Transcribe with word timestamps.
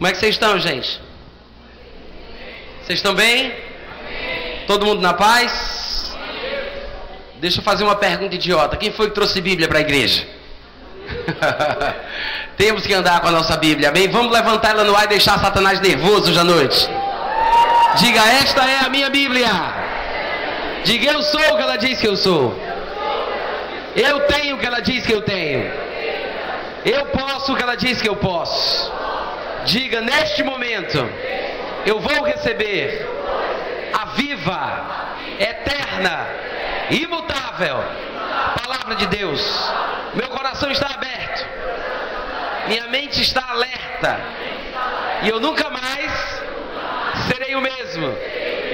Como 0.00 0.08
é 0.08 0.12
que 0.12 0.18
vocês 0.18 0.34
estão, 0.34 0.58
gente? 0.58 0.98
Vocês 2.82 3.00
estão 3.00 3.14
bem? 3.14 3.52
Todo 4.66 4.86
mundo 4.86 5.02
na 5.02 5.12
paz? 5.12 6.16
Deixa 7.34 7.60
eu 7.60 7.62
fazer 7.62 7.84
uma 7.84 7.94
pergunta 7.94 8.34
idiota. 8.34 8.78
Quem 8.78 8.90
foi 8.90 9.08
que 9.08 9.14
trouxe 9.14 9.42
Bíblia 9.42 9.68
para 9.68 9.76
a 9.76 9.80
igreja? 9.82 10.26
Temos 12.56 12.86
que 12.86 12.94
andar 12.94 13.20
com 13.20 13.28
a 13.28 13.30
nossa 13.30 13.58
Bíblia, 13.58 13.90
amém? 13.90 14.08
Vamos 14.08 14.32
levantar 14.32 14.70
ela 14.70 14.84
no 14.84 14.96
ar 14.96 15.04
e 15.04 15.08
deixar 15.08 15.38
Satanás 15.38 15.82
nervoso 15.82 16.30
hoje 16.30 16.40
à 16.40 16.44
noite. 16.44 16.88
Diga, 17.98 18.22
esta 18.26 18.64
é 18.70 18.86
a 18.86 18.88
minha 18.88 19.10
Bíblia. 19.10 19.50
Diga, 20.82 21.12
eu 21.12 21.22
sou 21.24 21.42
o 21.42 21.56
que 21.58 21.62
ela 21.62 21.76
diz 21.76 22.00
que 22.00 22.08
eu 22.08 22.16
sou. 22.16 22.58
Eu 23.94 24.20
tenho 24.20 24.56
o 24.56 24.58
que 24.58 24.64
ela 24.64 24.80
diz 24.80 25.04
que 25.04 25.12
eu 25.12 25.20
tenho. 25.20 25.70
Eu 26.86 27.04
posso 27.04 27.52
o 27.52 27.56
que 27.56 27.62
ela 27.62 27.74
diz 27.74 28.00
que 28.00 28.08
eu 28.08 28.16
posso. 28.16 28.99
Diga, 29.64 30.00
neste 30.00 30.42
momento, 30.42 30.98
eu 31.86 32.00
vou 32.00 32.22
receber 32.24 33.06
a 33.92 34.06
viva, 34.06 35.16
eterna, 35.38 36.26
imutável 36.90 38.00
palavra 38.90 38.94
de 38.96 39.06
Deus. 39.06 39.40
Meu 40.14 40.28
coração 40.28 40.70
está 40.70 40.94
aberto. 40.94 41.46
Minha 42.68 42.86
mente 42.88 43.20
está 43.20 43.50
alerta. 43.50 44.20
E 45.22 45.28
eu 45.28 45.38
nunca 45.38 45.68
mais 45.70 46.42
serei 47.28 47.54
o 47.54 47.60
mesmo. 47.60 48.06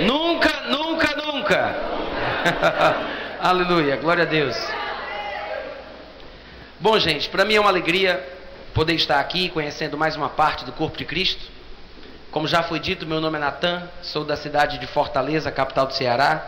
Nunca, 0.02 0.60
nunca, 0.68 1.16
nunca. 1.16 1.76
Aleluia, 3.40 3.96
glória 3.96 4.22
a 4.22 4.26
Deus. 4.26 4.56
Bom, 6.78 6.98
gente, 6.98 7.28
para 7.28 7.44
mim 7.44 7.54
é 7.54 7.60
uma 7.60 7.70
alegria 7.70 8.35
poder 8.76 8.92
estar 8.92 9.18
aqui 9.18 9.48
conhecendo 9.48 9.96
mais 9.96 10.16
uma 10.16 10.28
parte 10.28 10.62
do 10.62 10.70
corpo 10.70 10.98
de 10.98 11.06
Cristo. 11.06 11.42
Como 12.30 12.46
já 12.46 12.62
foi 12.62 12.78
dito, 12.78 13.06
meu 13.06 13.22
nome 13.22 13.38
é 13.38 13.40
Natan, 13.40 13.88
sou 14.02 14.22
da 14.22 14.36
cidade 14.36 14.76
de 14.76 14.86
Fortaleza, 14.86 15.50
capital 15.50 15.86
do 15.86 15.94
Ceará. 15.94 16.46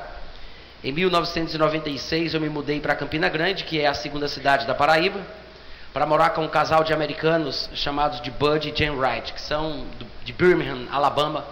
Em 0.85 0.93
1996 0.93 2.35
eu 2.35 2.41
me 2.43 2.51
mudei 2.51 2.81
para 2.81 2.95
Campina 2.95 3.31
Grande, 3.31 3.65
que 3.65 3.81
é 3.81 3.87
a 3.87 3.95
segunda 3.95 4.29
cidade 4.29 4.67
da 4.67 4.75
Paraíba, 4.75 5.19
para 5.91 6.05
morar 6.05 6.31
com 6.35 6.45
um 6.45 6.49
casal 6.49 6.85
de 6.85 6.93
americanos 6.93 7.71
chamados 7.73 8.21
de 8.21 8.31
Bud 8.31 8.69
e 8.69 8.77
Jen 8.77 8.91
Wright, 8.91 9.33
que 9.33 9.41
são 9.41 9.87
de 10.23 10.33
Birmingham, 10.35 10.87
Alabama, 10.93 11.47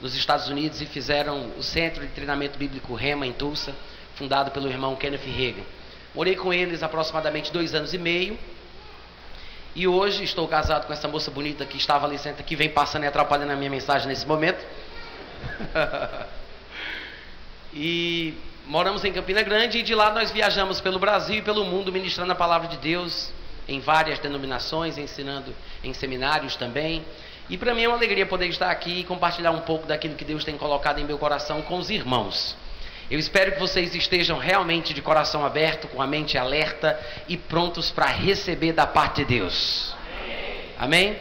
nos 0.00 0.14
Estados 0.14 0.48
Unidos 0.48 0.80
e 0.80 0.86
fizeram 0.86 1.50
o 1.58 1.62
Centro 1.62 2.00
de 2.06 2.08
Treinamento 2.14 2.58
Bíblico 2.58 2.94
Rema 2.94 3.26
em 3.26 3.34
Tulsa, 3.34 3.74
fundado 4.14 4.50
pelo 4.50 4.66
irmão 4.66 4.96
Kenneth 4.96 5.26
Reagan. 5.26 5.64
Morei 6.14 6.36
com 6.36 6.54
eles 6.54 6.82
aproximadamente 6.82 7.52
dois 7.52 7.74
anos 7.74 7.92
e 7.92 7.98
meio. 7.98 8.38
E 9.74 9.88
hoje 9.88 10.22
estou 10.22 10.46
casado 10.46 10.86
com 10.86 10.92
essa 10.92 11.08
moça 11.08 11.30
bonita 11.30 11.64
que 11.64 11.78
estava 11.78 12.06
ali 12.06 12.18
senta, 12.18 12.42
que 12.42 12.54
vem 12.54 12.68
passando 12.68 13.04
e 13.04 13.06
atrapalhando 13.06 13.52
a 13.52 13.56
minha 13.56 13.70
mensagem 13.70 14.06
nesse 14.06 14.26
momento. 14.26 14.62
e 17.72 18.34
moramos 18.66 19.02
em 19.02 19.12
Campina 19.12 19.42
Grande 19.42 19.78
e 19.78 19.82
de 19.82 19.94
lá 19.94 20.12
nós 20.12 20.30
viajamos 20.30 20.80
pelo 20.80 20.98
Brasil 20.98 21.36
e 21.36 21.42
pelo 21.42 21.64
mundo 21.64 21.90
ministrando 21.90 22.30
a 22.32 22.34
palavra 22.34 22.68
de 22.68 22.76
Deus 22.76 23.32
em 23.66 23.80
várias 23.80 24.18
denominações, 24.18 24.98
ensinando 24.98 25.54
em 25.82 25.94
seminários 25.94 26.54
também. 26.54 27.02
E 27.48 27.56
para 27.56 27.74
mim 27.74 27.84
é 27.84 27.88
uma 27.88 27.96
alegria 27.96 28.26
poder 28.26 28.48
estar 28.48 28.70
aqui 28.70 29.00
e 29.00 29.04
compartilhar 29.04 29.52
um 29.52 29.60
pouco 29.60 29.86
daquilo 29.86 30.14
que 30.16 30.24
Deus 30.24 30.44
tem 30.44 30.58
colocado 30.58 30.98
em 30.98 31.04
meu 31.04 31.16
coração 31.16 31.62
com 31.62 31.78
os 31.78 31.88
irmãos. 31.88 32.56
Eu 33.12 33.18
espero 33.18 33.52
que 33.52 33.60
vocês 33.60 33.94
estejam 33.94 34.38
realmente 34.38 34.94
de 34.94 35.02
coração 35.02 35.44
aberto, 35.44 35.86
com 35.86 36.00
a 36.00 36.06
mente 36.06 36.38
alerta 36.38 36.98
e 37.28 37.36
prontos 37.36 37.90
para 37.90 38.06
receber 38.06 38.72
da 38.72 38.86
parte 38.86 39.16
de 39.16 39.26
Deus. 39.26 39.94
Amém? 40.78 41.18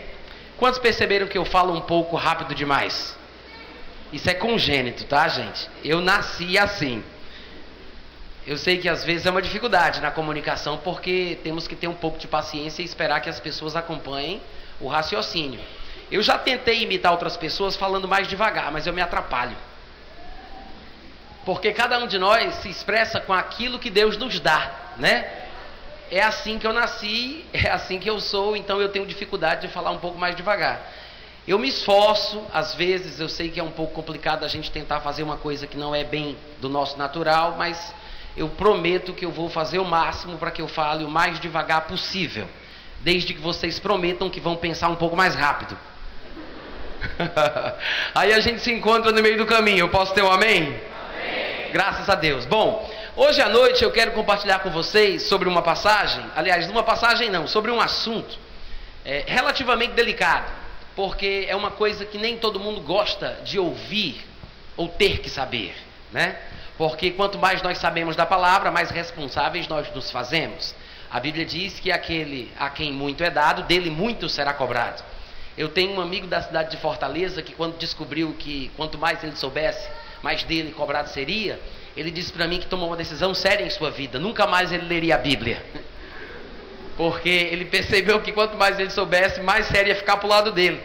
Quantos 0.55 0.79
perceberam 0.79 1.27
que 1.27 1.37
eu 1.37 1.43
falo 1.43 1.73
um 1.75 1.81
pouco 1.81 2.15
rápido 2.15 2.55
demais? 2.55 3.13
Isso 4.13 4.29
é 4.29 4.33
congênito, 4.33 5.03
tá, 5.03 5.27
gente? 5.27 5.69
Eu 5.83 5.99
nasci 5.99 6.57
assim. 6.57 7.03
Eu 8.47 8.57
sei 8.57 8.77
que 8.77 8.87
às 8.87 9.03
vezes 9.03 9.25
é 9.25 9.29
uma 9.29 9.41
dificuldade 9.41 9.99
na 9.99 10.11
comunicação 10.11 10.77
porque 10.77 11.39
temos 11.43 11.67
que 11.67 11.75
ter 11.75 11.89
um 11.89 11.93
pouco 11.93 12.17
de 12.17 12.25
paciência 12.25 12.81
e 12.81 12.85
esperar 12.85 13.19
que 13.19 13.29
as 13.29 13.41
pessoas 13.41 13.75
acompanhem 13.75 14.41
o 14.79 14.87
raciocínio. 14.87 15.59
Eu 16.09 16.23
já 16.23 16.37
tentei 16.37 16.83
imitar 16.83 17.11
outras 17.11 17.35
pessoas 17.35 17.75
falando 17.75 18.07
mais 18.07 18.29
devagar, 18.29 18.71
mas 18.71 18.87
eu 18.87 18.93
me 18.93 19.01
atrapalho. 19.01 19.57
Porque 21.45 21.73
cada 21.73 21.97
um 21.97 22.07
de 22.07 22.19
nós 22.19 22.55
se 22.55 22.69
expressa 22.69 23.19
com 23.19 23.33
aquilo 23.33 23.79
que 23.79 23.89
Deus 23.89 24.17
nos 24.17 24.39
dá, 24.39 24.71
né? 24.97 25.27
É 26.11 26.21
assim 26.21 26.59
que 26.59 26.67
eu 26.67 26.73
nasci, 26.73 27.45
é 27.53 27.69
assim 27.69 27.97
que 27.99 28.09
eu 28.09 28.19
sou, 28.19 28.55
então 28.55 28.81
eu 28.81 28.89
tenho 28.89 29.05
dificuldade 29.05 29.67
de 29.67 29.73
falar 29.73 29.91
um 29.91 29.97
pouco 29.97 30.17
mais 30.17 30.35
devagar. 30.35 30.81
Eu 31.47 31.57
me 31.57 31.69
esforço, 31.69 32.43
às 32.53 32.75
vezes 32.75 33.19
eu 33.19 33.27
sei 33.27 33.49
que 33.49 33.59
é 33.59 33.63
um 33.63 33.71
pouco 33.71 33.93
complicado 33.93 34.43
a 34.43 34.47
gente 34.47 34.69
tentar 34.69 34.99
fazer 34.99 35.23
uma 35.23 35.37
coisa 35.37 35.65
que 35.65 35.75
não 35.75 35.95
é 35.95 36.03
bem 36.03 36.37
do 36.59 36.69
nosso 36.69 36.97
natural, 36.97 37.55
mas 37.57 37.93
eu 38.37 38.47
prometo 38.47 39.13
que 39.13 39.25
eu 39.25 39.31
vou 39.31 39.49
fazer 39.49 39.79
o 39.79 39.85
máximo 39.85 40.37
para 40.37 40.51
que 40.51 40.61
eu 40.61 40.67
fale 40.67 41.03
o 41.03 41.09
mais 41.09 41.39
devagar 41.39 41.87
possível, 41.87 42.47
desde 42.99 43.33
que 43.33 43.41
vocês 43.41 43.79
prometam 43.79 44.29
que 44.29 44.39
vão 44.39 44.55
pensar 44.55 44.89
um 44.89 44.95
pouco 44.95 45.15
mais 45.17 45.33
rápido. 45.33 45.75
Aí 48.13 48.31
a 48.31 48.39
gente 48.39 48.61
se 48.61 48.71
encontra 48.71 49.11
no 49.11 49.21
meio 49.21 49.37
do 49.37 49.45
caminho. 49.45 49.79
Eu 49.79 49.89
posso 49.89 50.13
ter 50.13 50.21
um 50.21 50.31
amém? 50.31 50.90
Graças 51.71 52.09
a 52.09 52.15
Deus. 52.15 52.45
Bom, 52.45 52.89
hoje 53.15 53.41
à 53.41 53.47
noite 53.47 53.83
eu 53.83 53.91
quero 53.91 54.11
compartilhar 54.11 54.59
com 54.59 54.69
vocês 54.69 55.23
sobre 55.23 55.47
uma 55.47 55.61
passagem, 55.61 56.23
aliás, 56.35 56.69
uma 56.69 56.83
passagem 56.83 57.29
não, 57.29 57.47
sobre 57.47 57.71
um 57.71 57.79
assunto 57.79 58.37
é, 59.05 59.23
relativamente 59.25 59.93
delicado, 59.93 60.51
porque 60.95 61.45
é 61.47 61.55
uma 61.55 61.71
coisa 61.71 62.05
que 62.05 62.17
nem 62.17 62.37
todo 62.37 62.59
mundo 62.59 62.81
gosta 62.81 63.39
de 63.43 63.57
ouvir 63.57 64.21
ou 64.75 64.87
ter 64.87 65.19
que 65.19 65.29
saber, 65.29 65.75
né? 66.11 66.37
Porque 66.77 67.11
quanto 67.11 67.37
mais 67.37 67.61
nós 67.61 67.77
sabemos 67.77 68.15
da 68.15 68.25
palavra, 68.25 68.71
mais 68.71 68.89
responsáveis 68.89 69.67
nós 69.67 69.93
nos 69.93 70.09
fazemos. 70.09 70.73
A 71.09 71.19
Bíblia 71.19 71.45
diz 71.45 71.79
que 71.79 71.91
aquele 71.91 72.51
a 72.59 72.69
quem 72.69 72.91
muito 72.91 73.23
é 73.23 73.29
dado, 73.29 73.63
dele 73.63 73.89
muito 73.89 74.27
será 74.27 74.53
cobrado. 74.53 75.03
Eu 75.57 75.69
tenho 75.69 75.91
um 75.91 76.01
amigo 76.01 76.25
da 76.27 76.41
cidade 76.41 76.71
de 76.71 76.77
Fortaleza 76.77 77.41
que, 77.41 77.53
quando 77.53 77.77
descobriu 77.77 78.33
que 78.39 78.71
quanto 78.77 78.97
mais 78.97 79.23
ele 79.23 79.35
soubesse, 79.35 79.87
mais 80.21 80.43
dele 80.43 80.71
cobrado 80.71 81.09
seria, 81.09 81.59
ele 81.95 82.11
disse 82.11 82.31
para 82.31 82.47
mim 82.47 82.59
que 82.59 82.67
tomou 82.67 82.87
uma 82.87 82.97
decisão 82.97 83.33
séria 83.33 83.65
em 83.65 83.69
sua 83.69 83.91
vida. 83.91 84.19
Nunca 84.19 84.47
mais 84.47 84.71
ele 84.71 84.85
leria 84.85 85.15
a 85.15 85.17
Bíblia. 85.17 85.63
Porque 86.95 87.29
ele 87.29 87.65
percebeu 87.65 88.21
que 88.21 88.31
quanto 88.31 88.57
mais 88.57 88.79
ele 88.79 88.89
soubesse, 88.89 89.41
mais 89.41 89.65
sério 89.67 89.89
ia 89.89 89.95
ficar 89.95 90.17
para 90.17 90.27
o 90.27 90.29
lado 90.29 90.51
dele. 90.51 90.81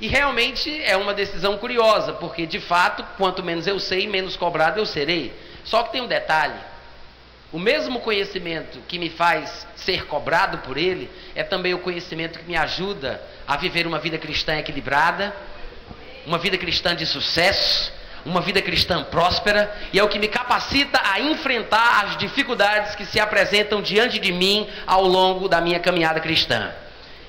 E 0.00 0.08
realmente 0.08 0.82
é 0.82 0.96
uma 0.96 1.14
decisão 1.14 1.56
curiosa, 1.58 2.12
porque 2.14 2.46
de 2.46 2.60
fato, 2.60 3.04
quanto 3.16 3.42
menos 3.42 3.66
eu 3.66 3.78
sei, 3.78 4.06
menos 4.08 4.36
cobrado 4.36 4.80
eu 4.80 4.86
serei. 4.86 5.32
Só 5.64 5.82
que 5.84 5.92
tem 5.92 6.00
um 6.00 6.08
detalhe: 6.08 6.58
o 7.52 7.58
mesmo 7.58 8.00
conhecimento 8.00 8.80
que 8.88 8.98
me 8.98 9.10
faz 9.10 9.66
ser 9.76 10.06
cobrado 10.06 10.58
por 10.58 10.76
ele 10.76 11.10
é 11.34 11.44
também 11.44 11.74
o 11.74 11.78
conhecimento 11.78 12.38
que 12.38 12.44
me 12.46 12.56
ajuda 12.56 13.22
a 13.46 13.56
viver 13.56 13.86
uma 13.86 13.98
vida 13.98 14.18
cristã 14.18 14.56
equilibrada, 14.56 15.34
uma 16.26 16.38
vida 16.38 16.56
cristã 16.56 16.96
de 16.96 17.06
sucesso, 17.06 17.92
uma 18.24 18.40
vida 18.40 18.62
cristã 18.62 19.02
próspera 19.02 19.74
e 19.92 19.98
é 19.98 20.04
o 20.04 20.08
que 20.08 20.18
me 20.18 20.28
capacita 20.28 21.00
a 21.04 21.20
enfrentar 21.20 22.04
as 22.04 22.16
dificuldades 22.16 22.94
que 22.94 23.04
se 23.04 23.18
apresentam 23.18 23.82
diante 23.82 24.18
de 24.18 24.32
mim 24.32 24.68
ao 24.86 25.04
longo 25.04 25.48
da 25.48 25.60
minha 25.60 25.80
caminhada 25.80 26.20
cristã. 26.20 26.72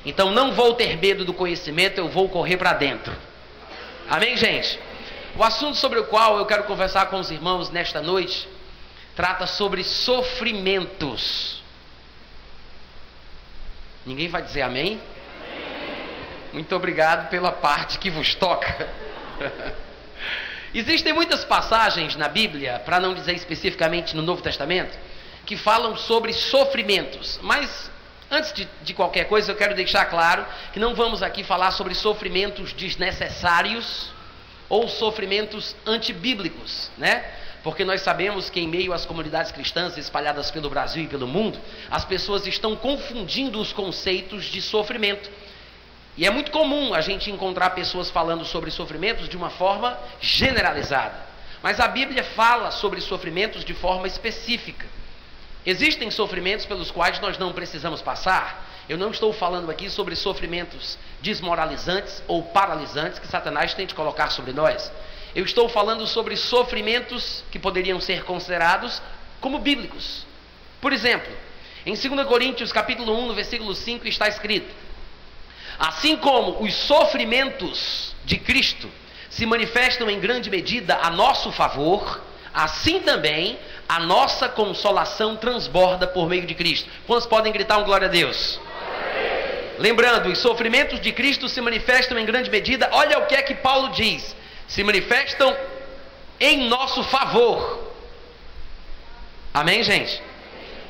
Então 0.06 0.32
não 0.32 0.54
vou 0.54 0.74
ter 0.74 0.98
medo 0.98 1.26
do 1.26 1.34
conhecimento, 1.34 1.98
eu 1.98 2.10
vou 2.10 2.30
correr 2.30 2.58
para 2.58 2.74
dentro. 2.74 3.14
Amém, 4.10 4.36
gente? 4.38 4.80
O 5.36 5.44
assunto 5.44 5.78
sobre 5.78 6.00
o 6.00 6.06
qual 6.06 6.38
eu 6.38 6.46
quero 6.46 6.64
conversar 6.66 7.08
com 7.08 7.20
os 7.20 7.32
irmãos 7.32 7.72
nesta 7.72 8.02
noite 8.02 8.48
trata 9.16 9.48
sobre 9.48 9.84
sofrimentos. 9.84 11.64
Ninguém 14.06 14.28
vai 14.28 14.42
dizer 14.42 14.62
amém? 14.62 15.02
Muito 16.52 16.76
obrigado 16.76 17.30
pela 17.30 17.52
parte 17.52 17.98
que 17.98 18.12
vos 18.12 18.36
toca. 18.36 18.88
Existem 20.74 21.14
muitas 21.14 21.46
passagens 21.46 22.16
na 22.16 22.28
Bíblia, 22.28 22.82
para 22.84 23.00
não 23.00 23.14
dizer 23.14 23.36
especificamente 23.36 24.16
no 24.16 24.24
Novo 24.24 24.42
Testamento, 24.42 24.98
que 25.46 25.56
falam 25.56 25.96
sobre 25.96 26.34
sofrimentos. 26.34 27.40
Mas 27.44 27.92
antes 28.32 28.52
de, 28.54 28.68
de, 28.82 28.94
qualquer 28.94 29.26
coisa, 29.26 29.52
eu 29.52 29.56
quero 29.56 29.76
deixar 29.76 30.06
claro 30.06 30.44
que 30.72 30.80
não 30.80 30.96
vamos 30.96 31.22
aqui 31.22 31.44
falar 31.44 31.70
sobre 31.72 31.94
sofrimentos 31.94 32.74
desnecessários 32.74 34.12
ou 34.68 34.88
sofrimentos 34.88 35.76
antibíblicos, 35.86 36.90
né? 36.98 37.24
Porque 37.62 37.86
nós 37.86 38.02
sabemos 38.02 38.50
que 38.50 38.60
em 38.60 38.68
meio 38.68 38.94
às 38.94 39.06
comunidades 39.06 39.52
cristãs 39.52 39.96
espalhadas 39.96 40.50
pelo 40.50 40.72
Brasil 40.72 41.04
e 41.04 41.08
pelo 41.08 41.28
mundo, 41.28 41.60
as 41.90 42.04
pessoas 42.04 42.48
estão 42.48 42.76
confundindo 42.76 43.60
os 43.60 43.72
conceitos 43.72 44.46
de 44.46 44.60
sofrimento. 44.60 45.30
E 46.16 46.26
é 46.26 46.30
muito 46.30 46.52
comum 46.52 46.94
a 46.94 47.02
gente 47.02 47.32
encontrar 47.32 47.72
pessoas 47.72 48.10
falando 48.10 48.46
sobre 48.46 48.70
sofrimentos 48.70 49.28
de 49.28 49.36
uma 49.36 49.50
forma 49.50 49.98
generalizada. 50.22 51.16
Mas 51.62 51.80
a 51.80 51.88
Bíblia 51.88 52.24
fala 52.24 52.72
sobre 52.72 53.02
sofrimentos 53.02 53.66
de 53.66 53.74
forma 53.74 54.06
específica. 54.06 54.86
Existem 55.66 56.12
sofrimentos 56.12 56.66
pelos 56.66 56.92
quais 56.92 57.20
nós 57.20 57.38
não 57.38 57.54
precisamos 57.54 58.02
passar, 58.02 58.72
Eu 58.90 58.98
não 58.98 59.12
estou 59.12 59.32
falando 59.32 59.72
aqui 59.72 59.90
sobre 59.90 60.14
sofrimentos 60.14 60.98
desmoralizantes 61.22 62.22
ou 62.28 62.44
paralisantes 62.44 63.18
que 63.18 63.28
Satanás 63.28 63.74
tente 63.74 63.96
colocar 63.96 64.30
sobre 64.30 64.52
nós. 64.52 64.92
Eu 65.34 65.46
estou 65.46 65.70
falando 65.70 66.06
sobre 66.06 66.36
sofrimentos 66.36 67.46
que 67.50 67.58
poderiam 67.58 68.02
ser 68.02 68.26
considerados 68.26 69.02
como 69.40 69.58
bíblicos. 69.58 70.26
Por 70.82 70.92
exemplo, 70.92 71.32
em 71.86 71.96
2 71.96 72.28
Coríntios 72.28 72.74
capítulo 72.74 73.18
1, 73.20 73.28
no 73.28 73.34
versículo 73.34 73.74
5 73.74 74.06
está 74.06 74.28
escrito: 74.28 74.70
Assim 75.84 76.16
como 76.16 76.64
os 76.64 76.74
sofrimentos 76.74 78.16
de 78.24 78.38
Cristo 78.38 78.90
se 79.30 79.46
manifestam 79.46 80.10
em 80.10 80.18
grande 80.18 80.50
medida 80.50 80.98
a 81.02 81.10
nosso 81.10 81.52
favor, 81.52 82.24
assim 82.54 83.02
também 83.02 83.60
a 83.90 84.00
nossa 84.00 84.48
consolação 84.48 85.36
transborda 85.36 86.08
por 86.08 86.30
meio 86.30 86.46
de 86.46 86.56
Cristo. 86.56 86.90
Quantos 87.06 87.28
podem 87.28 87.52
gritar 87.52 87.80
um 87.80 87.84
glória 87.84 88.08
a 88.08 88.10
Deus? 88.10 88.62
Lembrando, 89.78 90.30
os 90.30 90.40
sofrimentos 90.40 91.02
de 91.02 91.12
Cristo 91.12 91.50
se 91.50 91.60
manifestam 91.60 92.18
em 92.18 92.26
grande 92.26 92.50
medida, 92.50 92.88
olha 92.94 93.20
o 93.20 93.26
que 93.26 93.36
é 93.36 93.42
que 93.42 93.56
Paulo 93.56 93.90
diz: 93.90 94.34
se 94.66 94.86
manifestam 94.86 95.54
em 96.40 96.70
nosso 96.70 97.04
favor. 97.04 97.92
Amém, 99.54 99.84
gente? 99.84 100.24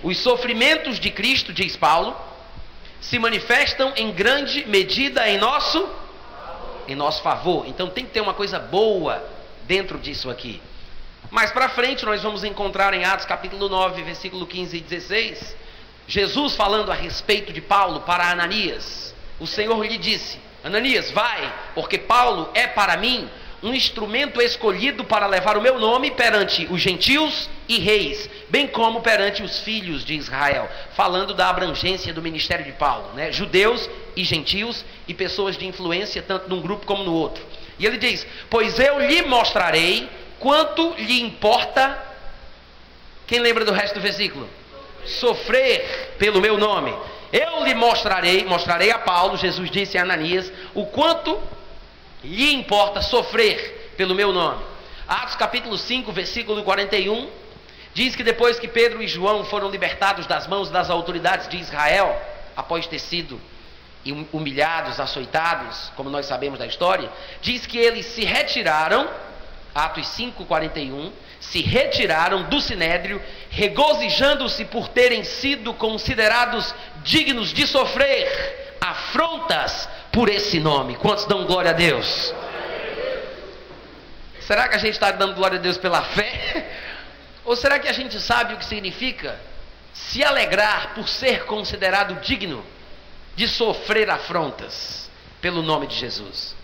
Os 0.04 0.20
sofrimentos 0.20 1.00
de 1.00 1.10
Cristo, 1.10 1.52
diz 1.52 1.76
Paulo, 1.76 2.16
se 3.04 3.20
manifestam 3.20 3.92
em 3.98 4.12
grande 4.12 4.66
medida 4.66 5.28
em 5.28 5.38
nosso 5.38 5.90
em 6.88 6.96
nosso 6.96 7.22
favor. 7.22 7.66
Então 7.68 7.90
tem 7.90 8.06
que 8.06 8.12
ter 8.12 8.22
uma 8.22 8.34
coisa 8.34 8.60
boa 8.60 9.24
dentro 9.64 9.98
disso 9.98 10.30
aqui. 10.30 10.62
Mais 11.30 11.52
para 11.52 11.70
frente 11.70 12.06
nós 12.06 12.24
vamos 12.24 12.44
encontrar 12.44 12.94
em 12.94 13.04
Atos 13.04 13.26
capítulo 13.26 13.68
9, 13.68 14.04
versículo 14.04 14.46
15 14.46 14.78
e 14.78 14.80
16, 14.80 15.56
Jesus 16.08 16.56
falando 16.56 16.92
a 16.92 16.96
respeito 16.96 17.52
de 17.52 17.62
Paulo 17.62 18.02
para 18.02 18.30
Ananias. 18.30 19.14
O 19.40 19.48
Senhor 19.48 19.82
lhe 19.86 19.98
disse: 19.98 20.40
Ananias, 20.64 21.12
vai, 21.12 21.54
porque 21.76 21.98
Paulo 21.98 22.50
é 22.54 22.68
para 22.68 22.96
mim 22.98 23.30
um 23.64 23.74
instrumento 23.74 24.42
escolhido 24.42 25.06
para 25.06 25.26
levar 25.26 25.58
o 25.58 25.62
meu 25.62 25.80
nome 25.80 26.12
perante 26.12 26.68
os 26.70 26.82
gentios 26.82 27.50
e 27.68 27.80
reis, 27.80 28.30
bem 28.50 28.68
como 28.68 29.00
perante 29.00 29.42
os 29.42 29.62
filhos 29.62 30.04
de 30.04 30.14
Israel, 30.14 30.70
falando 30.96 31.34
da 31.34 31.50
abrangência 31.50 32.14
do 32.14 32.22
ministério 32.22 32.66
de 32.66 32.74
Paulo, 32.74 33.14
né? 33.14 33.32
judeus 33.32 33.90
e 34.18 34.24
gentios 34.26 34.84
e 35.08 35.14
pessoas 35.14 35.58
de 35.58 35.66
influência, 35.66 36.22
tanto 36.22 36.50
num 36.50 36.62
grupo 36.62 36.86
como 36.86 37.06
no 37.06 37.14
outro. 37.14 37.42
E 37.80 37.86
ele 37.86 37.98
diz: 37.98 38.28
Pois 38.50 38.78
eu 38.78 39.00
lhe 39.00 39.22
mostrarei 39.24 40.10
quanto 40.40 40.94
lhe 40.98 41.22
importa. 41.22 41.98
Quem 43.26 43.40
lembra 43.40 43.64
do 43.64 43.72
resto 43.72 43.96
do 43.96 44.02
versículo? 44.02 44.48
Sofrer 45.06 46.16
pelo 46.20 46.42
meu 46.42 46.58
nome. 46.58 46.94
Eu 47.32 47.64
lhe 47.64 47.74
mostrarei, 47.74 48.44
mostrarei 48.44 48.92
a 48.92 49.00
Paulo, 49.00 49.38
Jesus 49.38 49.72
disse 49.72 49.98
a 49.98 50.02
Ananias, 50.04 50.52
o 50.76 50.86
quanto 50.86 51.42
lhe 52.24 52.54
importa 52.54 53.02
sofrer 53.02 53.94
pelo 53.98 54.16
meu 54.16 54.32
nome. 54.32 54.64
Atos 55.08 55.36
capítulo 55.36 55.78
5, 55.78 56.12
versículo 56.12 56.64
41, 56.64 57.30
diz 57.94 58.16
que 58.16 58.24
depois 58.24 58.58
que 58.60 58.68
Pedro 58.68 59.04
e 59.04 59.08
João 59.08 59.44
foram 59.44 59.70
libertados 59.70 60.26
das 60.26 60.48
mãos 60.48 60.70
das 60.70 60.90
autoridades 60.90 61.48
de 61.50 61.58
Israel, 61.58 62.20
após 62.56 62.88
ter 62.88 63.00
sido 63.00 63.40
humilhados, 64.32 65.00
açoitados, 65.00 65.92
como 65.96 66.10
nós 66.10 66.26
sabemos 66.26 66.60
da 66.60 66.66
história, 66.66 67.10
diz 67.42 67.66
que 67.66 67.78
eles 67.78 68.06
se 68.06 68.24
retiraram, 68.24 69.10
Atos 69.76 70.08
5, 70.08 70.46
41, 70.46 71.12
se 71.40 71.62
retiraram 71.62 72.44
do 72.44 72.62
sinédrio, 72.62 73.22
regozijando-se 73.50 74.66
por 74.66 74.88
terem 74.88 75.24
sido 75.24 75.74
considerados 75.74 76.74
dignos 77.04 77.54
de 77.54 77.68
sofrer 77.68 78.78
afrontas 78.80 79.90
por 80.14 80.30
esse 80.30 80.60
nome. 80.60 80.96
Quantos 80.96 81.26
dão 81.26 81.46
glória 81.46 81.72
a 81.72 81.74
Deus? 81.74 82.34
Será 84.40 84.70
que 84.70 84.76
a 84.76 84.78
gente 84.78 84.94
está 84.94 85.12
dando 85.12 85.34
glória 85.34 85.58
a 85.58 85.62
Deus 85.62 85.78
pela 85.78 86.04
fé? 86.04 86.70
Ou 87.44 87.56
será 87.56 87.80
que 87.80 87.90
a 87.90 87.94
gente 87.94 88.20
sabe 88.20 88.54
o 88.54 88.58
que 88.58 88.66
significa 88.66 89.38
se 89.94 90.24
alegrar 90.24 90.94
por 90.94 91.10
ser 91.10 91.46
considerado 91.46 92.22
digno 92.22 92.64
de 93.36 93.48
sofrer 93.48 94.10
afrontas 94.10 95.10
pelo 95.42 95.64
nome 95.64 95.88
de 95.88 95.96
Jesus? 95.96 96.56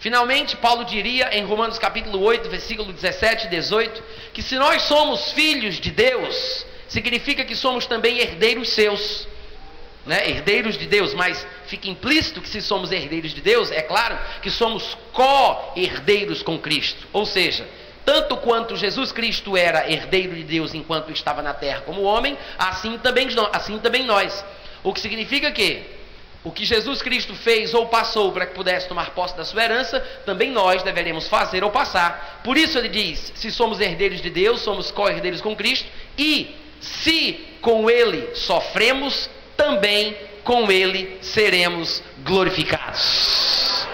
Finalmente, 0.00 0.56
Paulo 0.56 0.84
diria 0.84 1.36
em 1.36 1.44
Romanos 1.44 1.78
capítulo 1.78 2.20
8, 2.22 2.48
versículo 2.48 2.92
17 2.92 3.46
e 3.46 3.50
18, 3.50 4.02
que 4.32 4.42
se 4.42 4.56
nós 4.56 4.82
somos 4.82 5.32
filhos 5.32 5.76
de 5.76 5.90
Deus, 5.90 6.66
significa 6.88 7.44
que 7.44 7.54
somos 7.54 7.86
também 7.86 8.18
herdeiros 8.18 8.70
seus 8.70 9.26
né, 10.06 10.28
herdeiros 10.28 10.78
de 10.78 10.86
Deus, 10.86 11.14
mas 11.14 11.46
fica 11.68 11.88
implícito 11.88 12.40
que 12.40 12.48
se 12.48 12.60
somos 12.60 12.90
herdeiros 12.90 13.32
de 13.32 13.40
Deus, 13.40 13.70
é 13.70 13.82
claro 13.82 14.18
que 14.42 14.50
somos 14.50 14.96
co-herdeiros 15.12 16.42
com 16.42 16.58
Cristo. 16.58 17.06
Ou 17.12 17.26
seja, 17.26 17.68
tanto 18.04 18.36
quanto 18.38 18.74
Jesus 18.74 19.12
Cristo 19.12 19.56
era 19.56 19.90
herdeiro 19.90 20.34
de 20.34 20.42
Deus 20.42 20.74
enquanto 20.74 21.12
estava 21.12 21.42
na 21.42 21.52
terra 21.52 21.82
como 21.82 22.02
homem, 22.02 22.36
assim 22.58 22.96
também, 22.98 23.28
assim 23.52 23.78
também 23.78 24.04
nós. 24.04 24.44
O 24.82 24.94
que 24.94 25.00
significa 25.00 25.52
que 25.52 25.82
o 26.44 26.50
que 26.50 26.64
Jesus 26.64 27.02
Cristo 27.02 27.34
fez 27.34 27.74
ou 27.74 27.86
passou 27.88 28.32
para 28.32 28.46
que 28.46 28.54
pudesse 28.54 28.88
tomar 28.88 29.10
posse 29.10 29.36
da 29.36 29.44
sua 29.44 29.62
herança, 29.62 30.00
também 30.24 30.50
nós 30.50 30.82
deveremos 30.82 31.28
fazer 31.28 31.62
ou 31.62 31.70
passar. 31.70 32.40
Por 32.42 32.56
isso 32.56 32.78
ele 32.78 32.88
diz: 32.88 33.32
se 33.34 33.50
somos 33.50 33.80
herdeiros 33.80 34.22
de 34.22 34.30
Deus, 34.30 34.60
somos 34.60 34.90
co-herdeiros 34.90 35.42
com 35.42 35.54
Cristo, 35.54 35.86
e 36.16 36.54
se 36.80 37.44
com 37.60 37.90
ele 37.90 38.34
sofremos, 38.34 39.28
também 39.56 40.16
com 40.48 40.72
ele 40.72 41.18
seremos 41.20 42.02
glorificados. 42.20 43.86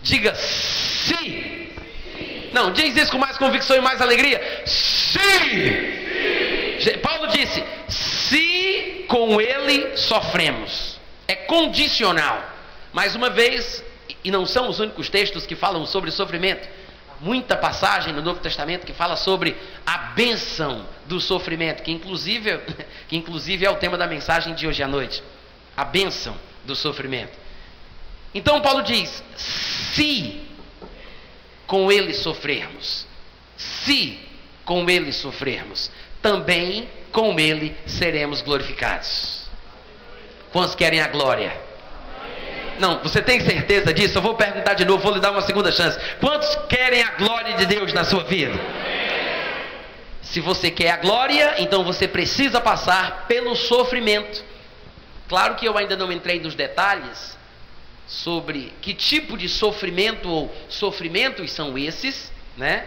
Diga 0.00 0.32
sim. 0.36 1.68
Não, 2.52 2.70
diz 2.70 2.96
isso 2.96 3.10
com 3.10 3.18
mais 3.18 3.36
convicção 3.36 3.76
e 3.76 3.80
mais 3.80 4.00
alegria. 4.00 4.40
Sim. 4.64 5.18
Paulo 7.02 7.26
disse: 7.26 7.64
se 7.88 9.04
com 9.08 9.40
ele 9.40 9.96
sofremos. 9.96 11.00
É 11.26 11.34
condicional. 11.34 12.48
Mais 12.92 13.16
uma 13.16 13.30
vez, 13.30 13.82
e 14.22 14.30
não 14.30 14.46
são 14.46 14.68
os 14.68 14.78
únicos 14.78 15.08
textos 15.08 15.44
que 15.44 15.56
falam 15.56 15.84
sobre 15.86 16.12
sofrimento 16.12 16.68
muita 17.22 17.56
passagem 17.56 18.12
no 18.12 18.20
Novo 18.20 18.40
Testamento 18.40 18.84
que 18.84 18.92
fala 18.92 19.16
sobre 19.16 19.56
a 19.86 19.96
bênção 19.98 20.86
do 21.06 21.20
sofrimento, 21.20 21.82
que 21.82 21.92
inclusive, 21.92 22.58
que 23.08 23.16
inclusive 23.16 23.64
é 23.64 23.70
o 23.70 23.76
tema 23.76 23.96
da 23.96 24.06
mensagem 24.06 24.54
de 24.54 24.66
hoje 24.66 24.82
à 24.82 24.88
noite. 24.88 25.22
A 25.76 25.84
bênção 25.84 26.36
do 26.64 26.76
sofrimento. 26.76 27.32
Então 28.34 28.60
Paulo 28.60 28.82
diz: 28.82 29.22
se 29.36 30.42
com 31.66 31.90
ele 31.90 32.12
sofrermos, 32.12 33.06
se 33.56 34.18
com 34.64 34.88
ele 34.90 35.12
sofrermos, 35.12 35.90
também 36.20 36.88
com 37.10 37.38
ele 37.38 37.76
seremos 37.86 38.42
glorificados. 38.42 39.46
Quantos 40.52 40.74
querem 40.74 41.00
a 41.00 41.08
glória? 41.08 41.71
Não, 42.78 43.02
você 43.02 43.22
tem 43.22 43.40
certeza 43.40 43.92
disso? 43.92 44.18
Eu 44.18 44.22
vou 44.22 44.34
perguntar 44.34 44.74
de 44.74 44.84
novo, 44.84 45.02
vou 45.02 45.14
lhe 45.14 45.20
dar 45.20 45.30
uma 45.30 45.42
segunda 45.42 45.70
chance. 45.70 45.98
Quantos 46.20 46.54
querem 46.68 47.02
a 47.02 47.10
glória 47.12 47.54
de 47.56 47.66
Deus 47.66 47.92
na 47.92 48.04
sua 48.04 48.24
vida? 48.24 48.58
Se 50.22 50.40
você 50.40 50.70
quer 50.70 50.90
a 50.90 50.96
glória, 50.96 51.56
então 51.58 51.84
você 51.84 52.08
precisa 52.08 52.60
passar 52.60 53.26
pelo 53.26 53.54
sofrimento. 53.54 54.42
Claro 55.28 55.54
que 55.56 55.66
eu 55.66 55.76
ainda 55.76 55.96
não 55.96 56.10
entrei 56.10 56.40
nos 56.40 56.54
detalhes 56.54 57.36
sobre 58.06 58.72
que 58.80 58.94
tipo 58.94 59.36
de 59.36 59.48
sofrimento 59.48 60.28
ou 60.28 60.54
sofrimentos 60.68 61.52
são 61.52 61.76
esses, 61.76 62.32
né? 62.56 62.86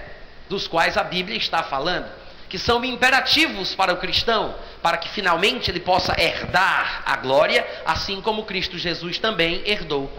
Dos 0.50 0.68
quais 0.68 0.98
a 0.98 1.04
Bíblia 1.04 1.38
está 1.38 1.64
falando 1.64 2.08
que 2.50 2.60
são 2.60 2.84
imperativos 2.86 3.76
para 3.76 3.94
o 3.94 3.98
cristão, 3.98 4.56
para 4.86 4.98
que 4.98 5.10
finalmente 5.10 5.72
ele 5.72 5.80
possa 5.80 6.14
herdar 6.16 7.02
a 7.08 7.16
glória, 7.16 7.66
assim 7.88 8.22
como 8.22 8.44
Cristo 8.44 8.78
Jesus 8.78 9.18
também 9.18 9.64
herdou. 9.66 10.12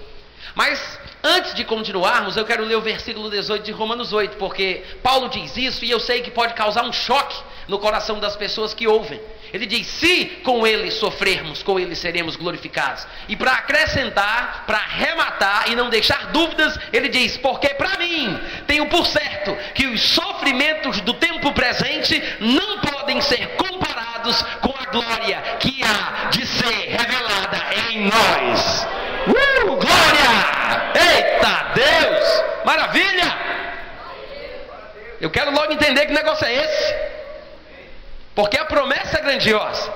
Mas 0.57 0.99
antes 1.23 1.55
de 1.55 1.63
continuarmos, 1.63 2.37
eu 2.37 2.45
quero 2.45 2.65
ler 2.65 2.75
o 2.75 2.81
versículo 2.81 3.31
18 3.31 3.63
de 3.63 3.71
Romanos 3.71 4.13
8, 4.13 4.37
porque 4.39 4.83
Paulo 5.05 5.29
diz 5.29 5.57
isso 5.57 5.85
e 5.85 5.91
eu 5.93 6.01
sei 6.01 6.21
que 6.21 6.33
pode 6.33 6.55
causar 6.55 6.83
um 6.83 6.93
choque 6.93 7.37
no 7.69 7.79
coração 7.79 8.19
das 8.19 8.35
pessoas 8.35 8.75
que 8.75 8.89
ouvem. 8.89 9.21
Ele 9.53 9.67
diz: 9.67 9.87
Se 9.87 10.25
com 10.43 10.67
ele 10.67 10.91
sofrermos, 10.91 11.63
com 11.63 11.79
ele 11.79 11.95
seremos 11.95 12.35
glorificados. 12.35 13.07
E 13.29 13.37
para 13.37 13.53
acrescentar, 13.53 14.65
para 14.67 14.79
arrematar 14.79 15.71
e 15.71 15.77
não 15.77 15.89
deixar 15.89 16.33
dúvidas, 16.33 16.77
ele 16.93 17.09
diz: 17.09 17.37
Porque 17.37 17.69
para 17.69 17.97
mim 17.99 18.37
tenho 18.67 18.87
por 18.87 19.07
certo 19.07 19.57
que 19.75 19.87
os 19.87 20.01
sofrimentos 20.01 21.01
do 21.03 21.15
tempo 21.15 21.53
presente 21.53 22.21
não 22.41 22.81
podem 22.81 23.21
ser 23.21 23.51
comparados 23.51 23.75
com 24.61 24.75
a 24.78 24.85
glória 24.90 25.40
que 25.61 25.80
há 25.83 26.28
de 26.30 26.47
ser 26.47 26.88
revelada 26.88 27.75
em 27.90 28.09
nós. 28.09 28.87
Uh, 29.26 29.76
glória! 29.76 30.33
Eita 30.95 31.73
Deus! 31.75 32.45
Maravilha! 32.64 33.37
Eu 35.21 35.30
quero 35.30 35.50
logo 35.52 35.73
entender 35.73 36.06
que 36.06 36.12
negócio 36.12 36.47
é 36.47 36.54
esse. 36.54 36.95
Porque 38.35 38.59
a 38.59 38.64
promessa 38.64 39.18
é 39.18 39.23
grandiosa. 39.23 39.92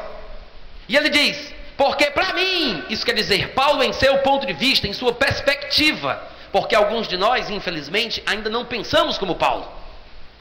E 0.89 0.97
ele 0.97 1.11
diz: 1.11 1.53
porque 1.77 2.11
para 2.11 2.35
mim, 2.35 2.85
isso 2.91 3.07
quer 3.07 3.15
dizer, 3.15 3.55
Paulo 3.55 3.83
em 3.83 3.93
seu 3.93 4.19
ponto 4.19 4.47
de 4.47 4.53
vista, 4.53 4.87
em 4.87 4.93
sua 4.93 5.15
perspectiva, 5.15 6.23
porque 6.53 6.75
alguns 6.75 7.09
de 7.09 7.17
nós, 7.17 7.49
infelizmente, 7.49 8.23
ainda 8.27 8.51
não 8.51 8.65
pensamos 8.67 9.17
como 9.17 9.35
Paulo. 9.35 9.80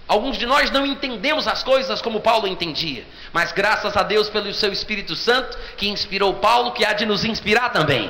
Alguns 0.09 0.37
de 0.37 0.45
nós 0.45 0.69
não 0.71 0.85
entendemos 0.85 1.47
as 1.47 1.63
coisas 1.63 2.01
como 2.01 2.19
Paulo 2.19 2.47
entendia, 2.47 3.05
mas 3.31 3.53
graças 3.53 3.95
a 3.95 4.03
Deus 4.03 4.27
pelo 4.27 4.53
seu 4.53 4.73
Espírito 4.73 5.15
Santo 5.15 5.57
que 5.77 5.87
inspirou 5.87 6.33
Paulo, 6.33 6.73
que 6.73 6.83
há 6.83 6.91
de 6.91 7.05
nos 7.05 7.23
inspirar 7.23 7.69
também. 7.69 8.09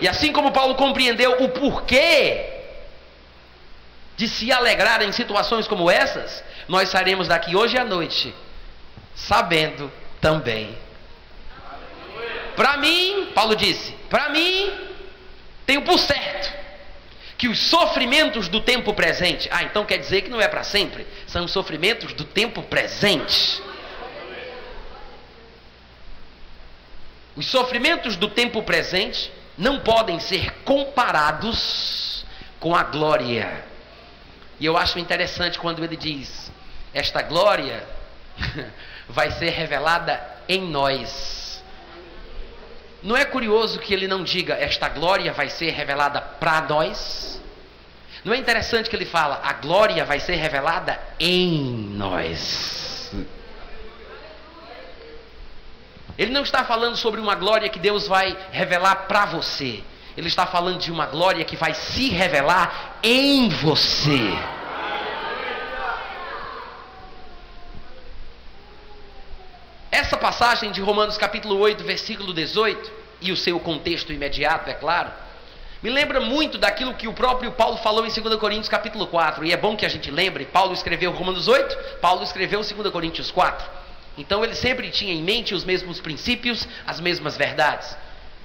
E 0.00 0.06
assim 0.06 0.30
como 0.30 0.52
Paulo 0.52 0.74
compreendeu 0.74 1.42
o 1.42 1.48
porquê 1.48 2.50
de 4.16 4.28
se 4.28 4.52
alegrar 4.52 5.00
em 5.02 5.12
situações 5.12 5.66
como 5.66 5.90
essas, 5.90 6.44
nós 6.68 6.90
sairemos 6.90 7.28
daqui 7.28 7.56
hoje 7.56 7.78
à 7.78 7.84
noite 7.84 8.34
sabendo 9.14 9.90
também 10.20 10.76
para 12.56 12.76
mim, 12.76 13.30
Paulo 13.34 13.56
disse, 13.56 13.92
para 14.08 14.28
mim, 14.28 14.72
tenho 15.66 15.82
por 15.82 15.98
certo 15.98 16.63
que 17.44 17.48
os 17.48 17.58
sofrimentos 17.58 18.48
do 18.48 18.58
tempo 18.58 18.94
presente, 18.94 19.50
ah, 19.52 19.62
então 19.64 19.84
quer 19.84 19.98
dizer 19.98 20.22
que 20.22 20.30
não 20.30 20.40
é 20.40 20.48
para 20.48 20.64
sempre, 20.64 21.06
são 21.26 21.44
os 21.44 21.52
sofrimentos 21.52 22.14
do 22.14 22.24
tempo 22.24 22.62
presente. 22.62 23.62
Os 27.36 27.44
sofrimentos 27.44 28.16
do 28.16 28.30
tempo 28.30 28.62
presente 28.62 29.30
não 29.58 29.80
podem 29.80 30.18
ser 30.20 30.54
comparados 30.64 32.24
com 32.58 32.74
a 32.74 32.82
glória. 32.82 33.62
E 34.58 34.64
eu 34.64 34.78
acho 34.78 34.98
interessante 34.98 35.58
quando 35.58 35.84
ele 35.84 35.98
diz: 35.98 36.50
esta 36.94 37.20
glória 37.20 37.86
vai 39.06 39.30
ser 39.32 39.50
revelada 39.50 40.18
em 40.48 40.62
nós. 40.62 41.33
Não 43.04 43.14
é 43.14 43.24
curioso 43.26 43.78
que 43.78 43.92
ele 43.92 44.08
não 44.08 44.24
diga 44.24 44.54
esta 44.54 44.88
glória 44.88 45.30
vai 45.30 45.50
ser 45.50 45.70
revelada 45.72 46.22
para 46.22 46.62
nós? 46.62 47.38
Não 48.24 48.32
é 48.32 48.38
interessante 48.38 48.88
que 48.88 48.96
ele 48.96 49.04
fala 49.04 49.42
a 49.44 49.52
glória 49.52 50.06
vai 50.06 50.18
ser 50.18 50.36
revelada 50.36 50.98
em 51.20 51.60
nós? 51.98 53.14
Ele 56.16 56.32
não 56.32 56.42
está 56.42 56.64
falando 56.64 56.96
sobre 56.96 57.20
uma 57.20 57.34
glória 57.34 57.68
que 57.68 57.78
Deus 57.78 58.08
vai 58.08 58.34
revelar 58.50 59.06
para 59.06 59.26
você. 59.26 59.84
Ele 60.16 60.28
está 60.28 60.46
falando 60.46 60.78
de 60.78 60.90
uma 60.90 61.04
glória 61.04 61.44
que 61.44 61.56
vai 61.56 61.74
se 61.74 62.08
revelar 62.08 63.00
em 63.02 63.50
você. 63.50 64.32
Essa 69.94 70.16
passagem 70.16 70.72
de 70.72 70.80
Romanos 70.80 71.16
capítulo 71.16 71.56
8, 71.56 71.84
versículo 71.84 72.34
18, 72.34 72.90
e 73.20 73.30
o 73.30 73.36
seu 73.36 73.60
contexto 73.60 74.12
imediato, 74.12 74.68
é 74.68 74.74
claro, 74.74 75.12
me 75.80 75.88
lembra 75.88 76.20
muito 76.20 76.58
daquilo 76.58 76.94
que 76.94 77.06
o 77.06 77.12
próprio 77.12 77.52
Paulo 77.52 77.76
falou 77.76 78.04
em 78.04 78.10
2 78.10 78.34
Coríntios 78.40 78.68
capítulo 78.68 79.06
4. 79.06 79.44
E 79.44 79.52
é 79.52 79.56
bom 79.56 79.76
que 79.76 79.86
a 79.86 79.88
gente 79.88 80.10
lembre, 80.10 80.46
Paulo 80.46 80.74
escreveu 80.74 81.12
Romanos 81.12 81.46
8, 81.46 82.00
Paulo 82.00 82.24
escreveu 82.24 82.60
2 82.60 82.90
Coríntios 82.90 83.30
4. 83.30 83.64
Então 84.18 84.42
ele 84.42 84.56
sempre 84.56 84.90
tinha 84.90 85.14
em 85.14 85.22
mente 85.22 85.54
os 85.54 85.64
mesmos 85.64 86.00
princípios, 86.00 86.66
as 86.84 86.98
mesmas 86.98 87.36
verdades. 87.36 87.96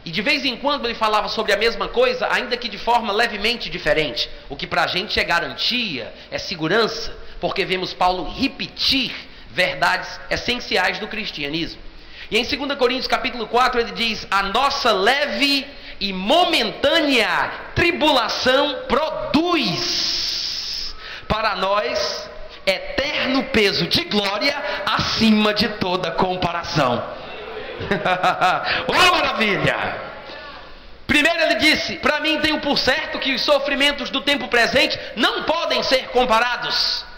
E 0.05 0.11
de 0.11 0.21
vez 0.21 0.45
em 0.45 0.55
quando 0.55 0.85
ele 0.85 0.93
falava 0.93 1.29
sobre 1.29 1.51
a 1.51 1.57
mesma 1.57 1.87
coisa, 1.87 2.27
ainda 2.31 2.55
que 2.57 2.69
de 2.69 2.77
forma 2.77 3.11
levemente 3.11 3.71
diferente. 3.71 4.29
O 4.49 4.55
que 4.55 4.67
para 4.67 4.83
a 4.83 4.87
gente 4.87 5.19
é 5.19 5.23
garantia, 5.23 6.13
é 6.29 6.37
segurança, 6.37 7.11
porque 7.41 7.65
vemos 7.65 7.91
Paulo 7.91 8.31
repetir 8.31 9.28
verdades 9.51 10.19
essenciais 10.29 10.99
do 10.99 11.07
cristianismo. 11.07 11.81
E 12.31 12.37
em 12.37 12.43
2 12.43 12.77
Coríntios 12.77 13.07
capítulo 13.07 13.47
4 13.47 13.81
ele 13.81 13.91
diz: 13.91 14.27
"A 14.29 14.43
nossa 14.43 14.91
leve 14.91 15.65
e 15.99 16.13
momentânea 16.13 17.51
tribulação 17.75 18.83
produz 18.87 20.15
para 21.27 21.55
nós 21.55 22.29
eterno 22.65 23.43
peso 23.45 23.87
de 23.87 24.03
glória 24.05 24.55
acima 24.85 25.53
de 25.53 25.69
toda 25.69 26.11
comparação." 26.11 27.03
oh 28.87 28.93
maravilha! 29.11 30.09
Primeiro 31.07 31.41
ele 31.41 31.55
disse: 31.55 31.95
Para 31.95 32.19
mim 32.19 32.39
tenho 32.39 32.59
por 32.59 32.77
certo 32.77 33.17
que 33.17 33.33
os 33.33 33.41
sofrimentos 33.41 34.11
do 34.11 34.21
tempo 34.21 34.47
presente 34.47 34.99
não 35.15 35.41
podem 35.43 35.81
ser 35.81 36.09
comparados 36.09 37.08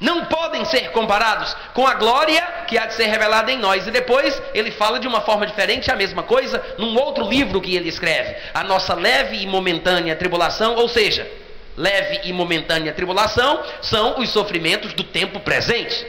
não 0.00 0.26
podem 0.26 0.64
ser 0.64 0.90
comparados 0.90 1.56
com 1.72 1.86
a 1.86 1.94
glória 1.94 2.42
que 2.66 2.76
há 2.76 2.86
de 2.86 2.94
ser 2.94 3.06
revelada 3.06 3.50
em 3.50 3.58
nós. 3.58 3.86
E 3.86 3.90
depois 3.90 4.40
ele 4.52 4.70
fala 4.70 4.98
de 4.98 5.08
uma 5.08 5.22
forma 5.22 5.46
diferente 5.46 5.90
a 5.90 5.96
mesma 5.96 6.22
coisa 6.22 6.62
num 6.76 6.96
outro 6.98 7.26
livro 7.28 7.60
que 7.60 7.74
ele 7.74 7.88
escreve. 7.88 8.36
A 8.52 8.62
nossa 8.62 8.94
leve 8.94 9.36
e 9.36 9.46
momentânea 9.46 10.14
tribulação, 10.14 10.74
ou 10.76 10.88
seja, 10.88 11.30
leve 11.76 12.20
e 12.24 12.32
momentânea 12.32 12.92
tribulação 12.92 13.62
são 13.80 14.18
os 14.20 14.28
sofrimentos 14.28 14.92
do 14.92 15.04
tempo 15.04 15.40
presente. 15.40 16.06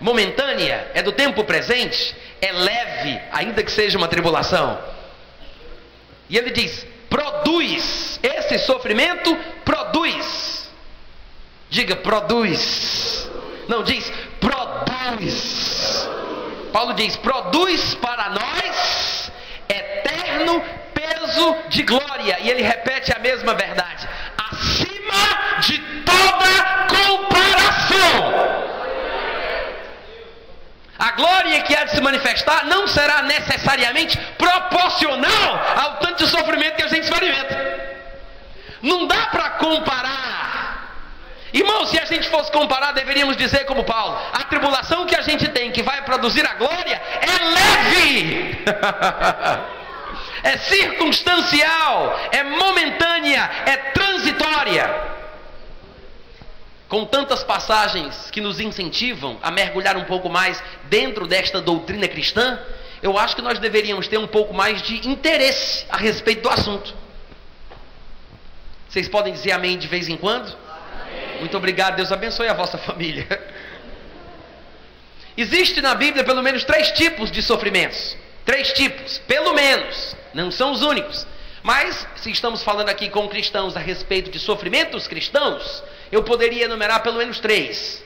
Momentânea 0.00 0.90
é 0.94 1.02
do 1.02 1.12
tempo 1.12 1.44
presente, 1.44 2.16
é 2.40 2.52
leve, 2.52 3.20
ainda 3.32 3.62
que 3.62 3.70
seja 3.70 3.98
uma 3.98 4.08
tribulação. 4.08 4.78
E 6.28 6.38
ele 6.38 6.50
diz: 6.50 6.86
produz, 7.10 8.18
esse 8.22 8.58
sofrimento 8.60 9.36
produz 9.64 9.79
Diga, 11.70 11.94
produz. 11.96 13.30
Não, 13.68 13.84
diz, 13.84 14.12
produz. 14.40 16.08
Paulo 16.72 16.94
diz: 16.94 17.16
produz 17.16 17.94
para 17.94 18.30
nós 18.30 19.32
eterno 19.68 20.62
peso 20.92 21.56
de 21.68 21.84
glória. 21.84 22.38
E 22.40 22.50
ele 22.50 22.62
repete 22.62 23.12
a 23.12 23.20
mesma 23.20 23.54
verdade: 23.54 24.08
acima 24.50 25.60
de 25.60 25.78
toda 26.02 26.86
comparação. 26.88 28.50
A 30.98 31.12
glória 31.12 31.62
que 31.62 31.74
há 31.74 31.84
de 31.84 31.92
se 31.92 32.00
manifestar 32.00 32.66
não 32.66 32.88
será 32.88 33.22
necessariamente 33.22 34.18
proporcional 34.36 35.64
ao 35.76 35.96
tanto 35.98 36.24
de 36.24 36.30
sofrimento 36.30 36.74
que 36.74 36.82
a 36.82 36.88
gente 36.88 37.04
experimenta. 37.04 37.70
Não 38.82 39.06
dá 39.06 39.26
para 39.26 39.50
comparar 39.50 40.49
Irmão, 41.52 41.84
se 41.86 41.98
a 41.98 42.04
gente 42.04 42.28
fosse 42.28 42.50
comparar, 42.52 42.92
deveríamos 42.92 43.36
dizer 43.36 43.64
como 43.64 43.84
Paulo: 43.84 44.16
a 44.32 44.44
tribulação 44.44 45.06
que 45.06 45.16
a 45.16 45.22
gente 45.22 45.48
tem, 45.48 45.72
que 45.72 45.82
vai 45.82 46.02
produzir 46.02 46.46
a 46.46 46.54
glória, 46.54 47.02
é 47.20 47.44
leve, 47.44 48.64
é 50.44 50.56
circunstancial, 50.58 52.18
é 52.30 52.44
momentânea, 52.44 53.50
é 53.66 53.76
transitória. 53.76 55.10
Com 56.88 57.04
tantas 57.04 57.44
passagens 57.44 58.30
que 58.32 58.40
nos 58.40 58.58
incentivam 58.58 59.38
a 59.42 59.50
mergulhar 59.50 59.96
um 59.96 60.04
pouco 60.04 60.28
mais 60.28 60.60
dentro 60.84 61.26
desta 61.26 61.60
doutrina 61.60 62.08
cristã, 62.08 62.58
eu 63.02 63.16
acho 63.16 63.34
que 63.34 63.42
nós 63.42 63.58
deveríamos 63.58 64.08
ter 64.08 64.18
um 64.18 64.26
pouco 64.26 64.52
mais 64.52 64.82
de 64.82 65.08
interesse 65.08 65.86
a 65.88 65.96
respeito 65.96 66.42
do 66.42 66.48
assunto. 66.48 66.94
Vocês 68.88 69.08
podem 69.08 69.32
dizer 69.32 69.52
amém 69.52 69.78
de 69.78 69.86
vez 69.86 70.08
em 70.08 70.16
quando? 70.16 70.52
Muito 71.38 71.56
obrigado, 71.56 71.96
Deus 71.96 72.12
abençoe 72.12 72.48
a 72.48 72.54
vossa 72.54 72.76
família. 72.78 73.26
Existe 75.36 75.80
na 75.80 75.94
Bíblia 75.94 76.22
pelo 76.24 76.42
menos 76.42 76.64
três 76.64 76.90
tipos 76.92 77.30
de 77.30 77.42
sofrimentos. 77.42 78.16
Três 78.44 78.72
tipos, 78.72 79.18
pelo 79.26 79.54
menos. 79.54 80.16
Não 80.34 80.50
são 80.50 80.72
os 80.72 80.82
únicos. 80.82 81.26
Mas, 81.62 82.06
se 82.16 82.30
estamos 82.30 82.62
falando 82.62 82.88
aqui 82.88 83.08
com 83.08 83.28
cristãos 83.28 83.76
a 83.76 83.80
respeito 83.80 84.30
de 84.30 84.38
sofrimentos 84.38 85.06
cristãos, 85.06 85.82
eu 86.10 86.22
poderia 86.22 86.64
enumerar 86.64 87.02
pelo 87.02 87.18
menos 87.18 87.38
três. 87.38 88.02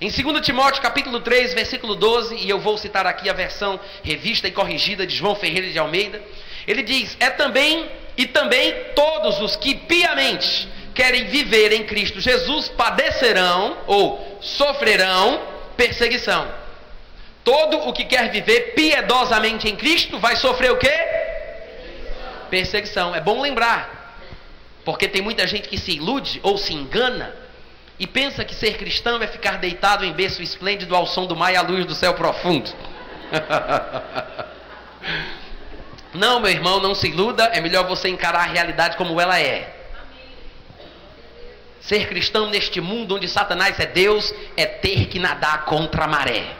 Em 0.00 0.10
2 0.10 0.44
Timóteo 0.44 0.82
capítulo 0.82 1.20
3, 1.20 1.54
versículo 1.54 1.94
12, 1.94 2.34
e 2.34 2.50
eu 2.50 2.58
vou 2.58 2.76
citar 2.76 3.06
aqui 3.06 3.30
a 3.30 3.32
versão 3.32 3.78
revista 4.02 4.48
e 4.48 4.50
corrigida 4.50 5.06
de 5.06 5.14
João 5.14 5.34
Ferreira 5.34 5.70
de 5.70 5.78
Almeida, 5.78 6.20
ele 6.66 6.82
diz: 6.82 7.16
É 7.20 7.30
também, 7.30 7.88
e 8.16 8.26
também 8.26 8.74
todos 8.94 9.40
os 9.40 9.54
que 9.56 9.74
piamente 9.74 10.68
querem 10.94 11.26
viver 11.26 11.72
em 11.72 11.84
Cristo 11.84 12.20
Jesus 12.20 12.68
padecerão 12.68 13.78
ou 13.86 14.38
sofrerão 14.40 15.42
perseguição. 15.76 16.46
Todo 17.42 17.88
o 17.88 17.92
que 17.92 18.04
quer 18.04 18.30
viver 18.30 18.72
piedosamente 18.74 19.68
em 19.68 19.76
Cristo 19.76 20.18
vai 20.18 20.36
sofrer 20.36 20.72
o 20.72 20.78
quê? 20.78 20.92
Perseguição. 22.48 23.14
É 23.14 23.20
bom 23.20 23.42
lembrar, 23.42 24.16
porque 24.84 25.08
tem 25.08 25.20
muita 25.20 25.46
gente 25.46 25.68
que 25.68 25.76
se 25.76 25.92
ilude 25.92 26.40
ou 26.42 26.56
se 26.56 26.72
engana 26.72 27.34
e 27.98 28.06
pensa 28.06 28.44
que 28.44 28.54
ser 28.54 28.76
cristão 28.76 29.22
é 29.22 29.26
ficar 29.26 29.58
deitado 29.58 30.04
em 30.04 30.12
berço 30.12 30.42
esplêndido 30.42 30.96
ao 30.96 31.06
som 31.06 31.26
do 31.26 31.36
mar 31.36 31.52
e 31.52 31.56
à 31.56 31.62
luz 31.62 31.84
do 31.84 31.94
céu 31.94 32.14
profundo. 32.14 32.72
não, 36.14 36.40
meu 36.40 36.50
irmão, 36.50 36.80
não 36.80 36.94
se 36.94 37.08
iluda, 37.08 37.44
é 37.52 37.60
melhor 37.60 37.86
você 37.86 38.08
encarar 38.08 38.40
a 38.40 38.52
realidade 38.52 38.96
como 38.96 39.20
ela 39.20 39.38
é. 39.38 39.73
Ser 41.86 42.08
cristão 42.08 42.48
neste 42.48 42.80
mundo 42.80 43.16
onde 43.16 43.28
Satanás 43.28 43.78
é 43.78 43.84
Deus 43.84 44.34
é 44.56 44.64
ter 44.64 45.06
que 45.06 45.18
nadar 45.18 45.66
contra 45.66 46.04
a 46.04 46.08
maré. 46.08 46.56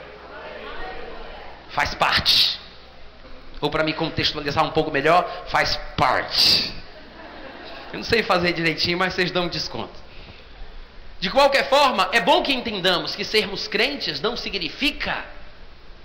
faz 1.69 1.95
parte. 1.95 2.59
Ou 3.59 3.69
para 3.69 3.83
me 3.83 3.91
contextualizar 3.91 4.63
um 4.63 4.69
pouco 4.69 4.91
melhor, 4.91 5.45
faz 5.47 5.77
parte. 5.97 6.71
Eu 7.91 7.97
não 7.97 8.03
sei 8.03 8.21
fazer 8.21 8.53
direitinho, 8.53 8.97
mas 8.99 9.13
vocês 9.13 9.31
dão 9.31 9.45
um 9.45 9.49
desconto. 9.49 9.93
De 11.19 11.29
qualquer 11.31 11.67
forma, 11.69 12.07
é 12.11 12.21
bom 12.21 12.43
que 12.43 12.53
entendamos 12.53 13.15
que 13.15 13.25
sermos 13.25 13.67
crentes 13.67 14.21
não 14.21 14.37
significa 14.37 15.25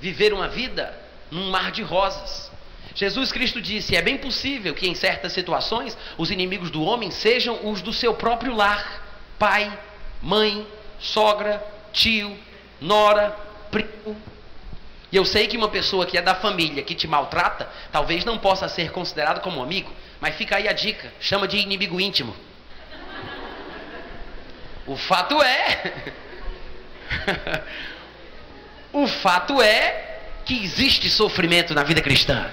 viver 0.00 0.32
uma 0.32 0.48
vida 0.48 0.98
num 1.30 1.50
mar 1.50 1.70
de 1.70 1.82
rosas. 1.82 2.50
Jesus 2.94 3.30
Cristo 3.30 3.60
disse: 3.60 3.94
é 3.94 4.00
bem 4.00 4.16
possível 4.16 4.74
que 4.74 4.88
em 4.88 4.94
certas 4.94 5.32
situações 5.32 5.96
os 6.16 6.30
inimigos 6.30 6.70
do 6.70 6.82
homem 6.82 7.10
sejam 7.10 7.70
os 7.70 7.82
do 7.82 7.92
seu 7.92 8.14
próprio 8.14 8.54
lar: 8.54 9.09
pai, 9.40 9.72
mãe, 10.20 10.66
sogra, 11.00 11.64
tio, 11.94 12.38
nora, 12.78 13.34
primo. 13.70 14.14
E 15.10 15.16
eu 15.16 15.24
sei 15.24 15.48
que 15.48 15.56
uma 15.56 15.70
pessoa 15.70 16.04
que 16.04 16.18
é 16.18 16.22
da 16.22 16.34
família 16.34 16.82
que 16.82 16.94
te 16.94 17.08
maltrata, 17.08 17.66
talvez 17.90 18.22
não 18.22 18.38
possa 18.38 18.68
ser 18.68 18.92
considerado 18.92 19.40
como 19.40 19.62
amigo, 19.62 19.90
mas 20.20 20.36
fica 20.36 20.56
aí 20.56 20.68
a 20.68 20.72
dica: 20.74 21.10
chama 21.18 21.48
de 21.48 21.56
inimigo 21.56 21.98
íntimo. 21.98 22.36
O 24.86 24.94
fato 24.94 25.42
é. 25.42 26.12
o 28.92 29.06
fato 29.06 29.62
é 29.62 30.18
que 30.44 30.62
existe 30.62 31.08
sofrimento 31.08 31.74
na 31.74 31.82
vida 31.82 32.02
cristã. 32.02 32.50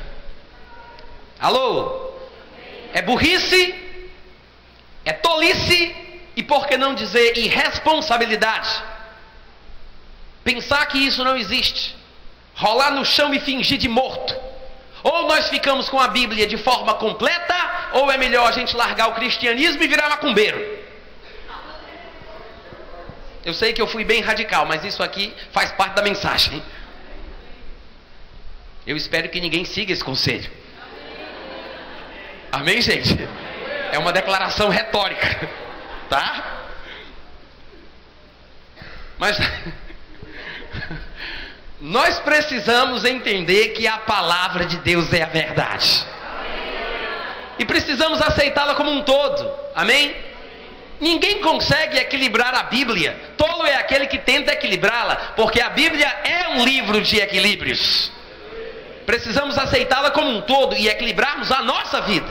Alô? 1.37 2.13
É 2.93 3.01
burrice, 3.01 3.75
é 5.03 5.11
tolice 5.11 6.06
e 6.37 6.43
por 6.43 6.67
que 6.67 6.77
não 6.77 6.93
dizer 6.93 7.35
irresponsabilidade? 7.35 8.69
Pensar 10.43 10.85
que 10.85 10.99
isso 10.99 11.23
não 11.23 11.35
existe, 11.35 11.95
rolar 12.53 12.91
no 12.91 13.03
chão 13.03 13.33
e 13.33 13.39
fingir 13.39 13.79
de 13.79 13.89
morto. 13.89 14.35
Ou 15.03 15.27
nós 15.27 15.49
ficamos 15.49 15.89
com 15.89 15.99
a 15.99 16.07
Bíblia 16.07 16.45
de 16.45 16.55
forma 16.55 16.93
completa, 16.93 17.89
ou 17.93 18.11
é 18.11 18.17
melhor 18.17 18.47
a 18.47 18.51
gente 18.51 18.75
largar 18.75 19.09
o 19.09 19.15
cristianismo 19.15 19.81
e 19.81 19.87
virar 19.87 20.09
macumbeiro. 20.09 20.77
Eu 23.43 23.53
sei 23.55 23.73
que 23.73 23.81
eu 23.81 23.87
fui 23.87 24.03
bem 24.03 24.21
radical, 24.21 24.65
mas 24.67 24.85
isso 24.85 25.01
aqui 25.01 25.33
faz 25.51 25.71
parte 25.71 25.95
da 25.95 26.03
mensagem. 26.03 26.61
Eu 28.85 28.95
espero 28.95 29.27
que 29.29 29.41
ninguém 29.41 29.65
siga 29.65 29.91
esse 29.91 30.03
conselho. 30.03 30.51
Amém, 32.51 32.79
gente? 32.79 33.17
É 33.91 33.97
uma 33.97 34.11
declaração 34.11 34.69
retórica, 34.69 35.49
tá? 36.09 36.63
Mas 39.17 39.37
nós 41.81 42.19
precisamos 42.19 43.05
entender 43.05 43.69
que 43.69 43.87
a 43.87 43.97
palavra 43.97 44.65
de 44.65 44.77
Deus 44.77 45.11
é 45.13 45.23
a 45.23 45.27
verdade. 45.27 46.05
E 47.59 47.65
precisamos 47.65 48.21
aceitá-la 48.21 48.75
como 48.75 48.91
um 48.91 49.01
todo. 49.01 49.51
Amém? 49.75 50.15
Ninguém 50.99 51.41
consegue 51.41 51.97
equilibrar 51.97 52.55
a 52.55 52.63
Bíblia. 52.63 53.33
Tolo 53.37 53.65
é 53.65 53.75
aquele 53.75 54.07
que 54.07 54.17
tenta 54.17 54.51
equilibrá-la, 54.51 55.15
porque 55.35 55.61
a 55.61 55.69
Bíblia 55.69 56.07
é 56.23 56.49
um 56.49 56.63
livro 56.63 57.01
de 57.01 57.19
equilíbrios. 57.19 58.11
Precisamos 59.05 59.57
aceitá-la 59.57 60.11
como 60.11 60.29
um 60.29 60.41
todo 60.41 60.75
e 60.75 60.87
equilibrarmos 60.87 61.51
a 61.51 61.61
nossa 61.61 62.01
vida. 62.01 62.27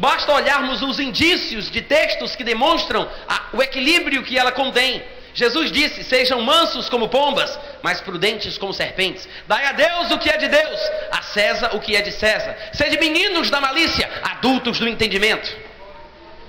Basta 0.00 0.32
olharmos 0.32 0.80
os 0.80 0.98
indícios 0.98 1.70
de 1.70 1.82
textos 1.82 2.34
que 2.34 2.42
demonstram 2.42 3.06
a, 3.28 3.48
o 3.52 3.62
equilíbrio 3.62 4.22
que 4.22 4.38
ela 4.38 4.50
contém. 4.50 5.02
Jesus 5.34 5.70
disse: 5.70 6.02
Sejam 6.02 6.40
mansos 6.40 6.88
como 6.88 7.10
pombas, 7.10 7.58
mas 7.82 8.00
prudentes 8.00 8.56
como 8.56 8.72
serpentes. 8.72 9.28
Dai 9.46 9.66
a 9.66 9.72
Deus 9.72 10.10
o 10.10 10.18
que 10.18 10.30
é 10.30 10.38
de 10.38 10.48
Deus, 10.48 10.80
a 11.12 11.20
César 11.20 11.76
o 11.76 11.80
que 11.80 11.94
é 11.94 12.00
de 12.00 12.12
César. 12.12 12.56
Sede 12.72 12.98
meninos 12.98 13.50
da 13.50 13.60
malícia, 13.60 14.08
adultos 14.22 14.78
do 14.78 14.88
entendimento. 14.88 15.54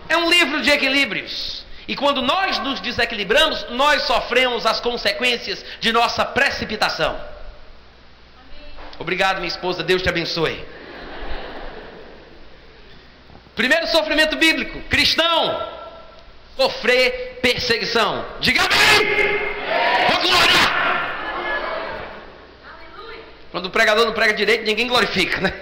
É 0.08 0.16
um 0.16 0.30
livro 0.30 0.62
de 0.62 0.70
equilíbrios. 0.70 1.66
E 1.90 1.94
quando 1.94 2.22
nós 2.22 2.58
nos 2.60 2.80
desequilibramos, 2.80 3.66
nós 3.72 4.04
sofremos 4.04 4.66
as 4.66 4.80
consequências 4.80 5.66
de 5.82 5.92
nossa 5.92 6.24
precipitação. 6.24 7.20
Obrigado, 8.98 9.38
minha 9.38 9.50
esposa. 9.50 9.84
Deus 9.84 10.02
te 10.02 10.08
abençoe. 10.08 10.64
Primeiro 13.62 13.86
sofrimento 13.90 14.36
bíblico: 14.38 14.82
cristão, 14.90 15.70
sofrer 16.58 17.38
perseguição. 17.44 18.26
Diga 18.40 18.60
amém! 18.64 20.10
Vou 20.10 20.22
glória! 20.22 20.54
Quando 23.52 23.68
o 23.68 23.70
pregador 23.70 24.04
não 24.04 24.14
prega 24.14 24.34
direito, 24.34 24.64
ninguém 24.66 24.88
glorifica, 24.88 25.40
né? 25.42 25.54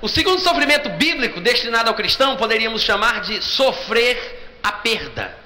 O 0.00 0.08
segundo 0.08 0.40
sofrimento 0.40 0.88
bíblico 0.88 1.40
destinado 1.40 1.88
ao 1.88 1.94
cristão 1.94 2.36
poderíamos 2.36 2.82
chamar 2.82 3.20
de 3.20 3.40
sofrer 3.40 4.58
a 4.60 4.72
perda. 4.72 5.38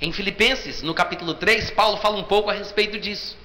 Em 0.00 0.10
Filipenses, 0.10 0.80
no 0.80 0.94
capítulo 0.94 1.34
3, 1.34 1.70
Paulo 1.72 1.98
fala 1.98 2.16
um 2.16 2.24
pouco 2.24 2.48
a 2.48 2.54
respeito 2.54 2.98
disso. 2.98 3.36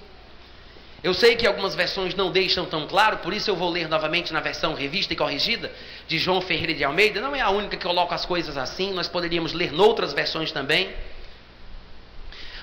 Eu 1.04 1.14
sei 1.14 1.36
que 1.36 1.46
algumas 1.46 1.76
versões 1.76 2.16
não 2.16 2.32
deixam 2.32 2.66
tão 2.66 2.88
claro, 2.88 3.18
por 3.18 3.32
isso 3.32 3.50
eu 3.50 3.56
vou 3.56 3.70
ler 3.70 3.88
novamente 3.88 4.34
na 4.34 4.40
versão 4.40 4.74
revista 4.74 5.14
e 5.14 5.16
corrigida 5.16 5.72
de 6.08 6.18
João 6.18 6.42
Ferreira 6.42 6.74
de 6.74 6.84
Almeida. 6.84 7.22
Não 7.22 7.36
é 7.36 7.42
a 7.42 7.50
única 7.52 7.78
que 7.78 7.86
coloca 7.86 8.16
as 8.16 8.26
coisas 8.26 8.58
assim, 8.58 8.94
nós 8.94 9.08
poderíamos 9.08 9.54
ler 9.54 9.72
noutras 9.72 10.12
versões 10.12 10.52
também. 10.52 10.90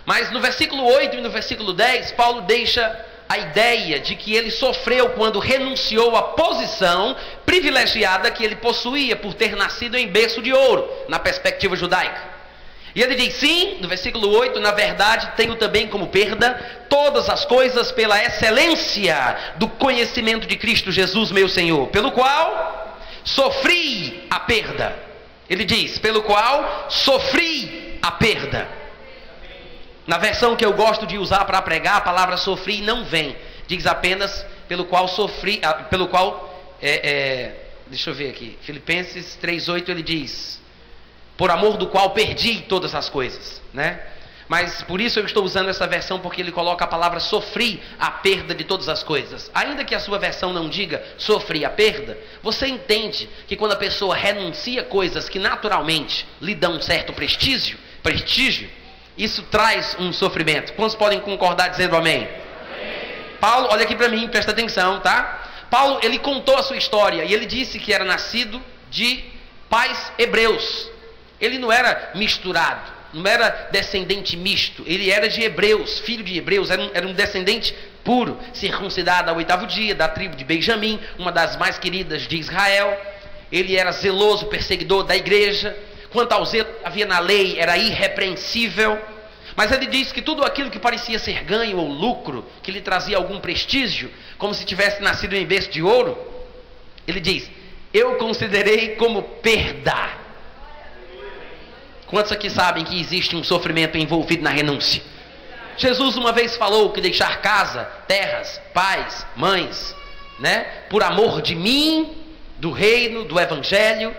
Mas 0.05 0.33
no 0.33 0.41
versículo 0.41 0.85
8 0.85 1.17
e 1.17 1.21
no 1.21 1.31
versículo 1.31 1.73
10, 1.73 2.13
Paulo 2.13 2.43
deixa 2.43 3.07
a 3.29 3.39
ideia 3.39 4.01
de 4.01 4.17
que 4.17 4.35
ele 4.35 4.51
sofreu 4.51 5.11
quando 5.11 5.39
renunciou 5.39 6.15
à 6.17 6.23
posição 6.23 7.17
privilegiada 7.47 8.31
que 8.31 8.45
ele 8.45 8.57
possuía 8.57 9.17
por 9.17 9.33
ter 9.33 9.57
nascido 9.57 9.97
em 9.97 10.09
berço 10.09 10.43
de 10.43 10.53
ouro, 10.53 10.89
na 11.09 11.19
perspectiva 11.19 11.77
judaica. 11.77 12.34
E 12.95 13.03
ele 13.03 13.15
diz: 13.15 13.35
sim, 13.35 13.79
no 13.81 13.89
versículo 13.89 14.31
8, 14.31 14.61
na 14.61 14.71
verdade, 14.71 15.33
tenho 15.37 15.57
também 15.57 15.89
como 15.89 16.09
perda 16.09 16.55
todas 16.89 17.29
as 17.29 17.45
coisas 17.45 17.91
pela 17.91 18.23
excelência 18.23 19.37
do 19.57 19.69
conhecimento 19.69 20.47
de 20.47 20.57
Cristo 20.57 20.93
Jesus, 20.93 21.31
meu 21.33 21.49
Senhor, 21.49 21.89
pelo 21.89 22.13
qual 22.13 23.01
sofri 23.25 24.27
a 24.31 24.41
perda. 24.41 24.97
Ele 25.49 25.65
diz: 25.65 25.99
pelo 25.99 26.23
qual 26.23 26.87
sofri 26.89 27.99
a 28.03 28.11
perda 28.13 28.85
na 30.07 30.19
versão 30.19 30.55
que 30.55 30.65
eu 30.65 30.73
gosto 30.75 31.07
de 31.07 31.19
usar 31.19 31.45
para 31.45 31.61
pregar, 31.63 31.97
a 31.97 32.01
palavra 32.01 32.37
sofri 32.37 32.81
não 32.81 33.05
vem. 33.05 33.37
Diz 33.67 33.87
apenas 33.87 34.45
pelo 34.69 34.85
qual 34.85 35.09
sofri, 35.09 35.61
ah, 35.63 35.73
pelo 35.75 36.09
qual, 36.09 36.77
é, 36.81 37.11
é, 37.11 37.55
deixa 37.87 38.11
eu 38.11 38.15
ver 38.15 38.31
aqui, 38.31 38.59
Filipenses 38.63 39.39
3,8 39.43 39.89
ele 39.89 40.03
diz, 40.03 40.61
por 41.37 41.51
amor 41.51 41.77
do 41.77 41.87
qual 41.87 42.11
perdi 42.11 42.63
todas 42.63 42.95
as 42.95 43.09
coisas, 43.09 43.61
né? 43.73 44.01
Mas 44.49 44.83
por 44.83 45.01
isso 45.01 45.19
eu 45.19 45.25
estou 45.25 45.43
usando 45.43 45.71
essa 45.71 45.87
versão 45.87 46.21
porque 46.21 46.41
ele 46.41 46.53
coloca 46.53 46.85
a 46.85 46.89
palavra 46.89 47.19
sofri 47.19 47.83
a 47.99 48.11
perda 48.11 48.55
de 48.55 48.65
todas 48.65 48.89
as 48.89 49.03
coisas. 49.03 49.51
Ainda 49.55 49.85
que 49.85 49.95
a 49.95 50.01
sua 50.01 50.19
versão 50.19 50.53
não 50.53 50.69
diga 50.69 51.03
sofri 51.17 51.65
a 51.65 51.71
perda, 51.71 52.19
você 52.43 52.67
entende 52.67 53.29
que 53.47 53.57
quando 53.57 53.73
a 53.73 53.77
pessoa 53.77 54.15
renuncia 54.15 54.83
coisas 54.85 55.29
que 55.29 55.39
naturalmente 55.39 56.27
lhe 56.41 56.55
dão 56.55 56.75
um 56.77 56.81
certo 56.81 57.13
prestígio, 57.13 57.79
prestígio, 58.03 58.69
isso 59.17 59.43
traz 59.45 59.97
um 59.99 60.13
sofrimento. 60.13 60.75
Quantos 60.75 60.97
podem 60.97 61.21
concordar 61.21 61.69
dizendo 61.69 61.97
amém? 61.97 62.29
amém. 62.29 62.29
Paulo, 63.41 63.69
olha 63.71 63.85
aqui 63.85 63.97
para 63.97 64.09
mim, 64.09 64.29
presta 64.29 64.51
atenção, 64.51 65.01
tá? 65.01 65.43
Paulo, 65.71 66.01
ele 66.03 66.19
contou 66.19 66.57
a 66.57 66.63
sua 66.63 66.77
história 66.77 67.25
e 67.25 67.33
ele 67.33 67.47
disse 67.47 67.79
que 67.79 67.93
era 67.93 68.05
nascido 68.05 68.61
de 68.91 69.25
pais 69.71 70.13
hebreus. 70.19 70.94
Ele 71.41 71.59
não 71.59 71.71
era 71.71 72.13
misturado, 72.15 72.93
não 73.13 73.27
era 73.27 73.69
descendente 73.71 74.37
misto, 74.37 74.83
ele 74.87 75.11
era 75.11 75.29
de 75.29 75.43
hebreus, 75.43 76.01
filho 76.01 76.25
de 76.25 76.37
hebreus, 76.37 76.71
era 76.71 76.83
um, 76.83 76.91
era 76.95 77.07
um 77.07 77.13
descendente 77.13 77.75
puro, 78.03 78.39
circuncidado 78.53 79.31
ao 79.31 79.37
oitavo 79.37 79.67
dia, 79.67 79.95
da 79.95 80.09
tribo 80.09 80.37
de 80.37 80.45
Benjamim, 80.45 81.01
uma 81.19 81.33
das 81.33 81.57
mais 81.57 81.79
queridas 81.79 82.29
de 82.29 82.37
Israel. 82.37 83.01
Ele 83.51 83.77
era 83.77 83.93
zeloso, 83.93 84.47
perseguidor 84.47 85.05
da 85.05 85.17
igreja, 85.17 85.77
quanto 86.11 86.33
ao 86.33 86.45
zelo 86.45 86.69
havia 86.85 87.07
na 87.07 87.19
lei 87.19 87.59
era 87.59 87.77
irrepreensível. 87.77 88.99
Mas 89.57 89.71
ele 89.71 89.87
diz 89.87 90.11
que 90.13 90.21
tudo 90.21 90.45
aquilo 90.45 90.71
que 90.71 90.79
parecia 90.79 91.19
ser 91.19 91.45
ganho 91.45 91.79
ou 91.79 91.89
lucro, 91.89 92.45
que 92.63 92.73
lhe 92.73 92.81
trazia 92.81 93.17
algum 93.17 93.39
prestígio, 93.39 94.11
como 94.37 94.53
se 94.53 94.65
tivesse 94.65 95.01
nascido 95.01 95.35
em 95.35 95.47
berço 95.47 95.71
de 95.71 95.83
ouro, 95.83 96.19
ele 97.07 97.21
diz: 97.21 97.49
Eu 97.93 98.17
considerei 98.17 98.97
como 98.97 99.23
perda. 99.23 100.24
Quantos 102.15 102.31
aqui 102.31 102.49
sabem 102.49 102.85
que 102.85 103.01
existe 103.01 103.35
um 103.35 103.43
sofrimento 103.43 103.99
envolvido 103.99 104.41
na 104.41 104.51
renúncia? 104.51 105.03
Jesus 105.77 106.17
uma 106.17 106.31
vez 106.31 106.55
falou 106.57 106.93
que 106.93 107.01
deixar 107.01 107.43
casa, 107.43 107.83
terras, 108.07 108.61
pais, 108.73 109.27
mães, 109.35 109.97
né, 110.39 110.61
por 110.89 111.03
amor 111.03 111.43
de 111.43 111.57
mim, 111.57 112.17
do 112.57 112.71
reino, 112.71 113.25
do 113.25 113.39
evangelho, 113.41 114.15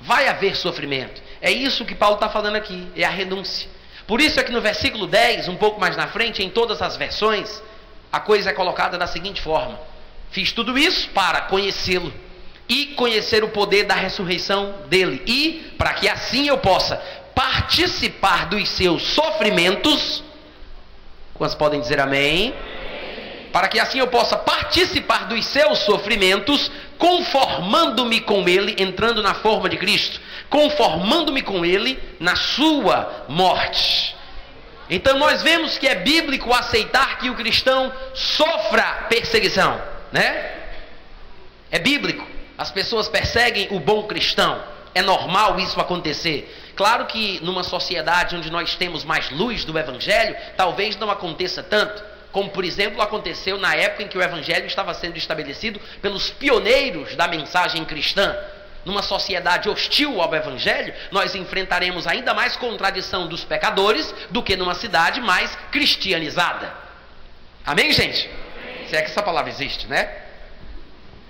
Vai 0.00 0.28
haver 0.28 0.54
sofrimento. 0.54 1.20
É 1.42 1.50
isso 1.50 1.84
que 1.84 1.96
Paulo 1.96 2.14
está 2.14 2.28
falando 2.28 2.54
aqui, 2.54 2.86
é 2.94 3.02
a 3.02 3.10
renúncia. 3.10 3.68
Por 4.06 4.20
isso 4.20 4.38
é 4.38 4.44
que 4.44 4.52
no 4.52 4.60
versículo 4.60 5.08
10, 5.08 5.48
um 5.48 5.56
pouco 5.56 5.80
mais 5.80 5.96
na 5.96 6.06
frente, 6.06 6.44
em 6.44 6.48
todas 6.48 6.80
as 6.80 6.96
versões, 6.96 7.60
a 8.12 8.20
coisa 8.20 8.50
é 8.50 8.52
colocada 8.52 8.96
da 8.96 9.08
seguinte 9.08 9.42
forma: 9.42 9.80
Fiz 10.30 10.52
tudo 10.52 10.78
isso 10.78 11.08
para 11.08 11.40
conhecê-lo 11.40 12.14
e 12.68 12.86
conhecer 12.86 13.42
o 13.42 13.48
poder 13.48 13.84
da 13.84 13.94
ressurreição 13.94 14.74
dele, 14.88 15.22
e 15.26 15.72
para 15.78 15.94
que 15.94 16.08
assim 16.08 16.48
eu 16.48 16.58
possa 16.58 16.96
participar 17.34 18.46
dos 18.46 18.68
seus 18.68 19.02
sofrimentos. 19.02 20.22
Quantos 21.34 21.54
podem 21.54 21.80
dizer 21.80 22.00
amém? 22.00 22.54
Para 23.52 23.68
que 23.68 23.78
assim 23.78 23.98
eu 23.98 24.08
possa 24.08 24.36
participar 24.36 25.26
dos 25.26 25.46
seus 25.46 25.78
sofrimentos, 25.78 26.70
conformando-me 26.98 28.20
com 28.20 28.48
ele, 28.48 28.76
entrando 28.78 29.22
na 29.22 29.34
forma 29.34 29.68
de 29.68 29.76
Cristo, 29.76 30.20
conformando-me 30.50 31.40
com 31.42 31.64
ele 31.64 31.98
na 32.20 32.36
sua 32.36 33.24
morte. 33.28 34.16
Então 34.90 35.18
nós 35.18 35.42
vemos 35.42 35.78
que 35.78 35.86
é 35.86 35.94
bíblico 35.94 36.52
aceitar 36.52 37.18
que 37.18 37.30
o 37.30 37.34
cristão 37.34 37.92
sofra 38.14 39.06
perseguição, 39.08 39.80
né? 40.12 40.50
É 41.70 41.78
bíblico. 41.78 42.26
As 42.58 42.72
pessoas 42.72 43.08
perseguem 43.08 43.68
o 43.70 43.78
bom 43.78 44.02
cristão. 44.08 44.60
É 44.92 45.00
normal 45.00 45.60
isso 45.60 45.80
acontecer. 45.80 46.72
Claro 46.74 47.06
que 47.06 47.38
numa 47.40 47.62
sociedade 47.62 48.34
onde 48.34 48.50
nós 48.50 48.74
temos 48.74 49.04
mais 49.04 49.30
luz 49.30 49.64
do 49.64 49.78
evangelho, 49.78 50.36
talvez 50.56 50.96
não 50.96 51.08
aconteça 51.08 51.62
tanto, 51.62 52.02
como 52.32 52.50
por 52.50 52.64
exemplo 52.64 53.00
aconteceu 53.00 53.58
na 53.58 53.76
época 53.76 54.02
em 54.02 54.08
que 54.08 54.18
o 54.18 54.22
evangelho 54.22 54.66
estava 54.66 54.92
sendo 54.94 55.16
estabelecido 55.16 55.80
pelos 56.02 56.30
pioneiros 56.30 57.14
da 57.14 57.28
mensagem 57.28 57.84
cristã. 57.84 58.36
Numa 58.84 59.02
sociedade 59.02 59.68
hostil 59.68 60.20
ao 60.20 60.34
evangelho, 60.34 60.92
nós 61.12 61.34
enfrentaremos 61.34 62.06
ainda 62.06 62.34
mais 62.34 62.56
contradição 62.56 63.28
dos 63.28 63.44
pecadores 63.44 64.12
do 64.30 64.42
que 64.42 64.56
numa 64.56 64.74
cidade 64.74 65.20
mais 65.20 65.56
cristianizada. 65.70 66.72
Amém, 67.64 67.92
gente? 67.92 68.28
Se 68.88 68.96
é 68.96 69.02
que 69.02 69.10
essa 69.10 69.22
palavra 69.22 69.50
existe, 69.50 69.86
né? 69.86 70.10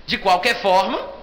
De 0.07 0.17
qualquer 0.17 0.61
forma, 0.61 1.18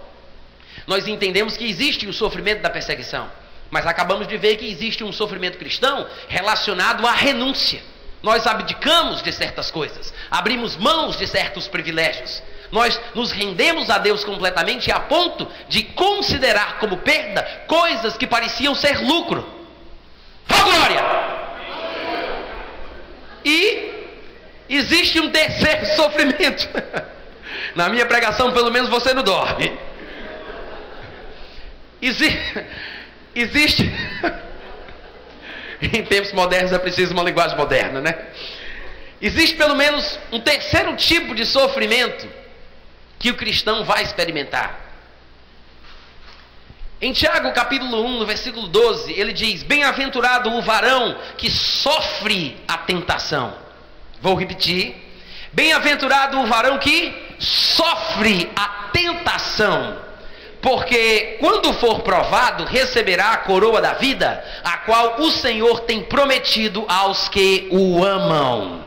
nós 0.87 1.09
entendemos 1.09 1.57
que 1.57 1.69
existe 1.69 2.07
o 2.07 2.13
sofrimento 2.13 2.63
da 2.63 2.71
perseguição, 2.71 3.31
mas 3.71 3.87
acabamos 3.87 4.29
de 4.29 4.37
ver 4.37 4.57
que 4.57 4.71
existe 4.71 5.03
um 5.03 5.13
sofrimento 5.13 5.59
cristão 5.59 6.07
relacionado 6.29 7.07
à 7.07 7.13
renúncia. 7.13 7.81
Nós 8.23 8.47
abdicamos 8.47 9.23
de 9.23 9.33
certas 9.33 9.71
coisas, 9.71 10.13
abrimos 10.31 10.77
mãos 10.77 11.19
de 11.19 11.27
certos 11.27 11.69
privilégios. 11.69 12.43
Nós 12.73 13.01
nos 13.15 13.31
rendemos 13.31 13.91
a 13.91 13.99
Deus 13.99 14.25
completamente 14.25 14.91
a 14.91 14.99
ponto 15.01 15.49
de 15.69 15.83
considerar 15.85 16.79
como 16.79 16.99
perda 16.99 17.43
coisas 17.67 18.17
que 18.17 18.27
pareciam 18.27 18.75
ser 18.75 19.01
lucro. 19.01 19.47
Oh, 20.51 20.65
glória! 20.65 21.05
E 23.45 23.93
existe 24.69 25.21
um 25.21 25.31
terceiro 25.31 25.87
sofrimento. 25.95 26.69
Na 27.77 27.89
minha 27.89 28.07
pregação, 28.07 28.53
pelo 28.53 28.71
menos 28.73 28.89
você 28.89 29.15
não 29.15 29.23
dorme. 29.23 29.79
Exi 32.07 32.39
existe. 33.35 33.83
em 35.83 36.05
tempos 36.05 36.33
modernos 36.33 36.73
é 36.73 36.79
preciso 36.79 37.13
uma 37.13 37.23
linguagem 37.23 37.57
moderna, 37.57 38.01
né? 38.01 38.17
Existe 39.21 39.57
pelo 39.57 39.75
menos 39.75 40.19
um 40.31 40.41
terceiro 40.41 40.95
tipo 40.95 41.35
de 41.35 41.45
sofrimento 41.45 42.29
que 43.19 43.31
o 43.31 43.35
cristão 43.35 43.85
vai 43.85 44.05
experimentar. 44.05 44.85
Em 47.01 47.13
Tiago 47.13 47.53
capítulo 47.53 48.07
1, 48.07 48.19
no 48.21 48.27
versículo 48.27 48.69
12, 48.69 49.13
ele 49.13 49.33
diz: 49.33 49.65
Bem-aventurado 49.65 50.51
o 50.51 50.63
varão 50.63 51.19
que 51.37 51.51
sofre 51.51 52.57
a 52.69 52.79
tentação. 52.79 53.59
Vou 54.21 54.37
repetir: 54.37 54.95
Bem-aventurado 55.53 56.41
o 56.41 56.47
varão 56.47 56.79
que 56.79 57.13
sofre 57.39 58.49
a 58.55 58.91
tentação 58.93 60.06
porque 60.67 61.37
quando 61.39 61.73
for 61.75 62.01
provado, 62.01 62.65
receberá 62.65 63.35
a 63.35 63.37
coroa 63.37 63.81
da 63.81 63.93
vida, 63.93 64.45
a 64.65 64.79
qual 64.79 65.21
o 65.21 65.31
Senhor 65.31 65.83
tem 65.83 66.03
prometido 66.03 66.85
aos 66.89 67.29
que 67.29 67.69
o 67.71 68.05
amam. 68.05 68.85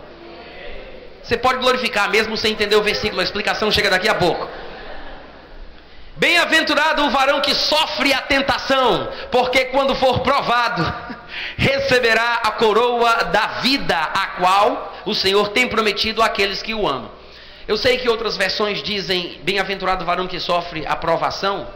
Você 1.24 1.38
pode 1.38 1.60
glorificar 1.60 2.10
mesmo 2.10 2.36
sem 2.36 2.52
entender 2.52 2.76
o 2.76 2.84
versículo, 2.84 3.22
a 3.22 3.24
explicação 3.24 3.72
chega 3.72 3.90
daqui 3.90 4.10
a 4.10 4.16
pouco. 4.16 4.46
Bem-aventurado 6.18 7.06
o 7.06 7.12
varão 7.12 7.40
que 7.40 7.56
sofre 7.56 8.12
a 8.12 8.20
tentação, 8.24 9.08
porque 9.32 9.64
quando 9.68 9.96
for 9.96 10.20
provado, 10.20 10.84
receberá 11.56 12.42
a 12.44 12.52
coroa 12.52 13.24
da 13.24 13.62
vida, 13.62 13.96
a 13.96 14.28
qual 14.38 15.02
o 15.06 15.16
Senhor 15.16 15.48
tem 15.52 15.66
prometido 15.66 16.22
àqueles 16.22 16.62
que 16.62 16.74
o 16.74 16.86
amam. 16.86 17.19
Eu 17.70 17.78
sei 17.78 18.00
que 18.00 18.10
outras 18.10 18.36
versões 18.36 18.82
dizem 18.82 19.40
bem-aventurado 19.44 20.02
o 20.02 20.06
varão 20.08 20.26
que 20.26 20.40
sofre 20.40 20.88
a 20.88 20.96
provação, 20.96 21.68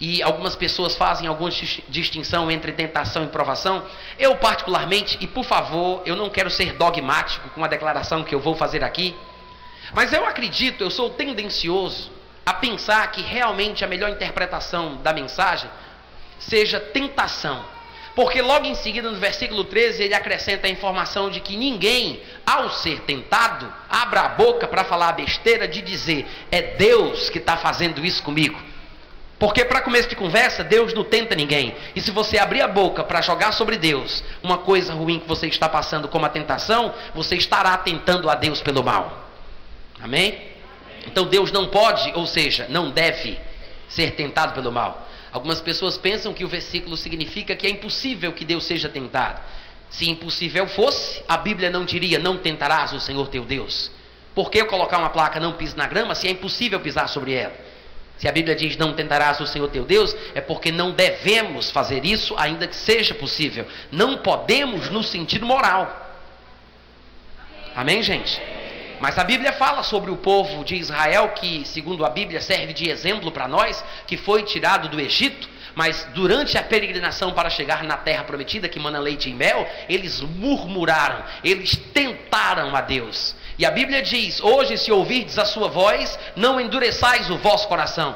e 0.00 0.22
algumas 0.22 0.56
pessoas 0.56 0.96
fazem 0.96 1.28
alguma 1.28 1.50
distinção 1.90 2.50
entre 2.50 2.72
tentação 2.72 3.24
e 3.24 3.26
provação. 3.26 3.84
Eu, 4.18 4.34
particularmente, 4.36 5.18
e 5.20 5.26
por 5.26 5.44
favor, 5.44 6.00
eu 6.06 6.16
não 6.16 6.30
quero 6.30 6.48
ser 6.48 6.72
dogmático 6.72 7.50
com 7.50 7.62
a 7.62 7.68
declaração 7.68 8.24
que 8.24 8.34
eu 8.34 8.40
vou 8.40 8.56
fazer 8.56 8.82
aqui, 8.82 9.14
mas 9.92 10.10
eu 10.10 10.24
acredito, 10.24 10.82
eu 10.82 10.90
sou 10.90 11.10
tendencioso 11.10 12.10
a 12.46 12.54
pensar 12.54 13.06
que 13.12 13.20
realmente 13.20 13.84
a 13.84 13.86
melhor 13.86 14.08
interpretação 14.08 15.02
da 15.02 15.12
mensagem 15.12 15.68
seja 16.38 16.80
tentação 16.80 17.62
porque 18.20 18.42
logo 18.42 18.66
em 18.66 18.74
seguida, 18.74 19.10
no 19.10 19.16
versículo 19.16 19.64
13, 19.64 20.02
ele 20.02 20.12
acrescenta 20.12 20.66
a 20.66 20.70
informação 20.70 21.30
de 21.30 21.40
que 21.40 21.56
ninguém, 21.56 22.20
ao 22.46 22.68
ser 22.68 23.00
tentado, 23.00 23.72
abra 23.88 24.20
a 24.20 24.28
boca 24.28 24.68
para 24.68 24.84
falar 24.84 25.08
a 25.08 25.12
besteira 25.12 25.66
de 25.66 25.80
dizer: 25.80 26.26
é 26.52 26.60
Deus 26.60 27.30
que 27.30 27.38
está 27.38 27.56
fazendo 27.56 28.04
isso 28.04 28.22
comigo. 28.22 28.60
Porque, 29.38 29.64
para 29.64 29.80
começo 29.80 30.06
de 30.06 30.16
conversa, 30.16 30.62
Deus 30.62 30.92
não 30.92 31.02
tenta 31.02 31.34
ninguém. 31.34 31.74
E 31.96 32.00
se 32.02 32.10
você 32.10 32.36
abrir 32.36 32.60
a 32.60 32.68
boca 32.68 33.02
para 33.02 33.22
jogar 33.22 33.52
sobre 33.52 33.78
Deus 33.78 34.22
uma 34.42 34.58
coisa 34.58 34.92
ruim 34.92 35.18
que 35.18 35.26
você 35.26 35.46
está 35.46 35.66
passando 35.66 36.06
como 36.06 36.26
a 36.26 36.28
tentação, 36.28 36.92
você 37.14 37.36
estará 37.36 37.74
tentando 37.78 38.28
a 38.28 38.34
Deus 38.34 38.60
pelo 38.60 38.84
mal. 38.84 39.30
Amém? 39.98 40.38
Então 41.06 41.24
Deus 41.24 41.50
não 41.50 41.68
pode, 41.68 42.12
ou 42.14 42.26
seja, 42.26 42.66
não 42.68 42.90
deve 42.90 43.38
ser 43.88 44.10
tentado 44.10 44.52
pelo 44.52 44.70
mal. 44.70 45.08
Algumas 45.32 45.60
pessoas 45.60 45.96
pensam 45.96 46.34
que 46.34 46.44
o 46.44 46.48
versículo 46.48 46.96
significa 46.96 47.54
que 47.54 47.66
é 47.66 47.70
impossível 47.70 48.32
que 48.32 48.44
Deus 48.44 48.64
seja 48.64 48.88
tentado. 48.88 49.40
Se 49.88 50.08
impossível 50.08 50.66
fosse, 50.66 51.22
a 51.28 51.36
Bíblia 51.36 51.70
não 51.70 51.84
diria: 51.84 52.18
Não 52.18 52.38
tentarás 52.38 52.92
o 52.92 53.00
Senhor 53.00 53.28
teu 53.28 53.44
Deus. 53.44 53.90
Por 54.34 54.50
que 54.50 54.60
eu 54.60 54.66
colocar 54.66 54.98
uma 54.98 55.10
placa 55.10 55.40
não 55.40 55.52
pise 55.52 55.76
na 55.76 55.86
grama 55.86 56.14
se 56.14 56.28
é 56.28 56.30
impossível 56.30 56.80
pisar 56.80 57.08
sobre 57.08 57.32
ela? 57.32 57.54
Se 58.16 58.28
a 58.28 58.32
Bíblia 58.32 58.54
diz 58.54 58.76
não 58.76 58.92
tentarás 58.92 59.40
o 59.40 59.46
Senhor 59.46 59.68
teu 59.68 59.84
Deus, 59.84 60.14
é 60.34 60.40
porque 60.40 60.70
não 60.70 60.92
devemos 60.92 61.70
fazer 61.70 62.04
isso, 62.04 62.34
ainda 62.36 62.66
que 62.66 62.76
seja 62.76 63.14
possível. 63.14 63.66
Não 63.90 64.18
podemos 64.18 64.90
no 64.90 65.02
sentido 65.02 65.46
moral. 65.46 66.08
Amém, 67.74 68.02
gente? 68.02 68.40
Mas 69.00 69.18
a 69.18 69.24
Bíblia 69.24 69.52
fala 69.52 69.82
sobre 69.82 70.10
o 70.10 70.16
povo 70.16 70.62
de 70.62 70.76
Israel, 70.76 71.30
que, 71.30 71.64
segundo 71.64 72.04
a 72.04 72.10
Bíblia, 72.10 72.40
serve 72.40 72.74
de 72.74 72.90
exemplo 72.90 73.32
para 73.32 73.48
nós, 73.48 73.82
que 74.06 74.18
foi 74.18 74.42
tirado 74.42 74.88
do 74.90 75.00
Egito, 75.00 75.48
mas 75.74 76.06
durante 76.12 76.58
a 76.58 76.62
peregrinação 76.62 77.32
para 77.32 77.48
chegar 77.48 77.82
na 77.82 77.96
terra 77.96 78.24
prometida, 78.24 78.68
que 78.68 78.78
mana 78.78 78.98
leite 78.98 79.30
e 79.30 79.34
mel, 79.34 79.66
eles 79.88 80.20
murmuraram, 80.20 81.24
eles 81.42 81.76
tentaram 81.94 82.76
a 82.76 82.82
Deus. 82.82 83.34
E 83.58 83.64
a 83.64 83.70
Bíblia 83.70 84.02
diz: 84.02 84.38
Hoje, 84.40 84.76
se 84.76 84.92
ouvirdes 84.92 85.38
a 85.38 85.46
sua 85.46 85.68
voz, 85.68 86.18
não 86.36 86.60
endureçais 86.60 87.30
o 87.30 87.38
vosso 87.38 87.68
coração. 87.68 88.14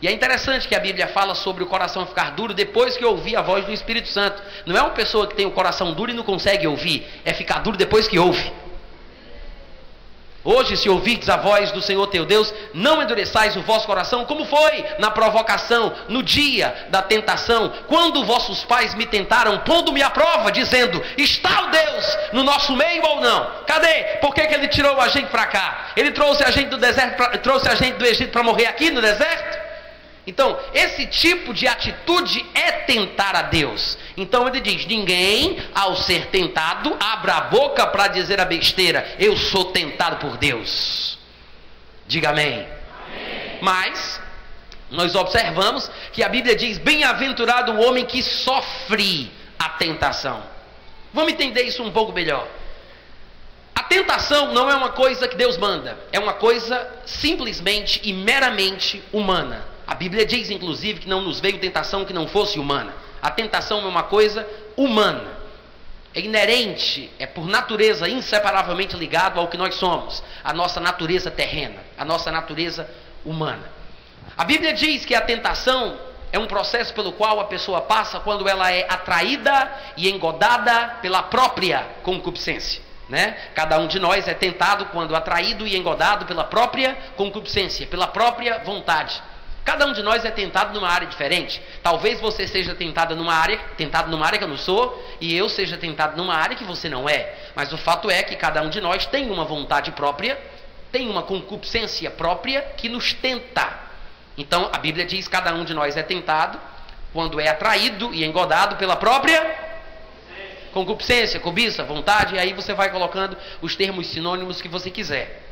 E 0.00 0.08
é 0.08 0.12
interessante 0.12 0.66
que 0.66 0.74
a 0.74 0.80
Bíblia 0.80 1.08
fala 1.08 1.34
sobre 1.34 1.62
o 1.62 1.66
coração 1.66 2.06
ficar 2.06 2.30
duro 2.32 2.54
depois 2.54 2.96
que 2.96 3.04
ouvir 3.04 3.36
a 3.36 3.42
voz 3.42 3.64
do 3.64 3.72
Espírito 3.72 4.08
Santo. 4.08 4.42
Não 4.64 4.76
é 4.76 4.80
uma 4.80 4.90
pessoa 4.90 5.26
que 5.26 5.34
tem 5.34 5.46
o 5.46 5.52
coração 5.52 5.92
duro 5.92 6.10
e 6.10 6.14
não 6.14 6.24
consegue 6.24 6.66
ouvir, 6.66 7.06
é 7.24 7.34
ficar 7.34 7.60
duro 7.60 7.76
depois 7.76 8.08
que 8.08 8.18
ouve. 8.18 8.61
Hoje, 10.44 10.76
se 10.76 10.88
ouvirdes 10.88 11.28
a 11.28 11.36
voz 11.36 11.70
do 11.70 11.80
Senhor 11.80 12.04
teu 12.08 12.24
Deus, 12.24 12.52
não 12.74 13.00
endureçais 13.00 13.56
o 13.56 13.62
vosso 13.62 13.86
coração, 13.86 14.24
como 14.24 14.44
foi 14.44 14.84
na 14.98 15.08
provocação, 15.08 15.94
no 16.08 16.20
dia 16.20 16.86
da 16.88 17.00
tentação, 17.00 17.72
quando 17.86 18.24
vossos 18.24 18.64
pais 18.64 18.92
me 18.94 19.06
tentaram, 19.06 19.58
pondo-me 19.58 20.02
à 20.02 20.10
prova, 20.10 20.50
dizendo: 20.50 21.00
Está 21.16 21.62
o 21.62 21.70
Deus 21.70 22.18
no 22.32 22.42
nosso 22.42 22.74
meio 22.74 23.04
ou 23.04 23.20
não? 23.20 23.62
Cadê? 23.66 24.18
Por 24.20 24.34
que, 24.34 24.44
que 24.46 24.54
ele 24.54 24.66
tirou 24.66 25.00
a 25.00 25.08
gente 25.08 25.28
para 25.28 25.46
cá? 25.46 25.92
Ele 25.96 26.10
trouxe 26.10 26.42
a 26.42 26.50
gente 26.50 26.70
do 26.70 26.78
deserto, 26.78 27.16
pra, 27.16 27.38
trouxe 27.38 27.68
a 27.68 27.76
gente 27.76 27.96
do 27.96 28.04
Egito 28.04 28.32
para 28.32 28.42
morrer 28.42 28.66
aqui 28.66 28.90
no 28.90 29.00
deserto? 29.00 29.62
Então, 30.26 30.58
esse 30.72 31.06
tipo 31.06 31.52
de 31.52 31.66
atitude 31.66 32.44
é 32.54 32.72
tentar 32.72 33.34
a 33.34 33.42
Deus. 33.42 33.98
Então 34.16 34.46
ele 34.46 34.60
diz: 34.60 34.86
ninguém, 34.86 35.58
ao 35.74 35.96
ser 35.96 36.26
tentado, 36.26 36.96
abra 37.00 37.34
a 37.34 37.40
boca 37.42 37.86
para 37.86 38.08
dizer 38.08 38.40
a 38.40 38.44
besteira, 38.44 39.16
eu 39.18 39.36
sou 39.36 39.66
tentado 39.66 40.16
por 40.16 40.36
Deus. 40.36 41.18
Diga 42.06 42.30
amém. 42.30 42.54
amém. 42.54 42.68
Mas, 43.60 44.20
nós 44.90 45.14
observamos 45.14 45.90
que 46.12 46.22
a 46.22 46.28
Bíblia 46.28 46.54
diz: 46.54 46.78
bem-aventurado 46.78 47.72
o 47.72 47.80
homem 47.80 48.04
que 48.04 48.22
sofre 48.22 49.32
a 49.58 49.70
tentação. 49.70 50.42
Vamos 51.12 51.32
entender 51.32 51.62
isso 51.62 51.82
um 51.82 51.92
pouco 51.92 52.12
melhor. 52.12 52.46
A 53.74 53.82
tentação 53.84 54.52
não 54.52 54.70
é 54.70 54.74
uma 54.74 54.90
coisa 54.90 55.26
que 55.26 55.36
Deus 55.36 55.56
manda, 55.56 55.98
é 56.12 56.18
uma 56.18 56.34
coisa 56.34 56.88
simplesmente 57.06 58.00
e 58.04 58.12
meramente 58.12 59.02
humana. 59.12 59.64
A 59.86 59.94
Bíblia 59.94 60.24
diz, 60.24 60.50
inclusive, 60.50 61.00
que 61.00 61.08
não 61.08 61.20
nos 61.20 61.40
veio 61.40 61.58
tentação 61.58 62.04
que 62.04 62.12
não 62.12 62.28
fosse 62.28 62.58
humana. 62.58 62.94
A 63.22 63.30
tentação 63.30 63.80
é 63.82 63.88
uma 63.88 64.02
coisa 64.02 64.44
humana. 64.76 65.40
É 66.12 66.20
inerente, 66.20 67.08
é 67.18 67.24
por 67.24 67.46
natureza 67.46 68.08
inseparavelmente 68.08 68.96
ligado 68.96 69.40
ao 69.40 69.48
que 69.48 69.56
nós 69.56 69.76
somos, 69.76 70.22
a 70.44 70.52
nossa 70.52 70.78
natureza 70.78 71.30
terrena, 71.30 71.80
a 71.96 72.04
nossa 72.04 72.30
natureza 72.30 72.90
humana. 73.24 73.62
A 74.36 74.44
Bíblia 74.44 74.74
diz 74.74 75.06
que 75.06 75.14
a 75.14 75.22
tentação 75.22 75.96
é 76.32 76.38
um 76.38 76.46
processo 76.46 76.92
pelo 76.92 77.12
qual 77.12 77.38
a 77.40 77.44
pessoa 77.44 77.80
passa 77.82 78.18
quando 78.20 78.48
ela 78.48 78.70
é 78.70 78.86
atraída 78.88 79.70
e 79.96 80.10
engodada 80.10 80.96
pela 81.00 81.22
própria 81.22 81.86
concupiscência. 82.02 82.82
Né? 83.08 83.36
Cada 83.54 83.78
um 83.78 83.86
de 83.86 83.98
nós 83.98 84.26
é 84.26 84.34
tentado 84.34 84.86
quando 84.86 85.14
atraído 85.14 85.66
e 85.66 85.76
engodado 85.76 86.24
pela 86.24 86.44
própria 86.44 86.96
concupiscência, 87.16 87.86
pela 87.86 88.06
própria 88.06 88.58
vontade. 88.64 89.22
Cada 89.64 89.86
um 89.86 89.92
de 89.92 90.02
nós 90.02 90.24
é 90.24 90.30
tentado 90.30 90.74
numa 90.74 90.88
área 90.88 91.06
diferente. 91.06 91.62
Talvez 91.82 92.20
você 92.20 92.48
seja 92.48 92.74
tentado 92.74 93.14
numa 93.14 93.34
área, 93.34 93.58
tentado 93.76 94.10
numa 94.10 94.26
área 94.26 94.38
que 94.38 94.44
eu 94.44 94.48
não 94.48 94.58
sou, 94.58 95.00
e 95.20 95.36
eu 95.36 95.48
seja 95.48 95.76
tentado 95.76 96.16
numa 96.16 96.34
área 96.34 96.56
que 96.56 96.64
você 96.64 96.88
não 96.88 97.08
é. 97.08 97.32
Mas 97.54 97.72
o 97.72 97.78
fato 97.78 98.10
é 98.10 98.22
que 98.22 98.34
cada 98.34 98.60
um 98.62 98.68
de 98.68 98.80
nós 98.80 99.06
tem 99.06 99.30
uma 99.30 99.44
vontade 99.44 99.92
própria, 99.92 100.38
tem 100.90 101.08
uma 101.08 101.22
concupiscência 101.22 102.10
própria 102.10 102.62
que 102.76 102.88
nos 102.88 103.12
tenta. 103.12 103.78
Então 104.36 104.68
a 104.72 104.78
Bíblia 104.78 105.04
diz: 105.04 105.28
cada 105.28 105.54
um 105.54 105.64
de 105.64 105.74
nós 105.74 105.96
é 105.96 106.02
tentado 106.02 106.58
quando 107.12 107.38
é 107.38 107.48
atraído 107.48 108.12
e 108.12 108.24
engodado 108.24 108.76
pela 108.76 108.96
própria 108.96 109.70
concupiscência, 110.72 111.38
cobiça, 111.38 111.84
vontade, 111.84 112.34
e 112.34 112.38
aí 112.38 112.54
você 112.54 112.72
vai 112.72 112.90
colocando 112.90 113.36
os 113.60 113.76
termos 113.76 114.06
sinônimos 114.08 114.60
que 114.60 114.68
você 114.68 114.90
quiser. 114.90 115.42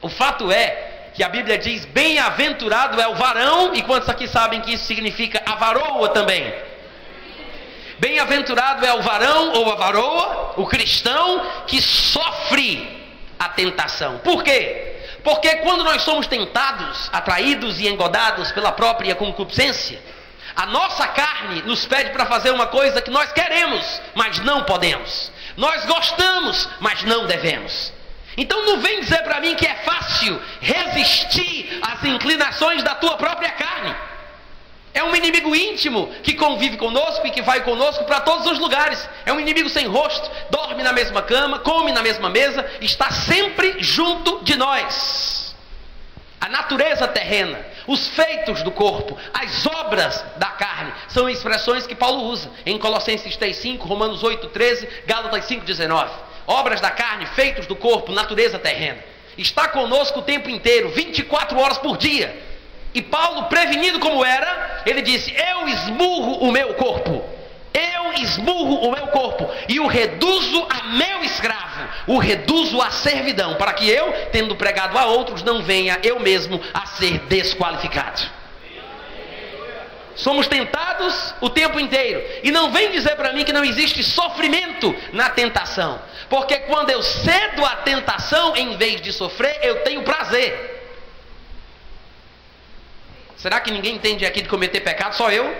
O 0.00 0.08
fato 0.08 0.50
é 0.50 1.01
que 1.14 1.22
a 1.22 1.28
Bíblia 1.28 1.58
diz: 1.58 1.84
bem-aventurado 1.84 3.00
é 3.00 3.08
o 3.08 3.14
varão, 3.14 3.74
e 3.74 3.82
quantos 3.82 4.08
aqui 4.08 4.26
sabem 4.26 4.60
que 4.60 4.74
isso 4.74 4.84
significa 4.84 5.42
a 5.46 5.54
varoa 5.54 6.08
também? 6.10 6.52
Bem-aventurado 7.98 8.84
é 8.84 8.92
o 8.94 9.02
varão 9.02 9.52
ou 9.52 9.70
a 9.70 9.76
varoa, 9.76 10.54
o 10.56 10.66
cristão 10.66 11.46
que 11.66 11.80
sofre 11.80 13.00
a 13.38 13.48
tentação. 13.48 14.18
Por 14.18 14.42
quê? 14.42 14.96
Porque 15.22 15.56
quando 15.56 15.84
nós 15.84 16.02
somos 16.02 16.26
tentados, 16.26 17.08
atraídos 17.12 17.78
e 17.80 17.86
engodados 17.86 18.50
pela 18.50 18.72
própria 18.72 19.14
concupiscência, 19.14 20.00
a 20.56 20.66
nossa 20.66 21.06
carne 21.06 21.62
nos 21.62 21.86
pede 21.86 22.10
para 22.10 22.26
fazer 22.26 22.50
uma 22.50 22.66
coisa 22.66 23.00
que 23.00 23.10
nós 23.10 23.32
queremos, 23.32 24.00
mas 24.14 24.38
não 24.40 24.64
podemos. 24.64 25.30
Nós 25.56 25.84
gostamos, 25.86 26.68
mas 26.80 27.02
não 27.04 27.26
devemos. 27.26 27.92
Então 28.36 28.64
não 28.64 28.80
vem 28.80 29.00
dizer 29.00 29.22
para 29.22 29.40
mim 29.40 29.54
que 29.54 29.66
é 29.66 29.74
fácil 29.76 30.40
resistir 30.60 31.78
às 31.82 32.02
inclinações 32.04 32.82
da 32.82 32.94
tua 32.94 33.16
própria 33.16 33.50
carne. 33.50 33.94
É 34.94 35.02
um 35.02 35.16
inimigo 35.16 35.54
íntimo 35.54 36.08
que 36.22 36.34
convive 36.34 36.76
conosco 36.76 37.26
e 37.26 37.30
que 37.30 37.40
vai 37.40 37.62
conosco 37.62 38.04
para 38.04 38.20
todos 38.20 38.46
os 38.46 38.58
lugares. 38.58 39.08
É 39.24 39.32
um 39.32 39.40
inimigo 39.40 39.68
sem 39.68 39.86
rosto, 39.86 40.30
dorme 40.50 40.82
na 40.82 40.92
mesma 40.92 41.22
cama, 41.22 41.58
come 41.58 41.92
na 41.92 42.02
mesma 42.02 42.28
mesa, 42.28 42.70
está 42.80 43.10
sempre 43.10 43.76
junto 43.78 44.44
de 44.44 44.56
nós. 44.56 45.54
A 46.38 46.48
natureza 46.48 47.08
terrena, 47.08 47.64
os 47.86 48.08
feitos 48.08 48.62
do 48.62 48.70
corpo, 48.70 49.16
as 49.32 49.64
obras 49.64 50.22
da 50.36 50.48
carne, 50.48 50.92
são 51.08 51.28
expressões 51.28 51.86
que 51.86 51.94
Paulo 51.94 52.24
usa 52.24 52.50
em 52.66 52.76
Colossenses 52.78 53.36
3,5, 53.36 53.80
Romanos 53.80 54.22
8,13, 54.22 54.88
Gálatas 55.06 55.46
5,19 55.46 56.10
obras 56.46 56.80
da 56.80 56.90
carne, 56.90 57.26
feitos 57.26 57.66
do 57.66 57.76
corpo, 57.76 58.12
natureza 58.12 58.58
terrena. 58.58 58.98
Está 59.36 59.68
conosco 59.68 60.20
o 60.20 60.22
tempo 60.22 60.50
inteiro, 60.50 60.90
24 60.90 61.58
horas 61.58 61.78
por 61.78 61.96
dia. 61.96 62.36
E 62.94 63.00
Paulo, 63.00 63.44
prevenido 63.44 63.98
como 63.98 64.24
era, 64.24 64.82
ele 64.84 65.00
disse: 65.00 65.34
Eu 65.34 65.68
esmurro 65.68 66.46
o 66.46 66.52
meu 66.52 66.74
corpo. 66.74 67.24
Eu 67.72 68.12
esmurro 68.22 68.86
o 68.86 68.92
meu 68.92 69.06
corpo 69.06 69.48
e 69.66 69.80
o 69.80 69.86
reduzo 69.86 70.66
a 70.68 70.88
meu 70.88 71.24
escravo, 71.24 71.88
o 72.06 72.18
reduzo 72.18 72.82
à 72.82 72.90
servidão, 72.90 73.54
para 73.54 73.72
que 73.72 73.88
eu, 73.88 74.12
tendo 74.30 74.54
pregado 74.56 74.98
a 74.98 75.06
outros, 75.06 75.42
não 75.42 75.62
venha 75.62 75.98
eu 76.02 76.20
mesmo 76.20 76.60
a 76.74 76.84
ser 76.84 77.20
desqualificado. 77.20 78.20
Somos 80.14 80.46
tentados 80.46 81.34
o 81.40 81.48
tempo 81.48 81.80
inteiro. 81.80 82.22
E 82.42 82.50
não 82.50 82.70
vem 82.70 82.90
dizer 82.90 83.16
para 83.16 83.32
mim 83.32 83.44
que 83.44 83.52
não 83.52 83.64
existe 83.64 84.02
sofrimento 84.02 84.94
na 85.12 85.30
tentação. 85.30 86.00
Porque 86.28 86.58
quando 86.60 86.90
eu 86.90 87.02
cedo 87.02 87.64
à 87.64 87.76
tentação, 87.76 88.56
em 88.56 88.76
vez 88.76 89.00
de 89.00 89.12
sofrer, 89.12 89.58
eu 89.62 89.82
tenho 89.82 90.02
prazer. 90.02 90.72
Será 93.36 93.58
que 93.60 93.70
ninguém 93.70 93.96
entende 93.96 94.24
aqui 94.24 94.42
de 94.42 94.48
cometer 94.48 94.80
pecado? 94.80 95.14
Só 95.14 95.30
eu? 95.30 95.52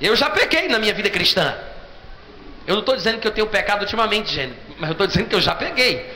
Eu 0.00 0.14
já 0.14 0.30
pequei 0.30 0.68
na 0.68 0.78
minha 0.78 0.94
vida 0.94 1.10
cristã. 1.10 1.56
Eu 2.66 2.74
não 2.74 2.80
estou 2.80 2.94
dizendo 2.94 3.18
que 3.18 3.26
eu 3.26 3.32
tenho 3.32 3.46
pecado 3.46 3.82
ultimamente, 3.82 4.32
gente, 4.32 4.56
mas 4.78 4.90
eu 4.90 4.92
estou 4.92 5.06
dizendo 5.06 5.28
que 5.28 5.34
eu 5.34 5.40
já 5.40 5.54
peguei. 5.54 6.14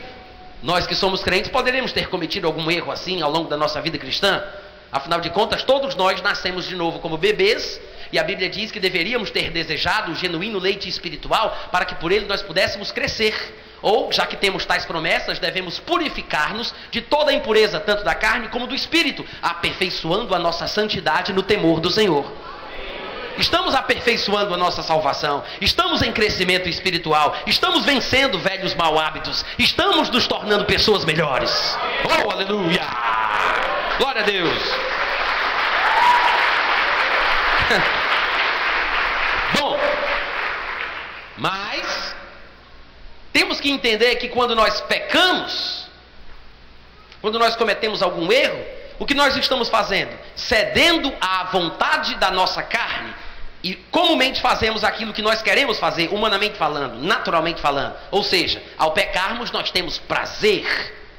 Nós 0.61 0.85
que 0.85 0.93
somos 0.93 1.23
crentes 1.23 1.49
poderemos 1.49 1.91
ter 1.91 2.07
cometido 2.07 2.45
algum 2.45 2.69
erro 2.69 2.91
assim 2.91 3.21
ao 3.21 3.31
longo 3.31 3.49
da 3.49 3.57
nossa 3.57 3.81
vida 3.81 3.97
cristã. 3.97 4.43
Afinal 4.91 5.21
de 5.21 5.29
contas, 5.29 5.63
todos 5.63 5.95
nós 5.95 6.21
nascemos 6.21 6.67
de 6.67 6.75
novo 6.75 6.99
como 6.99 7.17
bebês, 7.17 7.79
e 8.11 8.19
a 8.19 8.23
Bíblia 8.23 8.49
diz 8.49 8.71
que 8.71 8.79
deveríamos 8.79 9.31
ter 9.31 9.49
desejado 9.49 10.11
o 10.11 10.15
genuíno 10.15 10.59
leite 10.59 10.89
espiritual 10.89 11.57
para 11.71 11.85
que 11.85 11.95
por 11.95 12.11
ele 12.11 12.25
nós 12.25 12.41
pudéssemos 12.41 12.91
crescer. 12.91 13.33
Ou, 13.81 14.11
já 14.11 14.27
que 14.27 14.35
temos 14.35 14.65
tais 14.65 14.85
promessas, 14.85 15.39
devemos 15.39 15.79
purificar-nos 15.79 16.73
de 16.91 17.01
toda 17.01 17.31
a 17.31 17.33
impureza, 17.33 17.79
tanto 17.79 18.03
da 18.03 18.13
carne 18.13 18.49
como 18.49 18.67
do 18.67 18.75
espírito, 18.75 19.25
aperfeiçoando 19.41 20.35
a 20.35 20.39
nossa 20.39 20.67
santidade 20.67 21.33
no 21.33 21.41
temor 21.41 21.79
do 21.79 21.89
Senhor. 21.89 22.31
Estamos 23.37 23.73
aperfeiçoando 23.75 24.53
a 24.53 24.57
nossa 24.57 24.83
salvação, 24.83 25.43
estamos 25.59 26.01
em 26.01 26.11
crescimento 26.11 26.67
espiritual, 26.67 27.35
estamos 27.45 27.85
vencendo 27.85 28.39
velhos 28.39 28.75
mau 28.75 28.99
hábitos, 28.99 29.45
estamos 29.57 30.09
nos 30.09 30.27
tornando 30.27 30.65
pessoas 30.65 31.05
melhores. 31.05 31.77
Oh, 32.05 32.31
aleluia! 32.31 32.81
Glória 33.97 34.21
a 34.21 34.25
Deus. 34.25 34.57
Bom, 39.59 39.77
mas 41.37 42.15
temos 43.31 43.59
que 43.59 43.69
entender 43.71 44.15
que 44.15 44.27
quando 44.29 44.55
nós 44.55 44.81
pecamos, 44.81 45.87
quando 47.21 47.37
nós 47.39 47.55
cometemos 47.55 48.01
algum 48.01 48.31
erro, 48.31 48.63
o 48.99 49.05
que 49.05 49.13
nós 49.13 49.35
estamos 49.35 49.69
fazendo? 49.69 50.15
Cedendo 50.35 51.11
à 51.19 51.45
vontade 51.45 52.15
da 52.15 52.29
nossa 52.29 52.61
carne. 52.61 53.13
E 53.63 53.75
comumente 53.75 54.41
fazemos 54.41 54.83
aquilo 54.83 55.13
que 55.13 55.21
nós 55.21 55.41
queremos 55.41 55.77
fazer, 55.77 56.09
humanamente 56.11 56.57
falando, 56.57 56.99
naturalmente 57.01 57.61
falando. 57.61 57.95
Ou 58.09 58.23
seja, 58.23 58.61
ao 58.77 58.91
pecarmos, 58.91 59.51
nós 59.51 59.69
temos 59.69 59.99
prazer, 59.99 60.65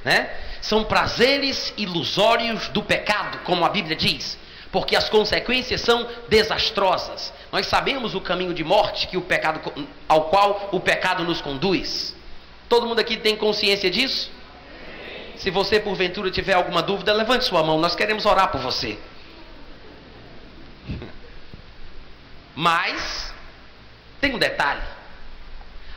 né? 0.04 0.28
são 0.60 0.84
prazeres 0.84 1.72
ilusórios 1.76 2.68
do 2.68 2.82
pecado, 2.82 3.38
como 3.44 3.64
a 3.64 3.68
Bíblia 3.68 3.94
diz, 3.94 4.38
porque 4.70 4.96
as 4.96 5.08
consequências 5.08 5.80
são 5.80 6.08
desastrosas. 6.28 7.32
Nós 7.52 7.66
sabemos 7.66 8.14
o 8.14 8.20
caminho 8.20 8.54
de 8.54 8.64
morte 8.64 9.06
que 9.06 9.16
o 9.16 9.20
pecado 9.20 9.60
ao 10.08 10.24
qual 10.24 10.70
o 10.72 10.80
pecado 10.80 11.24
nos 11.24 11.40
conduz. 11.40 12.14
Todo 12.68 12.86
mundo 12.86 13.00
aqui 13.00 13.16
tem 13.16 13.36
consciência 13.36 13.90
disso? 13.90 14.30
Se 15.36 15.50
você 15.50 15.78
porventura 15.78 16.30
tiver 16.30 16.54
alguma 16.54 16.82
dúvida, 16.82 17.12
levante 17.12 17.44
sua 17.44 17.62
mão, 17.62 17.78
nós 17.78 17.94
queremos 17.94 18.24
orar 18.24 18.50
por 18.50 18.60
você. 18.60 18.96
Mas 22.54 23.32
tem 24.20 24.34
um 24.34 24.38
detalhe. 24.38 24.82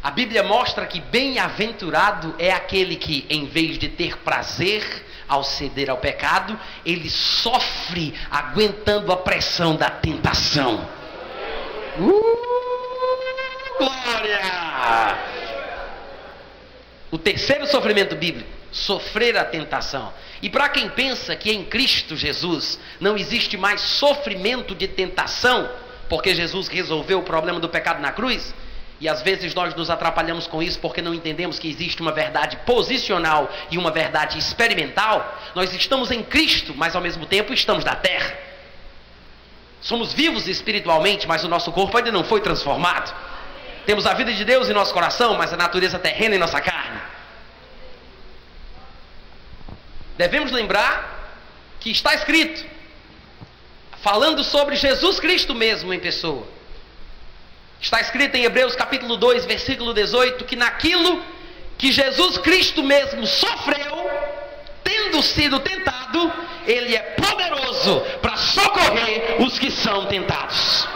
A 0.02 0.12
Bíblia 0.12 0.44
mostra 0.44 0.86
que 0.86 1.02
bem-aventurado 1.02 2.36
é 2.38 2.52
aquele 2.52 2.96
que, 2.96 3.26
em 3.30 3.46
vez 3.48 3.80
de 3.80 3.90
ter 3.90 4.18
prazer 4.18 4.84
ao 5.28 5.44
ceder 5.44 5.90
ao 5.90 5.98
pecado, 5.98 6.60
ele 6.86 7.10
sofre 7.10 8.14
aguentando 8.30 9.12
a 9.12 9.18
pressão 9.18 9.76
da 9.76 9.90
tentação. 9.90 10.88
Uh, 11.98 13.78
glória! 13.80 14.42
O 17.10 17.18
terceiro 17.18 17.66
sofrimento 17.66 18.16
bíblico, 18.16 18.50
sofrer 18.72 19.38
a 19.38 19.46
tentação. 19.46 20.14
E 20.42 20.50
para 20.50 20.70
quem 20.70 20.90
pensa 20.90 21.36
que 21.36 21.52
em 21.52 21.66
Cristo 21.66 22.16
Jesus 22.16 22.80
não 23.00 23.18
existe 23.18 23.58
mais 23.58 23.82
sofrimento 23.82 24.76
de 24.76 24.88
tentação, 24.88 25.68
porque 26.10 26.34
Jesus 26.36 26.68
resolveu 26.68 27.20
o 27.20 27.24
problema 27.24 27.60
do 27.60 27.70
pecado 27.70 28.02
na 28.02 28.12
cruz. 28.12 28.54
E 29.00 29.10
às 29.10 29.22
vezes 29.22 29.54
nós 29.54 29.76
nos 29.76 29.90
atrapalhamos 29.90 30.48
com 30.48 30.64
isso 30.64 30.80
porque 30.80 31.02
não 31.02 31.14
entendemos 31.14 31.60
que 31.60 31.70
existe 31.70 32.02
uma 32.02 32.14
verdade 32.14 32.58
posicional 32.66 33.52
e 33.70 33.78
uma 33.78 33.92
verdade 33.92 34.38
experimental. 34.38 35.38
Nós 35.54 35.74
estamos 35.74 36.12
em 36.12 36.24
Cristo, 36.24 36.74
mas 36.76 36.96
ao 36.96 37.02
mesmo 37.02 37.26
tempo 37.26 37.54
estamos 37.54 37.84
na 37.84 37.96
terra. 37.96 38.38
Somos 39.82 40.14
vivos 40.14 40.48
espiritualmente, 40.48 41.28
mas 41.28 41.44
o 41.44 41.48
nosso 41.48 41.72
corpo 41.72 41.96
ainda 41.98 42.12
não 42.12 42.24
foi 42.24 42.42
transformado. 42.42 43.14
Temos 43.86 44.08
a 44.08 44.14
vida 44.14 44.34
de 44.34 44.44
Deus 44.44 44.70
em 44.70 44.74
nosso 44.74 44.94
coração, 44.94 45.36
mas 45.36 45.54
a 45.54 45.58
natureza 45.58 46.00
terrena 46.00 46.36
em 46.36 46.40
nossa 46.40 46.60
carne. 46.60 47.00
Devemos 50.18 50.52
lembrar 50.52 51.38
que 51.80 51.92
está 51.92 52.16
escrito: 52.16 52.66
falando 54.06 54.44
sobre 54.44 54.76
Jesus 54.76 55.20
Cristo 55.20 55.56
mesmo 55.56 55.92
em 55.92 56.00
pessoa. 56.00 56.48
Está 57.82 58.00
escrito 58.00 58.36
em 58.36 58.44
Hebreus 58.44 58.76
capítulo 58.76 59.18
2, 59.18 59.48
versículo 59.48 59.96
18, 59.96 60.46
que 60.46 60.56
naquilo 60.56 61.24
que 61.76 61.92
Jesus 61.92 62.38
Cristo 62.38 62.84
mesmo 62.84 63.26
sofreu, 63.26 64.08
tendo 64.84 65.24
sido 65.24 65.60
tentado, 65.60 66.32
ele 66.68 66.96
é 66.96 67.00
poderoso 67.00 68.00
para 68.22 68.38
socorrer 68.38 69.38
os 69.40 69.58
que 69.58 69.72
são 69.72 70.06
tentados. 70.06 70.88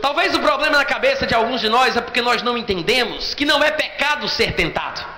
Talvez 0.00 0.34
o 0.34 0.40
problema 0.40 0.78
na 0.78 0.86
cabeça 0.86 1.26
de 1.26 1.34
alguns 1.34 1.60
de 1.60 1.68
nós 1.68 1.98
é 1.98 2.00
porque 2.00 2.22
nós 2.22 2.42
não 2.42 2.56
entendemos 2.56 3.34
que 3.34 3.44
não 3.44 3.62
é 3.62 3.70
pecado 3.70 4.26
ser 4.26 4.54
tentado. 4.54 5.13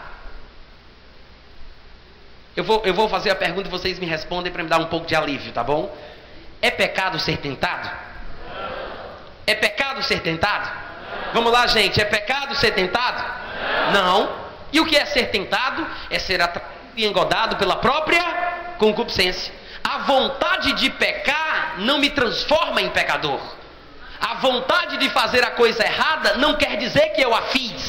Eu 2.57 2.65
vou, 2.65 2.83
eu 2.85 2.95
vou 2.95 3.09
fazer 3.09 3.31
a 3.31 3.35
pergunta 3.35 3.69
e 3.69 3.71
vocês 3.71 3.99
me 3.99 4.07
respondem 4.07 4.51
para 4.51 4.63
me 4.63 4.69
dar 4.69 4.79
um 4.79 4.87
pouco 4.87 5.07
de 5.07 5.15
alívio, 5.15 5.53
tá 5.53 5.63
bom? 5.63 5.95
É 6.63 6.71
pecado 6.71 7.19
ser 7.19 7.37
tentado? 7.37 7.91
É 9.47 9.55
pecado 9.55 10.03
ser 10.03 10.21
tentado? 10.21 10.71
Vamos 11.35 11.53
lá, 11.53 11.67
gente. 11.67 12.01
É 12.01 12.05
pecado 12.05 12.55
ser 12.55 12.73
tentado? 12.73 13.23
Não. 13.93 14.47
E 14.73 14.81
o 14.81 14.87
que 14.87 14.97
é 14.97 15.05
ser 15.05 15.27
tentado? 15.27 15.87
É 16.11 16.19
ser 16.19 16.41
atraído 16.41 16.77
e 16.97 17.05
engodado 17.05 17.57
pela 17.57 17.77
própria 17.77 18.25
concupiscência. 18.79 19.53
A 19.85 19.99
vontade 19.99 20.73
de 20.73 20.91
pecar 20.91 21.75
não 21.79 21.99
me 21.99 22.11
transforma 22.11 22.81
em 22.81 22.91
pecador. 22.91 23.41
A 24.21 24.35
vontade 24.37 24.97
de 24.97 25.11
fazer 25.11 25.45
a 25.45 25.51
coisa 25.51 25.85
errada 25.85 26.37
não 26.37 26.57
quer 26.57 26.77
dizer 26.77 27.11
que 27.11 27.21
eu 27.21 27.35
a 27.35 27.43
fiz. 27.43 27.86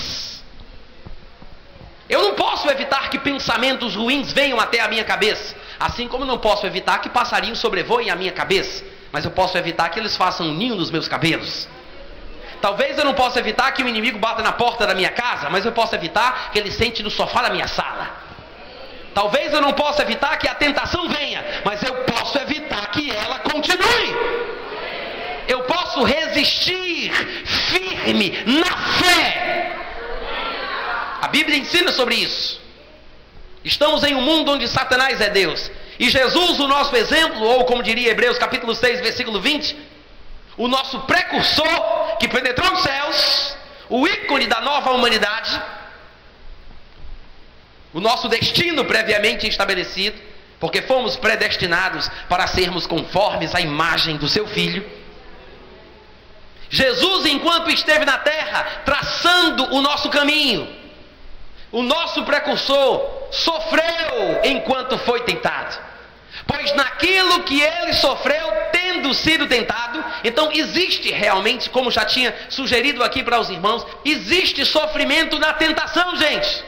Eu 2.10 2.22
não 2.24 2.34
posso 2.36 2.70
evitar 2.70 3.10
que 3.10 3.20
pensamentos 3.20 3.96
ruins 3.96 4.32
venham 4.32 4.60
até 4.60 4.80
a 4.80 4.88
minha 4.88 5.04
cabeça, 5.04 5.56
assim 5.80 6.08
como 6.08 6.26
não 6.26 6.38
posso 6.38 6.66
evitar 6.66 7.00
que 7.00 7.10
passarinhos 7.10 7.60
sobrevoem 7.60 8.10
a 8.10 8.16
minha 8.16 8.32
cabeça, 8.32 8.84
mas 9.12 9.26
eu 9.26 9.32
posso 9.32 9.58
evitar 9.58 9.90
que 9.90 10.00
eles 10.00 10.16
façam 10.16 10.48
um 10.48 10.54
ninho 10.54 10.76
nos 10.76 10.90
meus 10.90 11.08
cabelos. 11.08 11.68
Talvez 12.62 12.98
eu 12.98 13.06
não 13.06 13.14
possa 13.14 13.40
evitar 13.40 13.72
que 13.72 13.84
o 13.84 13.88
inimigo 13.88 14.18
bata 14.18 14.42
na 14.42 14.52
porta 14.52 14.88
da 14.88 14.96
minha 14.96 15.12
casa, 15.12 15.50
mas 15.50 15.66
eu 15.66 15.72
posso 15.72 15.94
evitar 15.96 16.50
que 16.52 16.58
ele 16.58 16.72
sente 16.72 17.04
no 17.04 17.12
sofá 17.12 17.42
da 17.42 17.50
minha 17.50 17.68
sala. 17.68 18.10
Talvez 19.14 19.54
eu 19.54 19.62
não 19.62 19.74
possa 19.74 20.02
evitar 20.02 20.38
que 20.38 20.48
a 20.48 20.56
tentação 20.56 21.08
venha, 21.10 21.44
mas 21.66 21.84
eu 21.84 21.94
posso 22.04 22.38
evitar 22.40 22.88
que 22.92 23.12
ela 23.12 23.40
continue 23.40 24.48
eu 25.48 25.64
posso 25.64 26.04
resistir 26.04 27.12
firme 27.46 28.44
na 28.46 28.78
fé. 29.00 29.77
A 31.28 31.30
Bíblia 31.30 31.58
ensina 31.58 31.92
sobre 31.92 32.16
isso. 32.16 32.58
Estamos 33.62 34.02
em 34.06 34.16
um 34.16 34.22
mundo 34.22 34.54
onde 34.54 34.66
Satanás 34.66 35.20
é 35.20 35.30
Deus. 35.30 35.70
E 36.00 36.10
Jesus, 36.10 36.58
o 36.58 36.70
nosso 36.70 36.96
exemplo, 36.96 37.42
ou 37.42 37.66
como 37.66 37.84
diria 37.84 38.12
Hebreus 38.12 38.38
capítulo 38.38 38.74
6, 38.74 39.02
versículo 39.02 39.42
20, 39.42 39.78
o 40.56 40.70
nosso 40.70 41.02
precursor 41.02 42.18
que 42.18 42.30
penetrou 42.30 42.72
os 42.72 42.82
céus, 42.82 43.58
o 43.90 44.08
ícone 44.08 44.48
da 44.48 44.62
nova 44.62 44.92
humanidade, 44.92 45.62
o 47.94 48.00
nosso 48.00 48.30
destino 48.30 48.86
previamente 48.86 49.50
estabelecido, 49.50 50.18
porque 50.62 50.82
fomos 50.82 51.18
predestinados 51.18 52.10
para 52.30 52.48
sermos 52.48 52.88
conformes 52.88 53.54
à 53.54 53.60
imagem 53.60 54.16
do 54.16 54.30
seu 54.30 54.48
filho. 54.48 54.90
Jesus, 56.70 57.26
enquanto 57.26 57.70
esteve 57.70 58.06
na 58.06 58.18
terra, 58.18 58.84
traçando 58.86 59.76
o 59.76 59.82
nosso 59.82 60.10
caminho, 60.10 60.77
o 61.72 61.82
nosso 61.84 62.24
precursor, 62.24 63.28
sofreu 63.32 64.42
enquanto 64.44 64.98
foi 65.00 65.22
tentado. 65.22 65.78
Pois 66.46 66.74
naquilo 66.76 67.44
que 67.44 67.62
ele 67.62 67.94
sofreu, 67.94 68.52
tendo 68.72 69.14
sido 69.14 69.48
tentado, 69.48 70.04
então 70.24 70.50
existe 70.52 71.12
realmente, 71.12 71.70
como 71.70 71.92
já 71.92 72.06
tinha 72.06 72.34
sugerido 72.50 73.04
aqui 73.04 73.22
para 73.22 73.40
os 73.40 73.50
irmãos, 73.50 73.86
existe 74.06 74.66
sofrimento 74.66 75.38
na 75.40 75.54
tentação, 75.54 76.16
gente. 76.16 76.64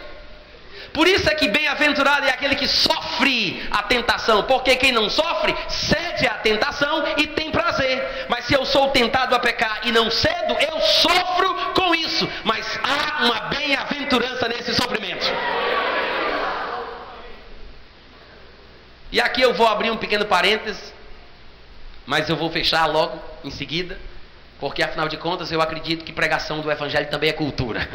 Por 0.93 1.07
isso 1.07 1.29
é 1.29 1.35
que 1.35 1.47
bem-aventurado 1.47 2.25
é 2.25 2.31
aquele 2.31 2.55
que 2.55 2.67
sofre 2.67 3.63
a 3.71 3.83
tentação, 3.83 4.43
porque 4.43 4.75
quem 4.75 4.91
não 4.91 5.09
sofre 5.09 5.55
cede 5.69 6.27
à 6.27 6.33
tentação 6.33 7.03
e 7.15 7.27
tem 7.27 7.51
prazer. 7.51 8.25
Mas 8.27 8.45
se 8.45 8.53
eu 8.53 8.65
sou 8.65 8.89
tentado 8.89 9.35
a 9.35 9.39
pecar 9.39 9.81
e 9.83 9.91
não 9.91 10.09
cedo, 10.09 10.57
eu 10.59 10.81
sofro 10.81 11.55
com 11.75 11.93
isso. 11.93 12.27
Mas 12.43 12.58
há 12.89 13.23
uma 13.25 13.41
bem-aventurança 13.41 14.47
nesse 14.47 14.73
sofrimento. 14.73 15.25
E 19.11 19.19
aqui 19.19 19.41
eu 19.41 19.53
vou 19.53 19.67
abrir 19.67 19.91
um 19.91 19.97
pequeno 19.97 20.25
parênteses, 20.25 20.93
mas 22.05 22.29
eu 22.29 22.35
vou 22.35 22.49
fechar 22.51 22.85
logo 22.85 23.19
em 23.43 23.51
seguida, 23.51 23.99
porque 24.59 24.83
afinal 24.83 25.07
de 25.07 25.17
contas 25.17 25.51
eu 25.51 25.61
acredito 25.61 26.03
que 26.05 26.13
pregação 26.13 26.61
do 26.61 26.71
Evangelho 26.71 27.09
também 27.09 27.29
é 27.29 27.33
cultura. 27.33 27.87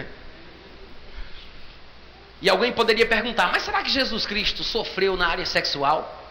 E 2.43 2.49
alguém 2.49 2.73
poderia 2.73 3.07
perguntar: 3.07 3.51
mas 3.53 3.63
será 3.63 3.83
que 3.83 3.91
Jesus 3.91 4.27
Cristo 4.27 4.63
sofreu 4.63 5.17
na 5.17 5.29
área 5.29 5.47
sexual? 5.47 6.23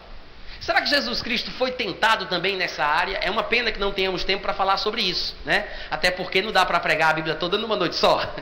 Será 0.60 0.80
que 0.80 0.88
Jesus 0.88 1.20
Cristo 1.20 1.50
foi 1.50 1.72
tentado 1.72 2.26
também 2.26 2.56
nessa 2.56 2.84
área? 2.84 3.18
É 3.18 3.30
uma 3.30 3.42
pena 3.42 3.70
que 3.70 3.78
não 3.78 3.92
tenhamos 3.92 4.24
tempo 4.24 4.42
para 4.42 4.54
falar 4.54 4.76
sobre 4.78 5.02
isso, 5.02 5.34
né? 5.44 5.68
Até 5.90 6.10
porque 6.10 6.40
não 6.40 6.52
dá 6.52 6.64
para 6.64 6.80
pregar 6.80 7.10
a 7.10 7.12
Bíblia 7.14 7.34
toda 7.34 7.58
numa 7.58 7.76
noite 7.76 7.96
só. 7.96 8.32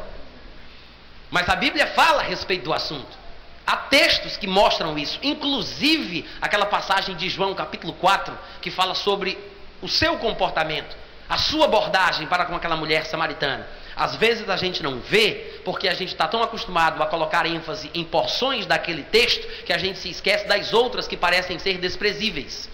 Mas 1.32 1.48
a 1.48 1.56
Bíblia 1.56 1.86
fala 1.86 2.20
a 2.20 2.24
respeito 2.24 2.64
do 2.64 2.74
assunto. 2.74 3.18
Há 3.66 3.74
textos 3.74 4.36
que 4.36 4.46
mostram 4.46 4.98
isso, 4.98 5.18
inclusive 5.22 6.28
aquela 6.42 6.66
passagem 6.66 7.16
de 7.16 7.30
João 7.30 7.54
capítulo 7.54 7.94
4, 7.94 8.38
que 8.60 8.70
fala 8.70 8.94
sobre 8.94 9.38
o 9.80 9.88
seu 9.88 10.18
comportamento, 10.18 10.94
a 11.30 11.38
sua 11.38 11.64
abordagem 11.64 12.26
para 12.26 12.44
com 12.44 12.54
aquela 12.54 12.76
mulher 12.76 13.06
samaritana. 13.06 13.66
Às 13.96 14.14
vezes 14.16 14.46
a 14.50 14.58
gente 14.58 14.82
não 14.82 15.00
vê 15.00 15.60
porque 15.64 15.88
a 15.88 15.94
gente 15.94 16.12
está 16.12 16.28
tão 16.28 16.42
acostumado 16.42 17.02
a 17.02 17.06
colocar 17.06 17.46
ênfase 17.46 17.90
em 17.94 18.04
porções 18.04 18.66
daquele 18.66 19.02
texto 19.02 19.64
que 19.64 19.72
a 19.72 19.78
gente 19.78 19.98
se 19.98 20.10
esquece 20.10 20.46
das 20.46 20.74
outras 20.74 21.08
que 21.08 21.16
parecem 21.16 21.58
ser 21.58 21.78
desprezíveis. 21.78 22.68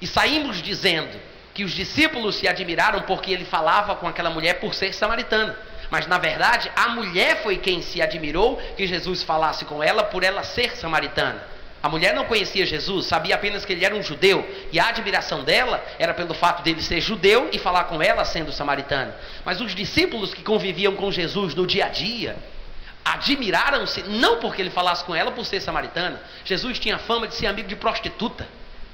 E 0.00 0.06
saímos 0.06 0.62
dizendo 0.62 1.20
que 1.52 1.64
os 1.64 1.72
discípulos 1.72 2.36
se 2.36 2.48
admiraram 2.48 3.02
porque 3.02 3.30
ele 3.30 3.44
falava 3.44 3.94
com 3.94 4.08
aquela 4.08 4.30
mulher 4.30 4.54
por 4.54 4.72
ser 4.72 4.94
samaritana. 4.94 5.54
Mas 5.94 6.08
na 6.08 6.18
verdade, 6.18 6.68
a 6.74 6.88
mulher 6.88 7.40
foi 7.44 7.56
quem 7.56 7.80
se 7.80 8.02
admirou 8.02 8.56
que 8.76 8.84
Jesus 8.84 9.22
falasse 9.22 9.64
com 9.64 9.80
ela 9.80 10.02
por 10.02 10.24
ela 10.24 10.42
ser 10.42 10.76
samaritana. 10.76 11.40
A 11.80 11.88
mulher 11.88 12.12
não 12.16 12.24
conhecia 12.24 12.66
Jesus, 12.66 13.06
sabia 13.06 13.36
apenas 13.36 13.64
que 13.64 13.72
ele 13.72 13.84
era 13.84 13.94
um 13.94 14.02
judeu, 14.02 14.44
e 14.72 14.80
a 14.80 14.88
admiração 14.88 15.44
dela 15.44 15.80
era 15.96 16.12
pelo 16.12 16.34
fato 16.34 16.64
dele 16.64 16.82
ser 16.82 17.00
judeu 17.00 17.48
e 17.52 17.60
falar 17.60 17.84
com 17.84 18.02
ela 18.02 18.24
sendo 18.24 18.50
samaritano. 18.50 19.14
Mas 19.44 19.60
os 19.60 19.72
discípulos 19.72 20.34
que 20.34 20.42
conviviam 20.42 20.96
com 20.96 21.12
Jesus 21.12 21.54
no 21.54 21.64
dia 21.64 21.86
a 21.86 21.88
dia, 21.90 22.34
admiraram-se 23.04 24.02
não 24.02 24.40
porque 24.40 24.62
ele 24.62 24.70
falasse 24.70 25.04
com 25.04 25.14
ela 25.14 25.30
por 25.30 25.46
ser 25.46 25.60
samaritana. 25.60 26.20
Jesus 26.44 26.76
tinha 26.80 26.98
fama 26.98 27.28
de 27.28 27.36
ser 27.36 27.46
amigo 27.46 27.68
de 27.68 27.76
prostituta, 27.76 28.48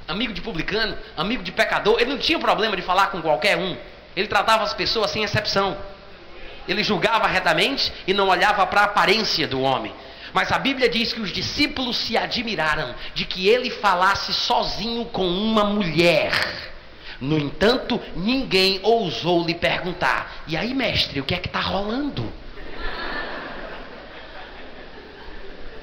amigo 0.06 0.34
de 0.34 0.42
publicano, 0.42 0.98
amigo 1.16 1.42
de 1.42 1.50
pecador. 1.50 1.98
Ele 1.98 2.10
não 2.10 2.18
tinha 2.18 2.38
problema 2.38 2.76
de 2.76 2.82
falar 2.82 3.06
com 3.06 3.22
qualquer 3.22 3.56
um. 3.56 3.74
Ele 4.14 4.28
tratava 4.28 4.64
as 4.64 4.74
pessoas 4.74 5.10
sem 5.10 5.24
exceção. 5.24 5.78
Ele 6.70 6.84
julgava 6.84 7.26
retamente 7.26 7.92
e 8.06 8.14
não 8.14 8.28
olhava 8.28 8.64
para 8.64 8.82
a 8.82 8.84
aparência 8.84 9.48
do 9.48 9.60
homem. 9.60 9.92
Mas 10.32 10.52
a 10.52 10.58
Bíblia 10.60 10.88
diz 10.88 11.12
que 11.12 11.20
os 11.20 11.32
discípulos 11.32 11.96
se 11.96 12.16
admiraram 12.16 12.94
de 13.12 13.24
que 13.24 13.48
ele 13.48 13.70
falasse 13.70 14.32
sozinho 14.32 15.04
com 15.06 15.26
uma 15.26 15.64
mulher. 15.64 16.30
No 17.20 17.36
entanto, 17.36 18.00
ninguém 18.14 18.78
ousou 18.84 19.44
lhe 19.44 19.52
perguntar: 19.52 20.44
e 20.46 20.56
aí, 20.56 20.72
mestre, 20.72 21.18
o 21.18 21.24
que 21.24 21.34
é 21.34 21.38
que 21.38 21.48
está 21.48 21.58
rolando? 21.58 22.32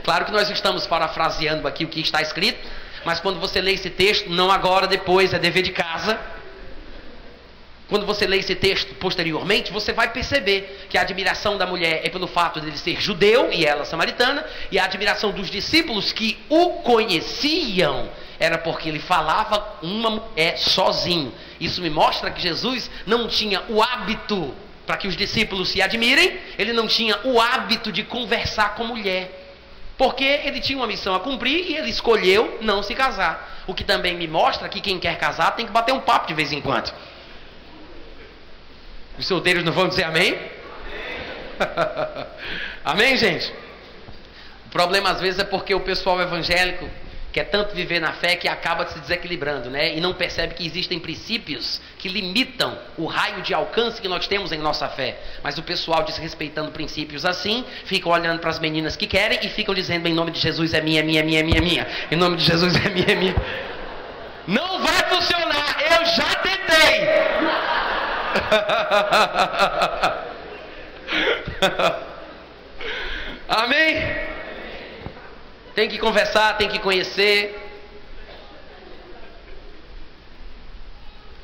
Claro 0.05 0.24
que 0.24 0.32
nós 0.32 0.49
estamos 0.49 0.88
parafraseando 0.88 1.68
aqui 1.68 1.84
o 1.84 1.89
que 1.89 1.99
está 1.99 2.22
escrito, 2.22 2.66
mas 3.03 3.20
quando 3.20 3.41
você 3.41 3.59
lê 3.59 3.74
esse 3.74 3.89
texto, 3.89 4.30
não 4.30 4.49
agora, 4.49 4.88
depois, 4.88 5.34
é 5.34 5.38
dever 5.38 5.64
de 5.64 5.74
casa 5.74 6.18
quando 7.88 8.05
você 8.05 8.27
lê 8.27 8.38
esse 8.38 8.53
texto 8.53 8.95
posteriormente, 8.95 9.71
você 9.71 9.93
vai 9.93 10.11
perceber 10.11 10.88
que 10.89 10.97
a 10.97 11.01
admiração 11.01 11.57
da 11.57 11.65
mulher 11.65 12.01
é 12.03 12.09
pelo 12.09 12.27
fato 12.27 12.59
de 12.59 12.67
ele 12.67 12.77
ser 12.77 12.99
judeu 12.99 13.49
e 13.51 13.65
ela 13.65 13.85
samaritana, 13.85 14.45
e 14.71 14.77
a 14.77 14.83
admiração 14.83 15.31
dos 15.31 15.49
discípulos 15.49 16.11
que 16.11 16.38
o 16.49 16.81
conheciam 16.81 18.09
era 18.39 18.57
porque 18.57 18.89
ele 18.89 18.99
falava 18.99 19.77
uma 19.81 20.09
mulher 20.09 20.57
sozinho. 20.57 21.33
Isso 21.59 21.81
me 21.81 21.89
mostra 21.89 22.29
que 22.29 22.41
Jesus 22.41 22.89
não 23.05 23.27
tinha 23.27 23.63
o 23.69 23.81
hábito, 23.81 24.53
para 24.85 24.97
que 24.97 25.07
os 25.07 25.15
discípulos 25.15 25.69
se 25.69 25.81
admirem, 25.81 26.39
ele 26.57 26.73
não 26.73 26.88
tinha 26.88 27.19
o 27.23 27.39
hábito 27.39 27.91
de 27.91 28.03
conversar 28.03 28.75
com 28.75 28.83
mulher. 28.83 29.45
Porque 29.97 30.23
ele 30.23 30.59
tinha 30.59 30.77
uma 30.77 30.88
missão 30.88 31.15
a 31.15 31.19
cumprir 31.19 31.71
e 31.71 31.75
ele 31.75 31.89
escolheu 31.89 32.59
não 32.61 32.83
se 32.83 32.93
casar. 32.93 33.63
O 33.65 33.73
que 33.73 33.83
também 33.83 34.15
me 34.15 34.27
mostra 34.27 34.69
que 34.69 34.79
quem 34.79 34.99
quer 34.99 35.17
casar 35.17 35.55
tem 35.55 35.65
que 35.65 35.71
bater 35.71 35.93
um 35.93 35.99
papo 35.99 36.27
de 36.27 36.33
vez 36.33 36.51
em 36.51 36.61
quando. 36.61 36.93
Os 39.18 39.26
solteiros 39.26 39.63
não 39.63 39.72
vão 39.72 39.88
dizer 39.88 40.03
amém? 40.03 40.38
Amém, 41.59 42.26
amém 42.86 43.18
gente? 43.18 43.51
problema 44.78 45.09
às 45.09 45.20
vezes 45.20 45.39
é 45.39 45.43
porque 45.43 45.74
o 45.74 45.80
pessoal 45.80 46.22
evangélico 46.22 46.88
quer 47.34 47.45
tanto 47.45 47.76
viver 47.76 47.99
na 47.99 48.13
fé 48.13 48.36
que 48.36 48.47
acaba 48.47 48.86
se 48.88 48.99
desequilibrando, 48.99 49.72
né? 49.72 49.95
E 49.95 49.99
não 49.99 50.13
percebe 50.13 50.53
que 50.53 50.65
existem 50.65 50.99
princípios 50.99 51.82
que 51.97 52.07
limitam 52.07 52.78
o 52.95 53.05
raio 53.05 53.41
de 53.41 53.55
alcance 53.55 53.99
que 53.99 54.07
nós 54.07 54.28
temos 54.28 54.51
em 54.51 54.59
nossa 54.59 54.88
fé. 54.88 55.20
Mas 55.43 55.57
o 55.57 55.63
pessoal 55.63 56.03
desrespeitando 56.03 56.72
princípios 56.72 57.26
assim, 57.26 57.65
ficam 57.86 58.11
olhando 58.11 58.39
para 58.39 58.51
as 58.51 58.59
meninas 58.59 58.95
que 58.95 59.07
querem 59.07 59.39
e 59.41 59.49
ficam 59.49 59.74
dizendo 59.74 60.07
em 60.07 60.13
nome 60.13 60.30
de 60.30 60.39
Jesus 60.39 60.76
é 60.76 60.82
minha, 60.82 61.03
minha, 61.03 61.24
minha, 61.24 61.43
minha, 61.43 61.61
minha. 61.61 61.88
Em 62.11 62.15
nome 62.15 62.38
de 62.38 62.45
Jesus 62.45 62.76
é 62.76 62.89
minha, 62.89 63.15
minha. 63.15 63.36
Não 64.47 64.80
vai 64.80 65.03
funcionar. 65.09 65.76
Eu 65.91 66.05
já 66.05 66.36
tentei. 66.36 67.76
Amém? 73.47 74.03
Tem 75.73 75.88
que 75.88 75.97
conversar, 75.97 76.57
tem 76.57 76.67
que 76.67 76.79
conhecer. 76.79 77.57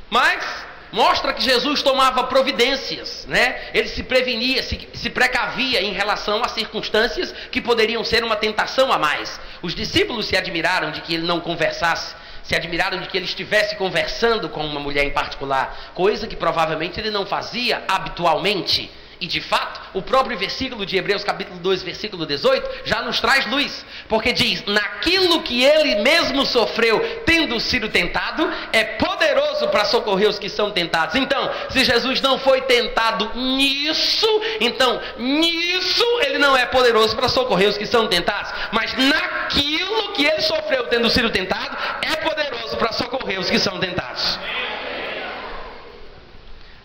Mas 0.10 0.66
mostra 0.92 1.34
que 1.34 1.44
Jesus 1.44 1.82
tomava 1.82 2.26
providências, 2.26 3.26
né? 3.28 3.70
Ele 3.74 3.88
se 3.88 4.04
prevenia, 4.04 4.62
se, 4.62 4.88
se 4.94 5.10
precavia 5.10 5.82
em 5.82 5.92
relação 5.92 6.44
a 6.44 6.50
circunstâncias 6.50 7.34
que 7.52 7.60
poderiam 7.60 8.04
ser 8.04 8.24
uma 8.24 8.36
tentação 8.36 8.92
a 8.92 9.00
mais. 9.00 9.40
Os 9.62 9.74
discípulos 9.74 10.28
se 10.28 10.38
admiraram 10.38 10.92
de 10.92 11.02
que 11.02 11.16
ele 11.16 11.26
não 11.26 11.40
conversasse, 11.40 12.16
se 12.44 12.56
admiraram 12.56 13.00
de 13.00 13.08
que 13.08 13.18
ele 13.18 13.26
estivesse 13.26 13.76
conversando 13.76 14.50
com 14.50 14.66
uma 14.66 14.80
mulher 14.80 15.06
em 15.06 15.12
particular, 15.12 15.92
coisa 15.94 16.28
que 16.28 16.36
provavelmente 16.36 17.00
ele 17.00 17.10
não 17.10 17.26
fazia 17.26 17.84
habitualmente. 17.88 18.92
E 19.24 19.26
de 19.26 19.40
fato, 19.40 19.80
o 19.94 20.02
próprio 20.02 20.38
versículo 20.38 20.86
de 20.86 20.98
Hebreus, 20.98 21.24
capítulo 21.24 21.58
2, 21.58 21.82
versículo 21.82 22.26
18, 22.26 22.82
já 22.84 23.02
nos 23.02 23.22
traz 23.22 23.46
luz, 23.46 23.86
porque 24.10 24.34
diz: 24.34 24.66
Naquilo 24.66 25.42
que 25.44 25.64
ele 25.64 26.02
mesmo 26.02 26.46
sofreu, 26.46 27.00
tendo 27.26 27.58
sido 27.58 27.88
tentado, 27.88 28.52
é 28.74 28.84
poderoso 28.84 29.70
para 29.70 29.86
socorrer 29.86 30.28
os 30.28 30.38
que 30.38 30.50
são 30.50 30.72
tentados. 30.72 31.16
Então, 31.16 31.50
se 31.70 31.86
Jesus 31.86 32.20
não 32.20 32.38
foi 32.38 32.64
tentado 32.64 33.32
nisso, 33.34 34.28
então 34.60 35.00
nisso 35.18 36.06
ele 36.26 36.38
não 36.38 36.58
é 36.58 36.66
poderoso 36.66 37.16
para 37.16 37.30
socorrer 37.30 37.70
os 37.70 37.78
que 37.78 37.86
são 37.86 38.10
tentados, 38.10 38.52
mas 38.74 38.94
naquilo 38.94 40.12
que 40.12 40.26
ele 40.26 40.42
sofreu, 40.42 40.84
tendo 40.88 41.10
sido 41.10 41.30
tentado, 41.30 41.78
é 42.02 42.18
poderoso 42.18 42.76
para 42.76 42.92
socorrer 42.92 43.40
os 43.40 43.50
que 43.50 43.58
são 43.58 43.80
tentados. 43.80 44.38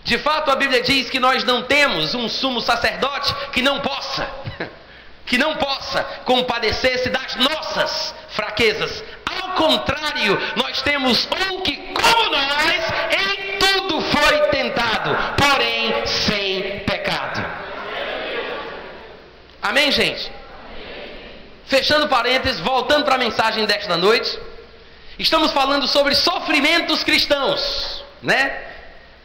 De 0.08 0.16
fato, 0.16 0.50
a 0.50 0.56
Bíblia 0.56 0.80
diz 0.80 1.10
que 1.10 1.20
nós 1.20 1.44
não 1.44 1.64
temos 1.64 2.14
um 2.14 2.30
sumo 2.30 2.62
sacerdote 2.62 3.30
que 3.52 3.60
não 3.60 3.78
possa, 3.80 4.26
que 5.26 5.36
não 5.36 5.54
possa 5.56 6.02
compadecer-se 6.24 7.10
das 7.10 7.36
nossas 7.36 8.14
fraquezas. 8.30 9.04
Ao 9.26 9.50
contrário, 9.50 10.40
nós 10.56 10.80
temos 10.80 11.28
um 11.50 11.60
que, 11.60 11.76
como 11.92 12.30
nós, 12.30 12.84
em 13.20 13.58
tudo 13.58 14.00
foi 14.00 14.48
tentado, 14.48 15.14
porém 15.36 16.06
sem 16.06 16.78
pecado. 16.86 17.44
Amém, 19.60 19.92
gente? 19.92 20.32
Fechando 21.66 22.08
parênteses, 22.08 22.60
voltando 22.60 23.04
para 23.04 23.16
a 23.16 23.18
mensagem 23.18 23.66
desta 23.66 23.98
noite, 23.98 24.40
estamos 25.18 25.52
falando 25.52 25.86
sobre 25.86 26.14
sofrimentos 26.14 27.04
cristãos, 27.04 28.02
né? 28.22 28.67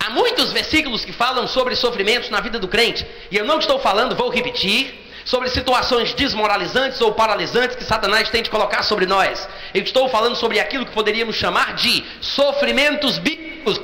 Há 0.06 0.10
muitos 0.10 0.51
versículos 0.51 1.06
que 1.06 1.14
falam 1.14 1.47
sobre 1.47 1.78
sofrimentos 1.78 2.30
na 2.30 2.41
vida 2.41 2.60
do 2.60 2.68
crente, 2.68 3.08
e 3.32 3.38
eu 3.38 3.45
não 3.45 3.60
estou 3.60 3.80
falando, 3.80 4.14
vou 4.18 4.30
repetir, 4.30 4.93
sobre 5.24 5.47
situações 5.47 6.14
desmoralizantes 6.14 6.99
ou 6.99 7.14
paralisantes 7.14 7.78
que 7.78 7.86
Satanás 7.86 8.30
tente 8.30 8.49
colocar 8.49 8.84
sobre 8.84 9.06
nós. 9.06 9.47
Eu 9.74 9.82
estou 9.82 10.10
falando 10.10 10.36
sobre 10.36 10.60
aquilo 10.60 10.86
que 10.86 10.91
poderíamos 10.91 11.38
chamar 11.38 11.76
de 11.76 12.04
sofrimentos 12.20 13.18
bíblicos. 13.18 13.80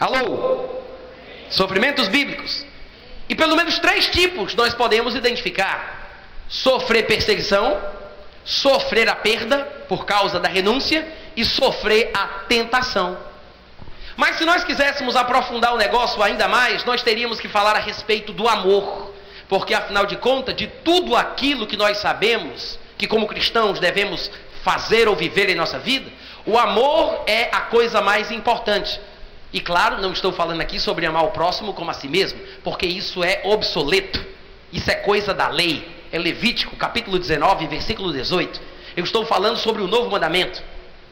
Alô? 0.00 0.64
Sofrimentos 1.50 2.08
bíblicos. 2.08 2.64
E 3.28 3.34
pelo 3.34 3.54
menos 3.54 3.78
três 3.78 4.06
tipos 4.06 4.54
nós 4.54 4.72
podemos 4.72 5.14
identificar: 5.14 6.24
sofrer 6.48 7.02
perseguição, 7.02 7.78
sofrer 8.46 9.10
a 9.10 9.14
perda 9.14 9.58
por 9.90 10.06
causa 10.06 10.40
da 10.40 10.48
renúncia 10.48 11.06
e 11.36 11.44
sofrer 11.44 12.12
a 12.14 12.26
tentação. 12.48 13.25
Mas 14.16 14.36
se 14.36 14.44
nós 14.44 14.64
quiséssemos 14.64 15.14
aprofundar 15.14 15.74
o 15.74 15.76
negócio 15.76 16.22
ainda 16.22 16.48
mais, 16.48 16.84
nós 16.84 17.02
teríamos 17.02 17.38
que 17.38 17.48
falar 17.48 17.76
a 17.76 17.80
respeito 17.80 18.32
do 18.32 18.48
amor. 18.48 19.12
Porque 19.48 19.74
afinal 19.74 20.06
de 20.06 20.16
contas, 20.16 20.56
de 20.56 20.66
tudo 20.66 21.14
aquilo 21.14 21.66
que 21.66 21.76
nós 21.76 21.98
sabemos 21.98 22.78
que 22.96 23.06
como 23.06 23.26
cristãos 23.26 23.78
devemos 23.78 24.30
fazer 24.62 25.06
ou 25.06 25.14
viver 25.14 25.50
em 25.50 25.54
nossa 25.54 25.78
vida, 25.78 26.10
o 26.46 26.58
amor 26.58 27.24
é 27.26 27.48
a 27.52 27.60
coisa 27.62 28.00
mais 28.00 28.30
importante. 28.30 28.98
E 29.52 29.60
claro, 29.60 30.00
não 30.00 30.12
estou 30.12 30.32
falando 30.32 30.60
aqui 30.60 30.80
sobre 30.80 31.06
amar 31.06 31.24
o 31.24 31.30
próximo 31.30 31.72
como 31.74 31.90
a 31.90 31.94
si 31.94 32.08
mesmo, 32.08 32.40
porque 32.64 32.86
isso 32.86 33.22
é 33.22 33.42
obsoleto. 33.44 34.24
Isso 34.72 34.90
é 34.90 34.94
coisa 34.94 35.32
da 35.32 35.48
lei. 35.48 35.86
É 36.10 36.18
Levítico, 36.18 36.74
capítulo 36.76 37.18
19, 37.18 37.66
versículo 37.66 38.12
18. 38.12 38.60
Eu 38.96 39.04
estou 39.04 39.26
falando 39.26 39.56
sobre 39.58 39.82
o 39.82 39.86
novo 39.86 40.10
mandamento, 40.10 40.62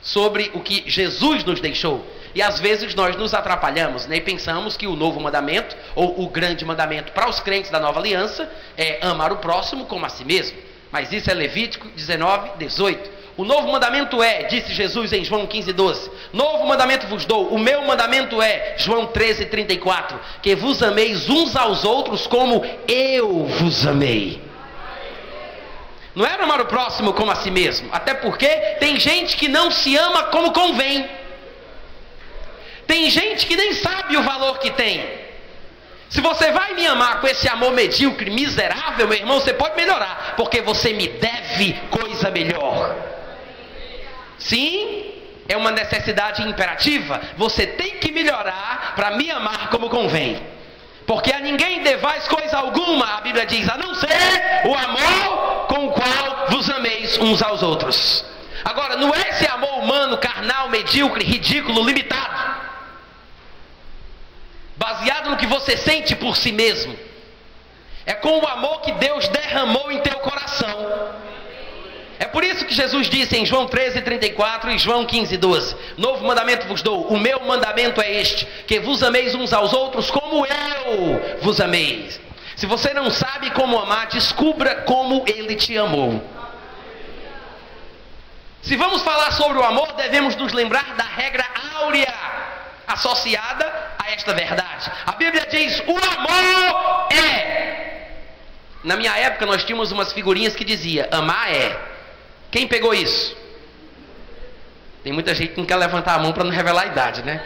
sobre 0.03 0.51
o 0.55 0.61
que 0.61 0.85
Jesus 0.87 1.45
nos 1.45 1.61
deixou. 1.61 2.05
E 2.35 2.43
às 2.43 2.59
vezes 2.59 2.95
nós 2.95 3.17
nos 3.17 3.33
atrapalhamos 3.33 4.07
né? 4.07 4.17
e 4.17 4.21
pensamos 4.21 4.77
que 4.77 4.87
o 4.87 4.97
novo 4.97 5.21
mandamento, 5.21 5.77
ou 5.95 6.23
o 6.23 6.29
grande 6.29 6.65
mandamento 6.65 7.13
para 7.13 7.29
os 7.29 7.39
crentes 7.41 7.71
da 7.71 7.79
nova 7.79 8.01
aliança, 8.01 8.51
é 8.77 8.99
amar 9.03 9.33
o 9.33 9.37
próximo 9.37 9.87
como 9.87 10.05
a 10.05 10.09
si 10.09 10.25
mesmo. 10.25 10.59
Mas 10.91 11.13
isso 11.13 11.31
é 11.31 11.35
Levítico 11.35 11.89
19, 11.89 12.51
18. 12.59 13.15
O 13.37 13.45
novo 13.45 13.71
mandamento 13.71 14.23
é, 14.23 14.45
disse 14.45 14.73
Jesus 14.73 15.13
em 15.13 15.25
João 15.25 15.47
15, 15.47 15.73
12: 15.73 16.11
Novo 16.33 16.67
mandamento 16.67 17.07
vos 17.09 17.25
dou, 17.25 17.49
o 17.49 17.59
meu 17.59 17.83
mandamento 17.83 18.41
é, 18.41 18.75
João 18.79 19.07
13, 19.07 19.47
34, 19.47 20.19
que 20.41 20.55
vos 20.55 20.83
ameis 20.83 21.29
uns 21.29 21.57
aos 21.57 21.85
outros 21.85 22.29
como 22.29 22.65
eu 22.87 23.45
vos 23.45 23.85
amei. 23.87 24.41
Não 26.15 26.25
era 26.25 26.45
amar 26.45 26.61
o 26.61 26.67
próximo 26.67 27.13
como 27.13 27.33
a 27.33 27.35
si 27.35 27.51
mesmo, 27.51 27.89
até 27.91 28.15
porque 28.15 28.47
tem 28.79 29.01
gente 29.01 29.37
que 29.37 29.49
não 29.49 29.69
se 29.69 29.97
ama 29.97 30.25
como 30.25 30.53
convém. 30.53 31.05
Tem 32.87 33.11
gente 33.11 33.47
que 33.47 33.57
nem 33.57 33.73
sabe 33.75 34.17
o 34.17 34.23
valor 34.23 34.59
que 34.59 34.71
tem. 34.71 35.25
Se 36.15 36.21
você 36.21 36.53
vai 36.53 36.75
me 36.75 36.87
amar 36.87 37.21
com 37.21 37.27
esse 37.27 37.49
amor 37.49 37.73
medíocre, 37.73 38.31
miserável, 38.31 39.09
meu 39.09 39.19
irmão, 39.19 39.41
você 39.41 39.53
pode 39.53 39.75
melhorar, 39.75 40.35
porque 40.37 40.61
você 40.61 40.93
me 40.93 41.09
deve 41.09 41.73
coisa 41.91 42.31
melhor. 42.31 42.95
Sim, 44.39 45.13
é 45.49 45.57
uma 45.57 45.71
necessidade 45.71 46.43
imperativa. 46.43 47.21
Você 47.37 47.67
tem 47.67 47.97
que 47.99 48.13
melhorar 48.13 48.93
para 48.95 49.13
me 49.13 49.31
amar 49.31 49.71
como 49.71 49.91
convém. 49.91 50.41
Porque 51.07 51.33
a 51.33 51.41
ninguém 51.41 51.83
devais 51.83 52.29
coisa 52.29 52.59
alguma, 52.59 53.17
a 53.17 53.21
Bíblia 53.21 53.45
diz, 53.45 53.69
a 53.69 53.77
não 53.77 53.95
ser 53.95 54.09
o 54.67 54.75
amor 54.75 55.67
com 55.67 55.87
o 55.87 55.93
qual 55.93 56.47
vos 56.49 56.71
ameis 56.71 57.19
uns 57.19 57.43
aos 57.43 57.63
outros. 57.63 58.25
Agora, 58.65 58.97
não 58.97 59.13
é 59.13 59.31
esse 59.31 59.47
amor 59.47 59.81
humano, 59.81 60.17
carnal, 60.17 60.69
medíocre, 60.69 61.25
ridículo, 61.25 61.85
limitado 61.85 62.64
baseado 64.77 65.31
no 65.31 65.37
que 65.37 65.47
você 65.47 65.77
sente 65.77 66.15
por 66.17 66.37
si 66.37 66.53
mesmo. 66.53 66.97
É 68.07 68.13
com 68.13 68.39
o 68.39 68.47
amor 68.47 68.81
que 68.83 68.93
Deus 68.93 69.29
derramou 69.29 69.91
em 69.91 70.01
teu 70.01 70.19
coração. 70.19 71.15
É 72.19 72.27
por 72.27 72.45
isso 72.45 72.65
que 72.65 72.75
Jesus 72.75 73.09
disse 73.09 73.37
em 73.37 73.47
João 73.47 73.67
13, 73.67 74.03
34 74.03 74.71
e 74.71 74.79
João 74.79 75.05
15, 75.05 75.37
12: 75.37 75.77
Novo 75.97 76.25
mandamento 76.25 76.67
vos 76.67 76.83
dou, 76.83 77.09
o 77.09 77.19
meu 77.19 77.41
mandamento 77.41 78.01
é 78.01 78.11
este: 78.21 78.47
que 78.67 78.79
vos 78.79 79.03
ameis 79.03 79.35
uns 79.35 79.53
aos 79.53 79.73
outros 79.73 80.11
como 80.11 80.47
eu 80.47 81.39
vos 81.41 81.61
amei. 81.61 82.09
Se 82.57 82.67
você 82.67 82.95
não 82.95 83.11
sabe 83.11 83.51
como 83.51 83.79
amar, 83.79 84.07
descubra 84.07 84.77
como 84.83 85.25
ele 85.27 85.57
te 85.57 85.77
amou. 85.77 86.23
Se 88.63 88.77
vamos 88.77 89.03
falar 89.03 89.33
sobre 89.33 89.59
o 89.59 89.65
amor, 89.65 89.93
devemos 89.95 90.37
nos 90.37 90.53
lembrar 90.53 90.95
da 90.95 91.05
regra 91.05 91.45
áurea 91.75 92.44
associada 92.87 93.93
a 93.99 94.11
esta 94.13 94.33
verdade. 94.33 94.91
A 95.07 95.13
Bíblia 95.13 95.47
diz: 95.51 95.81
o 95.87 95.97
amor 95.97 97.09
é. 97.13 97.65
Na 98.83 98.97
minha 98.97 99.17
época 99.17 99.47
nós 99.47 99.65
tínhamos 99.65 99.93
umas 99.93 100.13
figurinhas 100.13 100.55
que 100.55 100.65
dizia: 100.65 101.09
amar 101.11 101.53
é. 101.53 101.79
Quem 102.51 102.69
pegou 102.69 102.95
isso? 102.95 103.37
Tem 105.03 105.13
muita 105.13 105.35
gente 105.35 105.53
que 105.53 105.59
não 105.59 105.67
quer 105.67 105.77
levantar 105.77 106.15
a 106.15 106.19
mão 106.19 106.33
para 106.33 106.45
não 106.45 106.51
revelar 106.51 106.83
a 106.83 106.87
idade, 106.87 107.23
né? 107.23 107.43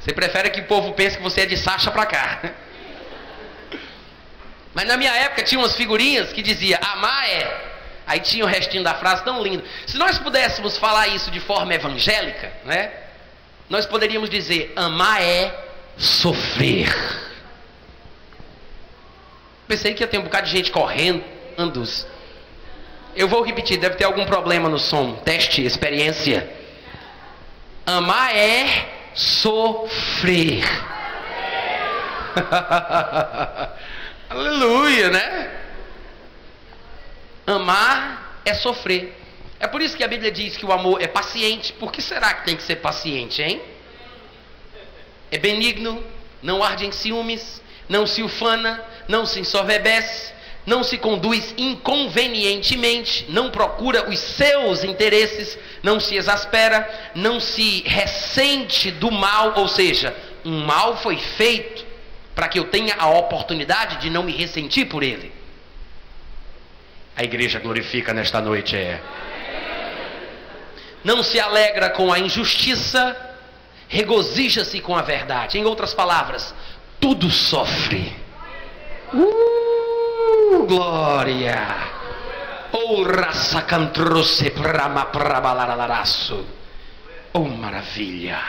Você 0.00 0.12
prefere 0.12 0.50
que 0.50 0.60
o 0.60 0.64
povo 0.64 0.92
pense 0.92 1.16
que 1.16 1.22
você 1.22 1.42
é 1.42 1.46
de 1.46 1.56
Sacha 1.56 1.90
para 1.90 2.04
cá. 2.04 2.40
Mas 4.74 4.86
na 4.86 4.96
minha 4.96 5.14
época 5.14 5.42
tinha 5.42 5.58
umas 5.58 5.76
figurinhas 5.76 6.32
que 6.32 6.42
dizia: 6.42 6.78
amar 6.82 7.30
é. 7.30 7.74
Aí 8.06 8.20
tinha 8.20 8.44
o 8.44 8.48
restinho 8.48 8.82
da 8.82 8.94
frase 8.94 9.24
tão 9.24 9.42
lindo. 9.42 9.64
Se 9.86 9.96
nós 9.96 10.18
pudéssemos 10.18 10.76
falar 10.76 11.08
isso 11.08 11.30
de 11.30 11.40
forma 11.40 11.72
evangélica, 11.72 12.52
né? 12.64 12.90
Nós 13.68 13.86
poderíamos 13.86 14.28
dizer: 14.30 14.72
amar 14.76 15.22
é 15.22 15.54
sofrer. 15.96 16.94
Pensei 19.66 19.94
que 19.94 20.02
ia 20.02 20.06
ter 20.06 20.18
um 20.18 20.24
bocado 20.24 20.46
de 20.46 20.52
gente 20.52 20.70
correndo, 20.70 21.24
Eu 23.16 23.28
vou 23.28 23.42
repetir, 23.42 23.78
deve 23.78 23.94
ter 23.96 24.04
algum 24.04 24.26
problema 24.26 24.68
no 24.68 24.78
som. 24.78 25.14
Teste, 25.16 25.64
experiência. 25.64 26.50
Amar 27.86 28.34
é 28.36 28.88
sofrer. 29.14 30.64
Aleluia, 34.28 35.10
né? 35.10 35.50
Amar 37.46 38.40
é 38.44 38.52
sofrer. 38.54 39.23
É 39.64 39.66
por 39.66 39.80
isso 39.80 39.96
que 39.96 40.04
a 40.04 40.08
Bíblia 40.08 40.30
diz 40.30 40.58
que 40.58 40.66
o 40.66 40.72
amor 40.72 41.00
é 41.00 41.06
paciente. 41.06 41.72
Por 41.72 41.90
que 41.90 42.02
será 42.02 42.34
que 42.34 42.44
tem 42.44 42.54
que 42.54 42.62
ser 42.62 42.76
paciente, 42.76 43.40
hein? 43.40 43.62
É 45.30 45.38
benigno, 45.38 46.04
não 46.42 46.62
arde 46.62 46.84
em 46.84 46.92
ciúmes, 46.92 47.62
não 47.88 48.06
se 48.06 48.22
ufana, 48.22 48.84
não 49.08 49.24
se 49.24 49.40
ensoberbece, 49.40 50.34
não 50.66 50.84
se 50.84 50.98
conduz 50.98 51.54
inconvenientemente, 51.56 53.24
não 53.30 53.50
procura 53.50 54.06
os 54.10 54.18
seus 54.18 54.84
interesses, 54.84 55.58
não 55.82 55.98
se 55.98 56.14
exaspera, 56.14 57.10
não 57.14 57.40
se 57.40 57.84
ressente 57.86 58.90
do 58.90 59.10
mal, 59.10 59.54
ou 59.56 59.66
seja, 59.66 60.14
um 60.44 60.60
mal 60.60 60.98
foi 60.98 61.16
feito 61.16 61.86
para 62.34 62.48
que 62.48 62.58
eu 62.58 62.64
tenha 62.64 62.96
a 62.98 63.08
oportunidade 63.08 63.96
de 63.96 64.10
não 64.10 64.24
me 64.24 64.32
ressentir 64.32 64.88
por 64.88 65.02
ele. 65.02 65.32
A 67.16 67.24
igreja 67.24 67.58
glorifica 67.58 68.12
nesta 68.12 68.42
noite 68.42 68.76
é. 68.76 69.00
Não 71.04 71.22
se 71.22 71.38
alegra 71.38 71.90
com 71.90 72.10
a 72.10 72.18
injustiça, 72.18 73.14
regozija-se 73.88 74.80
com 74.80 74.96
a 74.96 75.02
verdade. 75.02 75.58
Em 75.58 75.64
outras 75.66 75.92
palavras, 75.92 76.54
tudo 76.98 77.30
sofre. 77.30 78.16
Uh, 79.12 80.66
glória! 80.66 81.92
Oh, 82.72 83.02
raça 83.02 83.62
cantroce 83.62 84.50
prama 84.50 85.04
prabalararaço. 85.04 86.44
Oh, 87.32 87.40
maravilha! 87.40 88.40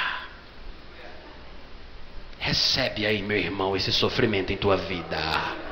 Recebe 2.40 3.06
aí, 3.06 3.22
meu 3.22 3.38
irmão, 3.38 3.76
esse 3.76 3.92
sofrimento 3.92 4.54
em 4.54 4.58
tua 4.58 4.78
vida. 4.78 5.65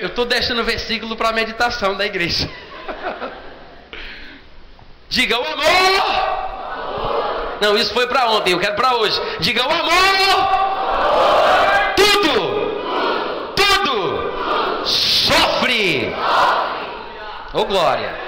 Eu 0.00 0.08
estou 0.08 0.24
deixando 0.24 0.60
o 0.60 0.64
versículo 0.64 1.16
para 1.16 1.30
a 1.30 1.32
meditação 1.32 1.96
da 1.96 2.04
igreja. 2.04 2.48
Diga 5.08 5.38
o 5.38 5.44
amor. 5.44 5.66
Não, 7.60 7.76
isso 7.76 7.94
foi 7.94 8.06
para 8.06 8.28
ontem, 8.30 8.52
eu 8.52 8.60
quero 8.60 8.76
para 8.76 8.94
hoje. 8.96 9.20
Diga 9.40 9.66
o 9.66 9.70
amor. 9.70 9.92
Tudo. 11.96 13.54
Tudo. 13.54 14.86
Sofre. 14.86 16.14
Ô 17.52 17.60
oh, 17.60 17.64
glória. 17.64 18.26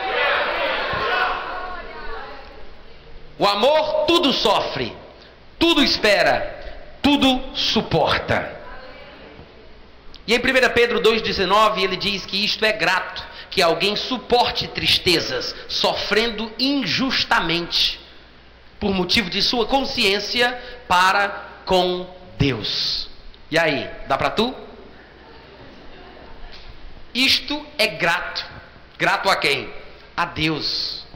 O 3.38 3.46
amor 3.46 4.06
tudo 4.06 4.32
sofre, 4.32 4.96
tudo 5.58 5.82
espera, 5.82 6.58
tudo 7.00 7.40
suporta. 7.54 8.57
E 10.28 10.34
em 10.34 10.38
1 10.38 10.42
Pedro 10.74 11.00
2,19 11.00 11.82
ele 11.82 11.96
diz 11.96 12.26
que 12.26 12.44
isto 12.44 12.62
é 12.62 12.70
grato, 12.70 13.26
que 13.50 13.62
alguém 13.62 13.96
suporte 13.96 14.68
tristezas, 14.68 15.56
sofrendo 15.68 16.52
injustamente, 16.58 17.98
por 18.78 18.92
motivo 18.92 19.30
de 19.30 19.40
sua 19.40 19.64
consciência 19.64 20.52
para 20.86 21.62
com 21.64 22.06
Deus. 22.38 23.08
E 23.50 23.58
aí, 23.58 23.88
dá 24.06 24.18
para 24.18 24.28
tu? 24.28 24.54
Isto 27.14 27.66
é 27.78 27.86
grato. 27.86 28.44
Grato 28.98 29.30
a 29.30 29.36
quem? 29.36 29.72
A 30.14 30.26
Deus. 30.26 31.06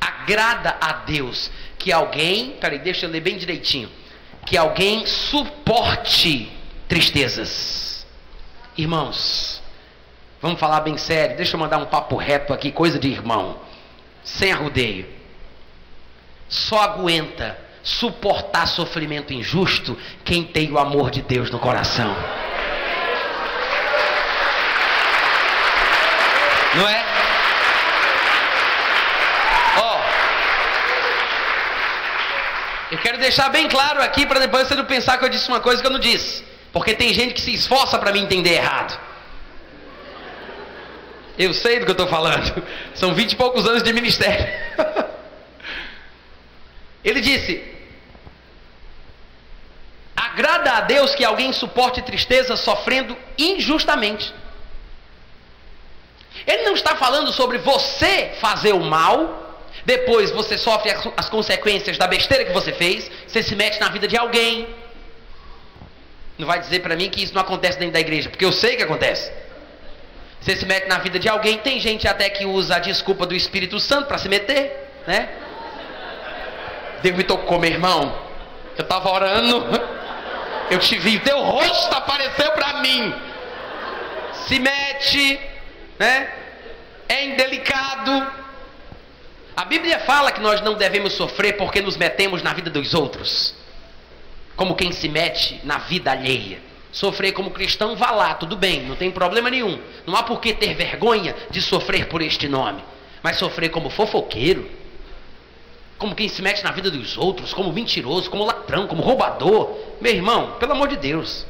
Agrada 0.00 0.76
a 0.80 0.92
Deus 0.92 1.52
que 1.78 1.92
alguém, 1.92 2.56
peraí, 2.60 2.80
deixa 2.80 3.06
eu 3.06 3.10
ler 3.10 3.20
bem 3.20 3.38
direitinho, 3.38 3.88
que 4.44 4.56
alguém 4.56 5.06
suporte 5.06 6.50
tristezas 6.88 7.89
Irmãos, 8.80 9.62
vamos 10.40 10.58
falar 10.58 10.80
bem 10.80 10.96
sério. 10.96 11.36
Deixa 11.36 11.54
eu 11.54 11.60
mandar 11.60 11.76
um 11.76 11.84
papo 11.84 12.16
reto 12.16 12.54
aqui, 12.54 12.72
coisa 12.72 12.98
de 12.98 13.08
irmão, 13.08 13.58
sem 14.24 14.50
arrudeio. 14.52 15.06
Só 16.48 16.80
aguenta 16.80 17.58
suportar 17.82 18.66
sofrimento 18.66 19.34
injusto 19.34 19.98
quem 20.24 20.44
tem 20.44 20.72
o 20.72 20.78
amor 20.78 21.10
de 21.10 21.20
Deus 21.20 21.50
no 21.50 21.58
coração. 21.58 22.16
Não 26.74 26.88
é? 26.88 27.04
Ó, 29.76 29.98
oh, 29.98 30.00
eu 32.92 32.98
quero 32.98 33.18
deixar 33.18 33.50
bem 33.50 33.68
claro 33.68 34.00
aqui 34.00 34.24
para 34.24 34.40
depois 34.40 34.66
você 34.66 34.74
não 34.74 34.86
pensar 34.86 35.18
que 35.18 35.24
eu 35.26 35.28
disse 35.28 35.48
uma 35.48 35.60
coisa 35.60 35.82
que 35.82 35.86
eu 35.86 35.92
não 35.92 36.00
disse. 36.00 36.49
Porque 36.72 36.94
tem 36.94 37.12
gente 37.12 37.34
que 37.34 37.40
se 37.40 37.52
esforça 37.54 37.98
para 37.98 38.12
me 38.12 38.20
entender 38.20 38.54
errado. 38.54 38.98
Eu 41.38 41.52
sei 41.54 41.78
do 41.78 41.84
que 41.84 41.90
eu 41.90 41.94
estou 41.94 42.06
falando. 42.06 42.62
São 42.94 43.14
vinte 43.14 43.32
e 43.32 43.36
poucos 43.36 43.66
anos 43.66 43.82
de 43.82 43.92
ministério. 43.92 44.46
Ele 47.02 47.20
disse: 47.20 47.64
Agrada 50.14 50.72
a 50.72 50.80
Deus 50.82 51.14
que 51.14 51.24
alguém 51.24 51.52
suporte 51.52 52.02
tristeza 52.02 52.56
sofrendo 52.56 53.16
injustamente. 53.38 54.32
Ele 56.46 56.62
não 56.62 56.74
está 56.74 56.94
falando 56.96 57.32
sobre 57.32 57.58
você 57.58 58.32
fazer 58.40 58.72
o 58.72 58.80
mal, 58.80 59.62
depois 59.84 60.30
você 60.30 60.56
sofre 60.56 60.94
as 61.16 61.28
consequências 61.28 61.98
da 61.98 62.06
besteira 62.06 62.44
que 62.44 62.52
você 62.52 62.72
fez, 62.72 63.10
você 63.26 63.42
se 63.42 63.56
mete 63.56 63.80
na 63.80 63.88
vida 63.88 64.06
de 64.06 64.16
alguém, 64.16 64.68
não 66.40 66.46
vai 66.46 66.58
dizer 66.58 66.80
para 66.80 66.96
mim 66.96 67.08
que 67.08 67.22
isso 67.22 67.34
não 67.34 67.42
acontece 67.42 67.78
dentro 67.78 67.92
da 67.92 68.00
igreja, 68.00 68.30
porque 68.30 68.44
eu 68.44 68.52
sei 68.52 68.76
que 68.76 68.82
acontece. 68.82 69.30
Você 70.40 70.56
se 70.56 70.64
mete 70.64 70.88
na 70.88 70.98
vida 70.98 71.18
de 71.18 71.28
alguém, 71.28 71.58
tem 71.58 71.78
gente 71.78 72.08
até 72.08 72.30
que 72.30 72.46
usa 72.46 72.76
a 72.76 72.78
desculpa 72.78 73.26
do 73.26 73.34
Espírito 73.34 73.78
Santo 73.78 74.06
para 74.06 74.16
se 74.16 74.28
meter, 74.28 74.90
né? 75.06 75.28
Deus 77.02 77.16
me 77.16 77.24
tocou, 77.24 77.58
meu 77.58 77.70
irmão. 77.70 78.18
Eu 78.76 78.82
estava 78.82 79.10
orando, 79.10 79.66
eu 80.70 80.78
te 80.78 80.98
vi, 80.98 81.18
teu 81.20 81.40
rosto 81.42 81.94
apareceu 81.94 82.50
para 82.52 82.80
mim. 82.80 83.14
Se 84.46 84.58
mete, 84.58 85.38
né? 85.98 86.32
É 87.06 87.26
indelicado. 87.26 88.32
A 89.54 89.64
Bíblia 89.66 89.98
fala 90.00 90.32
que 90.32 90.40
nós 90.40 90.62
não 90.62 90.74
devemos 90.74 91.12
sofrer 91.12 91.58
porque 91.58 91.82
nos 91.82 91.98
metemos 91.98 92.42
na 92.42 92.54
vida 92.54 92.70
dos 92.70 92.94
outros 92.94 93.59
como 94.60 94.76
quem 94.76 94.92
se 94.92 95.08
mete 95.08 95.58
na 95.64 95.78
vida 95.78 96.12
alheia. 96.12 96.60
Sofrer 96.92 97.32
como 97.32 97.50
cristão, 97.50 97.96
vá 97.96 98.10
lá, 98.10 98.34
tudo 98.34 98.58
bem, 98.58 98.82
não 98.82 98.94
tem 98.94 99.10
problema 99.10 99.48
nenhum. 99.48 99.80
Não 100.06 100.14
há 100.14 100.22
por 100.22 100.38
que 100.38 100.52
ter 100.52 100.74
vergonha 100.74 101.34
de 101.50 101.62
sofrer 101.62 102.08
por 102.08 102.20
este 102.20 102.46
nome. 102.46 102.84
Mas 103.22 103.38
sofrer 103.38 103.70
como 103.70 103.88
fofoqueiro, 103.88 104.70
como 105.96 106.14
quem 106.14 106.28
se 106.28 106.42
mete 106.42 106.62
na 106.62 106.72
vida 106.72 106.90
dos 106.90 107.16
outros, 107.16 107.54
como 107.54 107.72
mentiroso, 107.72 108.28
como 108.28 108.44
ladrão, 108.44 108.86
como 108.86 109.00
roubador. 109.00 109.78
Meu 109.98 110.12
irmão, 110.12 110.56
pelo 110.58 110.72
amor 110.72 110.88
de 110.88 110.98
Deus. 110.98 111.46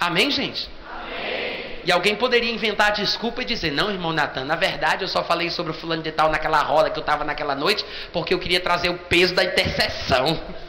Amém, 0.00 0.30
gente? 0.30 0.66
Amém. 0.90 1.80
E 1.84 1.92
alguém 1.92 2.16
poderia 2.16 2.50
inventar 2.50 2.92
desculpa 2.92 3.42
e 3.42 3.44
dizer: 3.44 3.70
Não, 3.70 3.90
irmão 3.90 4.14
Natan, 4.14 4.46
na 4.46 4.56
verdade 4.56 5.04
eu 5.04 5.08
só 5.08 5.22
falei 5.22 5.50
sobre 5.50 5.72
o 5.72 5.74
fulano 5.74 6.02
de 6.02 6.10
tal 6.10 6.30
naquela 6.30 6.62
roda 6.62 6.88
que 6.88 6.98
eu 6.98 7.02
estava 7.02 7.22
naquela 7.22 7.54
noite, 7.54 7.84
porque 8.14 8.32
eu 8.32 8.38
queria 8.38 8.60
trazer 8.60 8.88
o 8.88 8.96
peso 8.96 9.34
da 9.34 9.44
intercessão. 9.44 10.40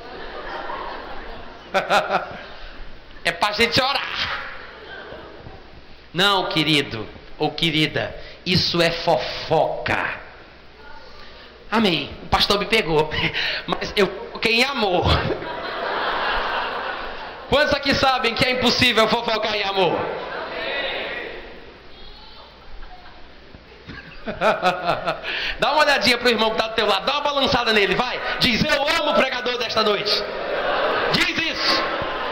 é 3.23 3.31
para 3.31 3.49
a 3.49 3.51
gente 3.53 3.81
orar. 3.81 4.43
Não, 6.13 6.49
querido 6.49 7.07
ou 7.37 7.51
querida, 7.51 8.15
isso 8.45 8.81
é 8.81 8.91
fofoca. 8.91 10.19
Amém. 11.71 12.09
O 12.23 12.27
pastor 12.27 12.59
me 12.59 12.65
pegou, 12.65 13.09
mas 13.67 13.93
eu 13.95 14.29
fiquei 14.33 14.55
em 14.55 14.63
amor. 14.63 15.05
Quantos 17.49 17.73
aqui 17.73 17.95
sabem 17.95 18.35
que 18.35 18.45
é 18.45 18.51
impossível 18.51 19.07
fofocar 19.07 19.55
em 19.55 19.63
amor? 19.63 19.97
dá 25.59 25.71
uma 25.71 25.81
olhadinha 25.81 26.17
pro 26.19 26.29
irmão 26.29 26.51
que 26.51 26.57
está 26.57 26.67
do 26.67 26.75
teu 26.75 26.85
lado, 26.85 27.03
dá 27.03 27.13
uma 27.13 27.21
balançada 27.21 27.73
nele, 27.73 27.95
vai. 27.95 28.19
Diz: 28.39 28.63
Eu 28.63 28.87
amo 28.99 29.11
o 29.11 29.15
pregador 29.15 29.57
desta 29.57 29.81
noite. 29.81 30.11
Diz. 31.13 31.38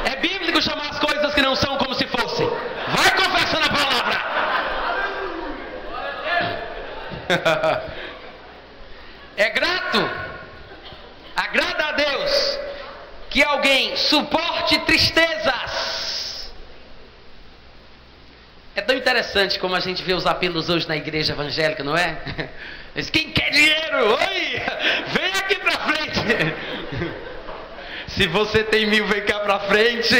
É 0.07 0.15
bíblico 0.15 0.61
chamar 0.61 0.89
as 0.91 0.99
coisas 0.99 1.33
que 1.33 1.41
não 1.41 1.53
são 1.53 1.77
como 1.77 1.93
se 1.93 2.07
fossem. 2.07 2.47
Vai 2.47 3.11
confessando 3.17 3.65
a 3.65 3.69
palavra. 3.69 4.17
é 9.35 9.49
grato. 9.49 10.09
Agrada 11.35 11.87
a 11.87 11.91
Deus 11.91 12.59
que 13.29 13.43
alguém 13.43 13.97
suporte 13.97 14.79
tristezas. 14.85 16.53
É 18.75 18.81
tão 18.81 18.95
interessante 18.95 19.59
como 19.59 19.75
a 19.75 19.81
gente 19.81 20.01
vê 20.03 20.13
os 20.13 20.25
apelos 20.25 20.69
hoje 20.69 20.87
na 20.87 20.95
igreja 20.95 21.33
evangélica, 21.33 21.83
não 21.83 21.97
é? 21.97 22.17
Quem 23.11 23.31
quer 23.31 23.49
dinheiro? 23.49 24.13
Oi! 24.13 24.61
Vem 25.07 25.33
aqui 25.33 25.55
pra 25.55 25.71
frente! 25.79 26.21
Se 28.17 28.25
você 28.25 28.63
tem 28.63 28.87
mil, 28.87 29.05
vem 29.05 29.21
cá 29.21 29.41
pra 29.41 29.59
frente. 29.59 30.15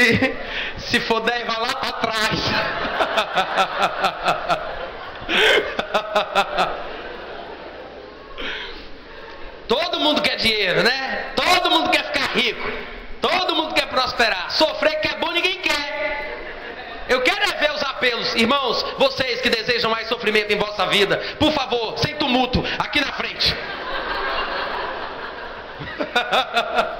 Se 0.78 1.00
for 1.00 1.18
dez, 1.18 1.44
vai 1.44 1.60
lá 1.60 1.74
pra 1.74 1.92
trás. 1.94 2.40
Todo 9.66 9.98
mundo 9.98 10.22
quer 10.22 10.36
dinheiro, 10.36 10.84
né? 10.84 11.32
Todo 11.34 11.72
mundo 11.72 11.90
quer 11.90 12.04
ficar 12.04 12.30
rico. 12.36 12.70
Todo 13.20 13.56
mundo 13.56 13.74
quer 13.74 13.88
prosperar. 13.88 14.48
Sofrer 14.52 15.00
que 15.00 15.08
é 15.08 15.16
bom, 15.16 15.32
ninguém 15.32 15.58
quer. 15.58 16.36
Eu 17.08 17.20
quero 17.22 17.42
é 17.50 17.56
ver 17.56 17.72
os 17.72 17.82
apelos. 17.82 18.32
Irmãos, 18.36 18.80
vocês 18.96 19.40
que 19.40 19.50
desejam 19.50 19.90
mais 19.90 20.06
sofrimento 20.06 20.52
em 20.52 20.56
vossa 20.56 20.86
vida, 20.86 21.16
por 21.36 21.50
favor, 21.50 21.98
sem 21.98 22.14
tumulto, 22.14 22.64
aqui 22.78 23.00
na 23.00 23.10
frente. 23.10 23.56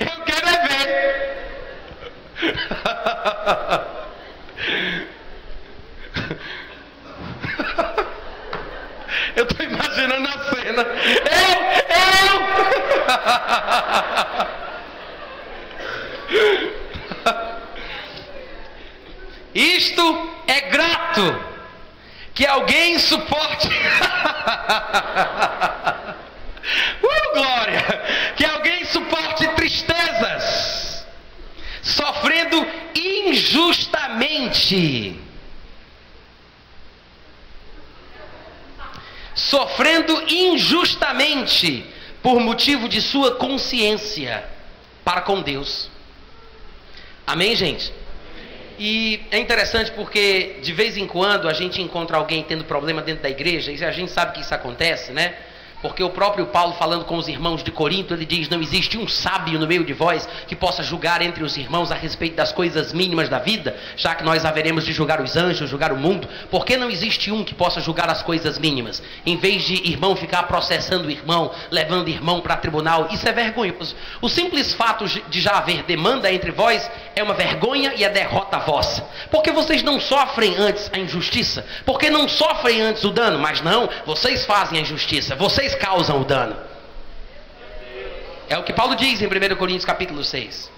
Eu 0.00 0.22
quero 0.24 0.48
é 0.48 0.68
ver. 0.68 1.36
Eu 9.36 9.44
estou 9.44 9.66
imaginando 9.66 10.28
a 10.28 10.38
cena. 10.54 10.82
Eu, 10.82 11.56
eu. 11.92 12.46
Isto 19.54 20.30
é 20.46 20.60
grato. 20.62 21.56
Que 22.34 22.46
alguém 22.46 22.98
suporte. 22.98 23.68
uh, 27.02 27.32
glória! 27.32 27.82
Que 28.36 28.44
alguém 28.44 28.84
suporte 28.84 29.48
tristezas, 29.48 31.06
sofrendo 32.26 32.66
injustamente. 32.94 35.20
Sofrendo 39.34 40.32
injustamente 40.32 41.84
por 42.22 42.40
motivo 42.40 42.88
de 42.88 43.00
sua 43.00 43.36
consciência 43.36 44.44
para 45.04 45.20
com 45.20 45.40
Deus. 45.40 45.88
Amém, 47.26 47.54
gente? 47.54 47.92
E 48.78 49.20
é 49.30 49.38
interessante 49.38 49.90
porque 49.92 50.56
de 50.62 50.72
vez 50.72 50.96
em 50.96 51.06
quando 51.06 51.48
a 51.48 51.52
gente 51.52 51.80
encontra 51.80 52.16
alguém 52.16 52.42
tendo 52.42 52.64
problema 52.64 53.02
dentro 53.02 53.22
da 53.22 53.30
igreja, 53.30 53.70
e 53.70 53.84
a 53.84 53.92
gente 53.92 54.10
sabe 54.10 54.32
que 54.32 54.40
isso 54.40 54.54
acontece, 54.54 55.12
né? 55.12 55.34
Porque 55.82 56.02
o 56.02 56.10
próprio 56.10 56.46
Paulo, 56.46 56.74
falando 56.74 57.04
com 57.04 57.16
os 57.16 57.28
irmãos 57.28 57.62
de 57.62 57.70
Corinto, 57.70 58.14
ele 58.14 58.24
diz: 58.24 58.48
Não 58.48 58.60
existe 58.60 58.96
um 58.96 59.06
sábio 59.06 59.58
no 59.58 59.66
meio 59.66 59.84
de 59.84 59.92
vós 59.92 60.26
que 60.46 60.56
possa 60.56 60.82
julgar 60.82 61.20
entre 61.20 61.44
os 61.44 61.56
irmãos 61.56 61.92
a 61.92 61.94
respeito 61.94 62.34
das 62.34 62.50
coisas 62.50 62.92
mínimas 62.92 63.28
da 63.28 63.38
vida, 63.38 63.76
já 63.96 64.14
que 64.14 64.24
nós 64.24 64.44
haveremos 64.44 64.84
de 64.84 64.92
julgar 64.92 65.20
os 65.20 65.36
anjos, 65.36 65.68
julgar 65.68 65.92
o 65.92 65.96
mundo. 65.96 66.28
Por 66.50 66.64
que 66.64 66.76
não 66.76 66.90
existe 66.90 67.30
um 67.30 67.44
que 67.44 67.54
possa 67.54 67.80
julgar 67.80 68.08
as 68.08 68.22
coisas 68.22 68.58
mínimas? 68.58 69.02
Em 69.24 69.36
vez 69.36 69.64
de 69.64 69.74
irmão 69.88 70.16
ficar 70.16 70.44
processando 70.44 71.08
o 71.08 71.10
irmão, 71.10 71.52
levando 71.70 72.06
o 72.06 72.10
irmão 72.10 72.40
para 72.40 72.56
tribunal, 72.56 73.08
isso 73.10 73.28
é 73.28 73.32
vergonhoso. 73.32 73.94
O 74.22 74.28
simples 74.28 74.72
fato 74.72 75.04
de 75.04 75.40
já 75.40 75.58
haver 75.58 75.82
demanda 75.82 76.32
entre 76.32 76.50
vós 76.50 76.90
é 77.14 77.22
uma 77.22 77.34
vergonha 77.34 77.92
e 77.96 78.04
a 78.04 78.08
derrota 78.08 78.58
vossa. 78.58 79.06
Porque 79.30 79.52
vocês 79.52 79.82
não 79.82 80.00
sofrem 80.00 80.56
antes 80.56 80.90
a 80.92 80.98
injustiça, 80.98 81.66
porque 81.84 82.08
não 82.08 82.28
sofrem 82.28 82.80
antes 82.80 83.04
o 83.04 83.10
dano, 83.10 83.38
mas 83.38 83.60
não, 83.60 83.88
vocês 84.06 84.44
fazem 84.44 84.78
a 84.78 84.82
injustiça, 84.82 85.34
vocês 85.34 85.65
causam 85.74 86.20
o 86.20 86.24
dano. 86.24 86.56
É 88.48 88.56
o 88.56 88.62
que 88.62 88.72
Paulo 88.72 88.94
diz 88.94 89.20
em 89.20 89.26
1 89.26 89.56
Coríntios 89.56 89.84
capítulo 89.84 90.22
6. 90.22 90.70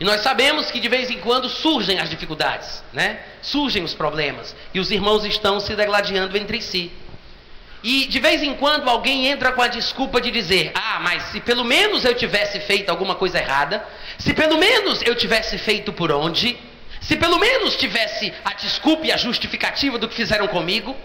E 0.00 0.04
nós 0.04 0.20
sabemos 0.22 0.70
que 0.70 0.78
de 0.78 0.88
vez 0.88 1.10
em 1.10 1.18
quando 1.18 1.48
surgem 1.48 1.98
as 1.98 2.08
dificuldades, 2.08 2.82
né? 2.92 3.20
Surgem 3.42 3.82
os 3.82 3.94
problemas 3.94 4.54
e 4.72 4.78
os 4.78 4.90
irmãos 4.90 5.24
estão 5.24 5.58
se 5.58 5.74
degladiando 5.74 6.36
entre 6.36 6.60
si. 6.60 6.92
E 7.82 8.06
de 8.06 8.18
vez 8.20 8.42
em 8.42 8.54
quando 8.54 8.88
alguém 8.88 9.26
entra 9.26 9.52
com 9.52 9.62
a 9.62 9.68
desculpa 9.68 10.20
de 10.20 10.30
dizer: 10.30 10.72
"Ah, 10.74 10.98
mas 11.00 11.24
se 11.24 11.40
pelo 11.40 11.64
menos 11.64 12.04
eu 12.04 12.14
tivesse 12.14 12.60
feito 12.60 12.90
alguma 12.90 13.14
coisa 13.14 13.38
errada, 13.38 13.84
se 14.18 14.34
pelo 14.34 14.58
menos 14.58 15.02
eu 15.02 15.14
tivesse 15.14 15.58
feito 15.58 15.92
por 15.92 16.12
onde, 16.12 16.56
se 17.00 17.16
pelo 17.16 17.38
menos 17.38 17.76
tivesse 17.76 18.32
a 18.44 18.52
desculpa 18.54 19.06
e 19.06 19.12
a 19.12 19.16
justificativa 19.16 19.98
do 19.98 20.08
que 20.08 20.14
fizeram 20.14 20.46
comigo, 20.48 20.96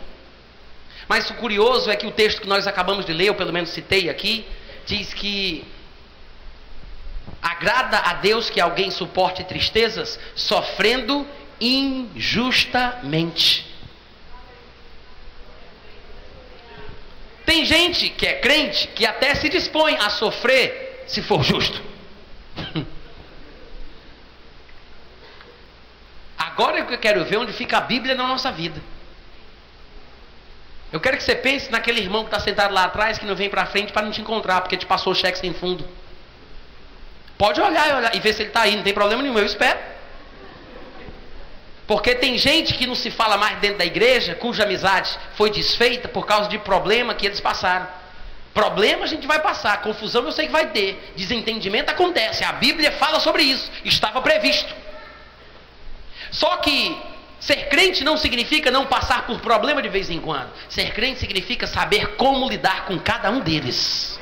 mas 1.08 1.30
o 1.30 1.36
curioso 1.36 1.92
é 1.92 1.96
que 1.96 2.08
o 2.08 2.12
texto 2.12 2.42
que 2.42 2.48
nós 2.48 2.68
acabamos 2.68 3.06
de 3.06 3.14
ler, 3.14 3.30
ou 3.30 3.36
pelo 3.36 3.54
menos 3.54 3.70
citei 3.70 4.10
aqui, 4.10 4.46
diz 4.86 5.14
que 5.14 5.64
agrada 7.42 7.98
a 8.00 8.14
Deus 8.16 8.50
que 8.50 8.60
alguém 8.62 8.92
suporte 8.92 9.44
tristezas 9.44 10.20
sofrendo 10.36 11.28
injustamente. 11.60 13.72
Tem 17.46 17.66
gente 17.66 18.10
que 18.10 18.26
é 18.26 18.40
crente 18.40 18.88
que 18.88 19.06
até 19.06 19.36
se 19.36 19.50
dispõe 19.50 19.98
a 19.98 20.10
sofrer 20.10 21.04
se 21.08 21.22
for 21.22 21.44
justo. 21.44 21.82
Agora 26.38 26.80
é 26.80 26.86
que 26.86 26.94
eu 26.94 27.00
quero 27.00 27.26
ver 27.26 27.36
onde 27.38 27.52
fica 27.52 27.78
a 27.78 27.82
Bíblia 27.82 28.16
na 28.16 28.26
nossa 28.28 28.50
vida. 28.52 28.82
Eu 30.94 31.00
quero 31.00 31.18
que 31.18 31.24
você 31.24 31.34
pense 31.34 31.72
naquele 31.72 32.00
irmão 32.00 32.22
que 32.24 32.28
está 32.28 32.40
sentado 32.40 32.72
lá 32.72 32.84
atrás 32.84 33.18
que 33.18 33.26
não 33.26 33.36
vem 33.36 33.50
para 33.50 33.66
frente 33.66 33.92
para 33.92 34.04
não 34.04 34.12
te 34.12 34.22
encontrar, 34.22 34.62
porque 34.62 34.78
te 34.78 34.86
passou 34.86 35.12
o 35.12 35.16
cheque 35.16 35.40
sem 35.40 35.52
fundo. 35.52 35.84
Pode 37.36 37.60
olhar 37.60 37.90
e, 37.90 37.94
olhar, 37.94 38.16
e 38.16 38.20
ver 38.20 38.32
se 38.32 38.44
ele 38.44 38.50
está 38.50 38.62
aí, 38.62 38.76
não 38.76 38.84
tem 38.84 38.94
problema 38.94 39.24
nenhum, 39.24 39.36
eu 39.40 39.46
espero. 39.46 39.80
Porque 41.88 42.14
tem 42.14 42.38
gente 42.38 42.76
que 42.76 42.86
não 42.86 42.94
se 42.94 43.10
fala 43.10 43.38
mais 43.38 43.58
dentro 43.58 43.80
da 43.80 43.86
igreja, 43.86 44.36
cuja 44.36 44.66
amizade 44.66 45.18
foi 45.34 45.50
desfeita 45.50 46.08
por 46.08 46.28
causa 46.28 46.48
de 46.48 46.60
problema 46.60 47.16
que 47.16 47.26
eles 47.26 47.42
passaram. 47.42 47.88
Problema 48.54 49.06
a 49.06 49.08
gente 49.08 49.26
vai 49.26 49.40
passar, 49.40 49.82
confusão 49.82 50.24
eu 50.24 50.32
sei 50.32 50.46
que 50.46 50.52
vai 50.52 50.68
ter, 50.68 51.12
desentendimento 51.16 51.90
acontece, 51.90 52.44
a 52.44 52.52
Bíblia 52.52 52.92
fala 52.92 53.20
sobre 53.20 53.42
isso, 53.42 53.68
estava 53.84 54.22
previsto. 54.22 54.72
Só 56.30 56.58
que 56.58 57.13
Ser 57.44 57.68
crente 57.68 58.06
não 58.06 58.16
significa 58.16 58.72
não 58.72 58.86
passar 58.86 59.28
por 59.28 59.42
problema 59.42 59.82
de 59.82 59.90
vez 59.90 60.10
em 60.10 60.18
quando. 60.18 60.50
Ser 60.70 60.94
crente 60.94 61.20
significa 61.20 61.68
saber 61.68 62.16
como 62.16 62.48
lidar 62.48 62.86
com 62.86 62.98
cada 62.98 63.30
um 63.30 63.42
deles. 63.42 64.18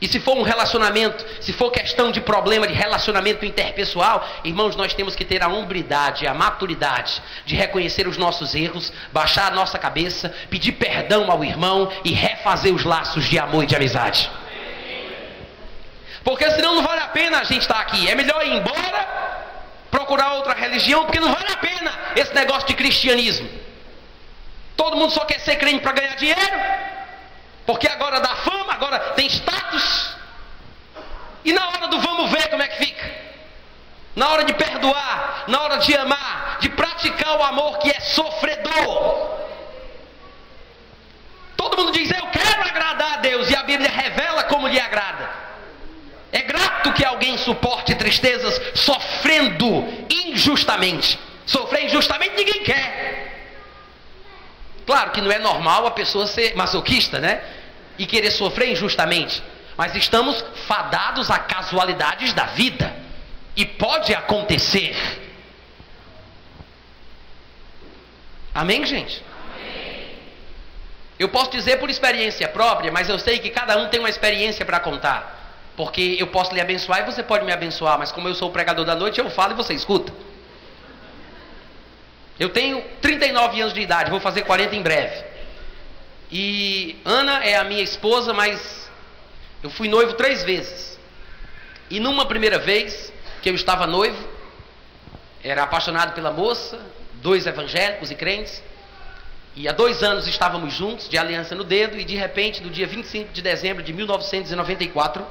E 0.00 0.06
se 0.06 0.20
for 0.20 0.36
um 0.36 0.42
relacionamento, 0.42 1.26
se 1.40 1.52
for 1.52 1.72
questão 1.72 2.12
de 2.12 2.20
problema 2.20 2.64
de 2.64 2.72
relacionamento 2.74 3.44
interpessoal, 3.44 4.24
irmãos, 4.44 4.76
nós 4.76 4.94
temos 4.94 5.16
que 5.16 5.24
ter 5.24 5.42
a 5.42 5.48
hombridade, 5.48 6.28
a 6.28 6.32
maturidade 6.32 7.20
de 7.44 7.56
reconhecer 7.56 8.06
os 8.06 8.16
nossos 8.16 8.54
erros, 8.54 8.92
baixar 9.12 9.48
a 9.50 9.54
nossa 9.54 9.80
cabeça, 9.80 10.32
pedir 10.48 10.72
perdão 10.72 11.28
ao 11.28 11.42
irmão 11.42 11.90
e 12.04 12.12
refazer 12.12 12.72
os 12.72 12.84
laços 12.84 13.24
de 13.24 13.36
amor 13.36 13.64
e 13.64 13.66
de 13.66 13.74
amizade. 13.74 14.30
Porque 16.22 16.48
senão 16.52 16.76
não 16.76 16.84
vale 16.84 17.00
a 17.00 17.08
pena 17.08 17.40
a 17.40 17.44
gente 17.44 17.62
estar 17.62 17.80
aqui. 17.80 18.08
É 18.08 18.14
melhor 18.14 18.46
ir 18.46 18.52
embora 18.52 19.39
procurar 19.90 20.34
outra 20.34 20.54
religião, 20.54 21.04
porque 21.04 21.20
não 21.20 21.32
vale 21.32 21.52
a 21.52 21.56
pena 21.56 21.92
esse 22.16 22.32
negócio 22.34 22.66
de 22.68 22.74
cristianismo. 22.74 23.48
Todo 24.76 24.96
mundo 24.96 25.12
só 25.12 25.24
quer 25.24 25.40
ser 25.40 25.56
crente 25.56 25.80
para 25.80 25.92
ganhar 25.92 26.16
dinheiro, 26.16 26.60
porque 27.66 27.88
agora 27.88 28.20
dá 28.20 28.36
fama, 28.36 28.72
agora 28.72 28.98
tem 29.14 29.26
status. 29.26 30.16
E 31.44 31.52
na 31.52 31.68
hora 31.68 31.88
do 31.88 32.00
vamos 32.00 32.30
ver 32.30 32.48
como 32.48 32.62
é 32.62 32.68
que 32.68 32.84
fica? 32.84 33.10
Na 34.14 34.28
hora 34.28 34.44
de 34.44 34.52
perdoar, 34.54 35.44
na 35.46 35.60
hora 35.60 35.76
de 35.78 35.96
amar, 35.96 36.58
de 36.60 36.68
praticar 36.70 37.38
o 37.38 37.42
amor 37.42 37.78
que 37.78 37.90
é 37.90 38.00
sofredor. 38.00 39.40
Todo 41.56 41.76
mundo 41.76 41.92
diz, 41.92 42.10
eu 42.10 42.26
quero 42.28 42.62
agradar 42.62 43.14
a 43.14 43.16
Deus, 43.18 43.50
e 43.50 43.56
a 43.56 43.62
Bíblia 43.62 43.90
revela 43.90 44.44
como 44.44 44.66
lhe 44.66 44.80
agrada. 44.80 45.39
É 46.32 46.42
grato 46.42 46.92
que 46.92 47.04
alguém 47.04 47.36
suporte 47.38 47.94
tristezas 47.94 48.60
sofrendo 48.74 49.84
injustamente. 50.08 51.18
Sofrer 51.44 51.86
injustamente 51.86 52.36
ninguém 52.36 52.62
quer. 52.62 53.30
Claro 54.86 55.10
que 55.10 55.20
não 55.20 55.30
é 55.30 55.38
normal 55.38 55.86
a 55.86 55.90
pessoa 55.90 56.26
ser 56.26 56.54
masoquista, 56.54 57.18
né? 57.18 57.42
E 57.98 58.06
querer 58.06 58.30
sofrer 58.30 58.70
injustamente. 58.70 59.42
Mas 59.76 59.94
estamos 59.94 60.44
fadados 60.66 61.30
a 61.30 61.38
casualidades 61.38 62.32
da 62.32 62.46
vida. 62.46 62.94
E 63.56 63.64
pode 63.64 64.14
acontecer. 64.14 64.96
Amém, 68.54 68.84
gente? 68.86 69.22
Eu 71.18 71.28
posso 71.28 71.50
dizer 71.50 71.78
por 71.78 71.90
experiência 71.90 72.48
própria, 72.48 72.90
mas 72.90 73.08
eu 73.08 73.18
sei 73.18 73.38
que 73.38 73.50
cada 73.50 73.76
um 73.78 73.88
tem 73.88 74.00
uma 74.00 74.08
experiência 74.08 74.64
para 74.64 74.80
contar. 74.80 75.39
Porque 75.76 76.16
eu 76.18 76.26
posso 76.26 76.54
lhe 76.54 76.60
abençoar 76.60 77.00
e 77.00 77.10
você 77.10 77.22
pode 77.22 77.44
me 77.44 77.52
abençoar, 77.52 77.98
mas 77.98 78.12
como 78.12 78.28
eu 78.28 78.34
sou 78.34 78.48
o 78.48 78.52
pregador 78.52 78.84
da 78.84 78.94
noite, 78.94 79.18
eu 79.18 79.30
falo 79.30 79.52
e 79.52 79.56
você 79.56 79.72
escuta. 79.72 80.12
Eu 82.38 82.48
tenho 82.48 82.82
39 83.02 83.60
anos 83.60 83.74
de 83.74 83.80
idade, 83.80 84.10
vou 84.10 84.20
fazer 84.20 84.42
40 84.42 84.74
em 84.74 84.82
breve. 84.82 85.24
E 86.32 86.98
Ana 87.04 87.44
é 87.44 87.56
a 87.56 87.64
minha 87.64 87.82
esposa, 87.82 88.32
mas 88.32 88.90
eu 89.62 89.68
fui 89.68 89.88
noivo 89.88 90.14
três 90.14 90.42
vezes. 90.42 90.98
E 91.90 91.98
numa 91.98 92.24
primeira 92.26 92.58
vez 92.58 93.12
que 93.42 93.50
eu 93.50 93.54
estava 93.54 93.86
noivo, 93.86 94.28
era 95.42 95.64
apaixonado 95.64 96.14
pela 96.14 96.30
moça, 96.30 96.78
dois 97.14 97.46
evangélicos 97.46 98.10
e 98.10 98.14
crentes. 98.14 98.62
E 99.56 99.68
há 99.68 99.72
dois 99.72 100.02
anos 100.02 100.26
estávamos 100.28 100.72
juntos, 100.72 101.08
de 101.08 101.18
aliança 101.18 101.54
no 101.54 101.64
dedo, 101.64 101.98
e 101.98 102.04
de 102.04 102.14
repente, 102.14 102.62
no 102.62 102.70
dia 102.70 102.86
25 102.86 103.32
de 103.32 103.42
dezembro 103.42 103.82
de 103.82 103.92
1994, 103.92 105.26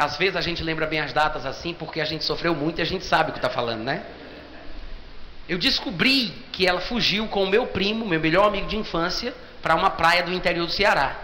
às 0.00 0.16
vezes 0.16 0.34
a 0.34 0.40
gente 0.40 0.64
lembra 0.64 0.86
bem 0.86 0.98
as 0.98 1.12
datas 1.12 1.44
assim, 1.44 1.74
porque 1.74 2.00
a 2.00 2.06
gente 2.06 2.24
sofreu 2.24 2.54
muito 2.54 2.78
e 2.78 2.82
a 2.82 2.86
gente 2.86 3.04
sabe 3.04 3.28
o 3.28 3.34
que 3.34 3.38
está 3.38 3.50
falando, 3.50 3.82
né? 3.82 4.02
Eu 5.46 5.58
descobri 5.58 6.32
que 6.52 6.66
ela 6.66 6.80
fugiu 6.80 7.28
com 7.28 7.44
o 7.44 7.46
meu 7.46 7.66
primo, 7.66 8.08
meu 8.08 8.18
melhor 8.18 8.46
amigo 8.46 8.66
de 8.66 8.78
infância, 8.78 9.34
para 9.60 9.74
uma 9.74 9.90
praia 9.90 10.22
do 10.22 10.32
interior 10.32 10.64
do 10.64 10.72
Ceará. 10.72 11.18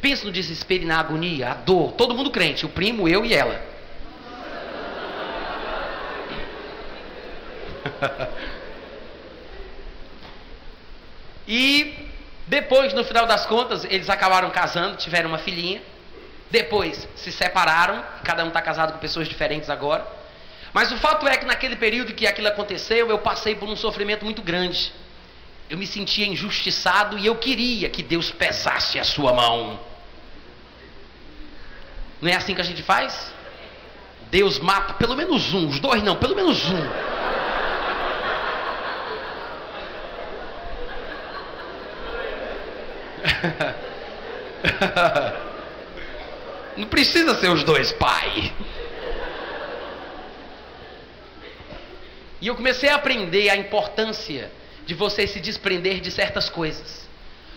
Pensa 0.00 0.24
no 0.24 0.30
desespero 0.30 0.84
e 0.84 0.86
na 0.86 1.00
agonia, 1.00 1.50
a 1.50 1.54
dor, 1.54 1.90
todo 1.92 2.14
mundo 2.14 2.30
crente, 2.30 2.64
o 2.64 2.68
primo, 2.68 3.08
eu 3.08 3.24
e 3.24 3.34
ela. 3.34 3.60
e 11.48 12.12
depois, 12.46 12.92
no 12.94 13.02
final 13.02 13.26
das 13.26 13.44
contas, 13.44 13.84
eles 13.86 14.08
acabaram 14.08 14.50
casando, 14.50 14.98
tiveram 14.98 15.30
uma 15.30 15.38
filhinha. 15.38 15.82
Depois 16.50 17.08
se 17.16 17.32
separaram, 17.32 18.04
cada 18.22 18.44
um 18.44 18.48
está 18.48 18.62
casado 18.62 18.92
com 18.92 18.98
pessoas 18.98 19.28
diferentes 19.28 19.68
agora. 19.68 20.06
Mas 20.72 20.92
o 20.92 20.96
fato 20.98 21.26
é 21.26 21.36
que 21.36 21.44
naquele 21.44 21.76
período 21.76 22.12
que 22.12 22.26
aquilo 22.26 22.48
aconteceu, 22.48 23.08
eu 23.08 23.18
passei 23.18 23.54
por 23.54 23.68
um 23.68 23.76
sofrimento 23.76 24.24
muito 24.24 24.42
grande. 24.42 24.92
Eu 25.68 25.76
me 25.76 25.86
sentia 25.86 26.26
injustiçado 26.26 27.18
e 27.18 27.26
eu 27.26 27.34
queria 27.36 27.88
que 27.88 28.02
Deus 28.02 28.30
pesasse 28.30 28.98
a 28.98 29.04
sua 29.04 29.32
mão. 29.32 29.80
Não 32.20 32.30
é 32.30 32.36
assim 32.36 32.54
que 32.54 32.60
a 32.60 32.64
gente 32.64 32.82
faz? 32.82 33.32
Deus 34.30 34.58
mata 34.58 34.94
pelo 34.94 35.16
menos 35.16 35.52
um, 35.52 35.68
os 35.68 35.80
dois 35.80 36.02
não, 36.02 36.16
pelo 36.16 36.36
menos 36.36 36.62
um. 36.68 36.76
Não 46.76 46.86
precisa 46.86 47.34
ser 47.38 47.48
os 47.50 47.64
dois, 47.64 47.92
pai. 47.92 48.52
E 52.40 52.46
eu 52.46 52.54
comecei 52.54 52.88
a 52.90 52.96
aprender 52.96 53.48
a 53.48 53.56
importância 53.56 54.50
de 54.84 54.94
você 54.94 55.26
se 55.26 55.40
desprender 55.40 56.00
de 56.00 56.10
certas 56.10 56.48
coisas. 56.48 57.06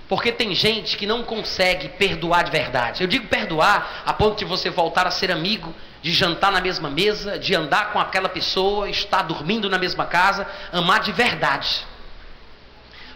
Porque 0.07 0.31
tem 0.31 0.55
gente 0.55 0.97
que 0.97 1.05
não 1.05 1.21
consegue 1.21 1.89
perdoar 1.89 2.43
de 2.43 2.51
verdade. 2.51 3.03
Eu 3.03 3.07
digo 3.07 3.27
perdoar 3.27 4.01
a 4.05 4.13
ponto 4.13 4.39
de 4.39 4.45
você 4.45 4.69
voltar 4.69 5.05
a 5.05 5.11
ser 5.11 5.31
amigo, 5.31 5.75
de 6.01 6.11
jantar 6.11 6.51
na 6.51 6.61
mesma 6.61 6.89
mesa, 6.89 7.37
de 7.37 7.53
andar 7.53 7.91
com 7.91 7.99
aquela 7.99 8.29
pessoa, 8.29 8.89
estar 8.89 9.21
dormindo 9.21 9.69
na 9.69 9.77
mesma 9.77 10.05
casa, 10.05 10.47
amar 10.71 11.01
de 11.01 11.11
verdade. 11.11 11.85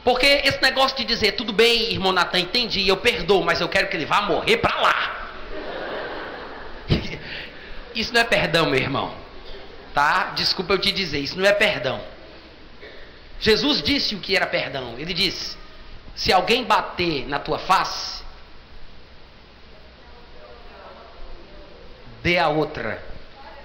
Porque 0.04 0.26
esse 0.26 0.62
negócio 0.62 0.98
de 0.98 1.06
dizer, 1.06 1.32
tudo 1.32 1.54
bem, 1.54 1.94
irmão 1.94 2.12
Natan, 2.12 2.42
entendi, 2.42 2.88
eu 2.88 2.98
perdoo, 2.98 3.42
mas 3.42 3.62
eu 3.62 3.70
quero 3.70 3.88
que 3.88 3.96
ele 3.96 4.06
vá 4.06 4.22
morrer 4.22 4.58
para 4.58 4.80
lá. 4.80 5.23
Isso 7.96 8.14
não 8.14 8.22
é 8.22 8.24
perdão, 8.24 8.66
meu 8.68 8.80
irmão. 8.80 9.14
Tá? 9.94 10.32
Desculpa 10.36 10.74
eu 10.74 10.80
te 10.80 10.92
dizer, 10.92 11.20
isso 11.20 11.38
não 11.38 11.46
é 11.46 11.54
perdão. 11.54 12.02
Jesus 13.40 13.82
disse 13.82 14.16
o 14.16 14.20
que 14.20 14.36
era 14.36 14.48
perdão. 14.48 14.96
Ele 14.98 15.14
disse: 15.14 15.58
se 16.16 16.32
alguém 16.32 16.64
bater 16.64 17.28
na 17.28 17.40
tua 17.40 17.60
face, 17.60 18.24
dê 22.24 22.38
a 22.40 22.48
outra. 22.48 23.04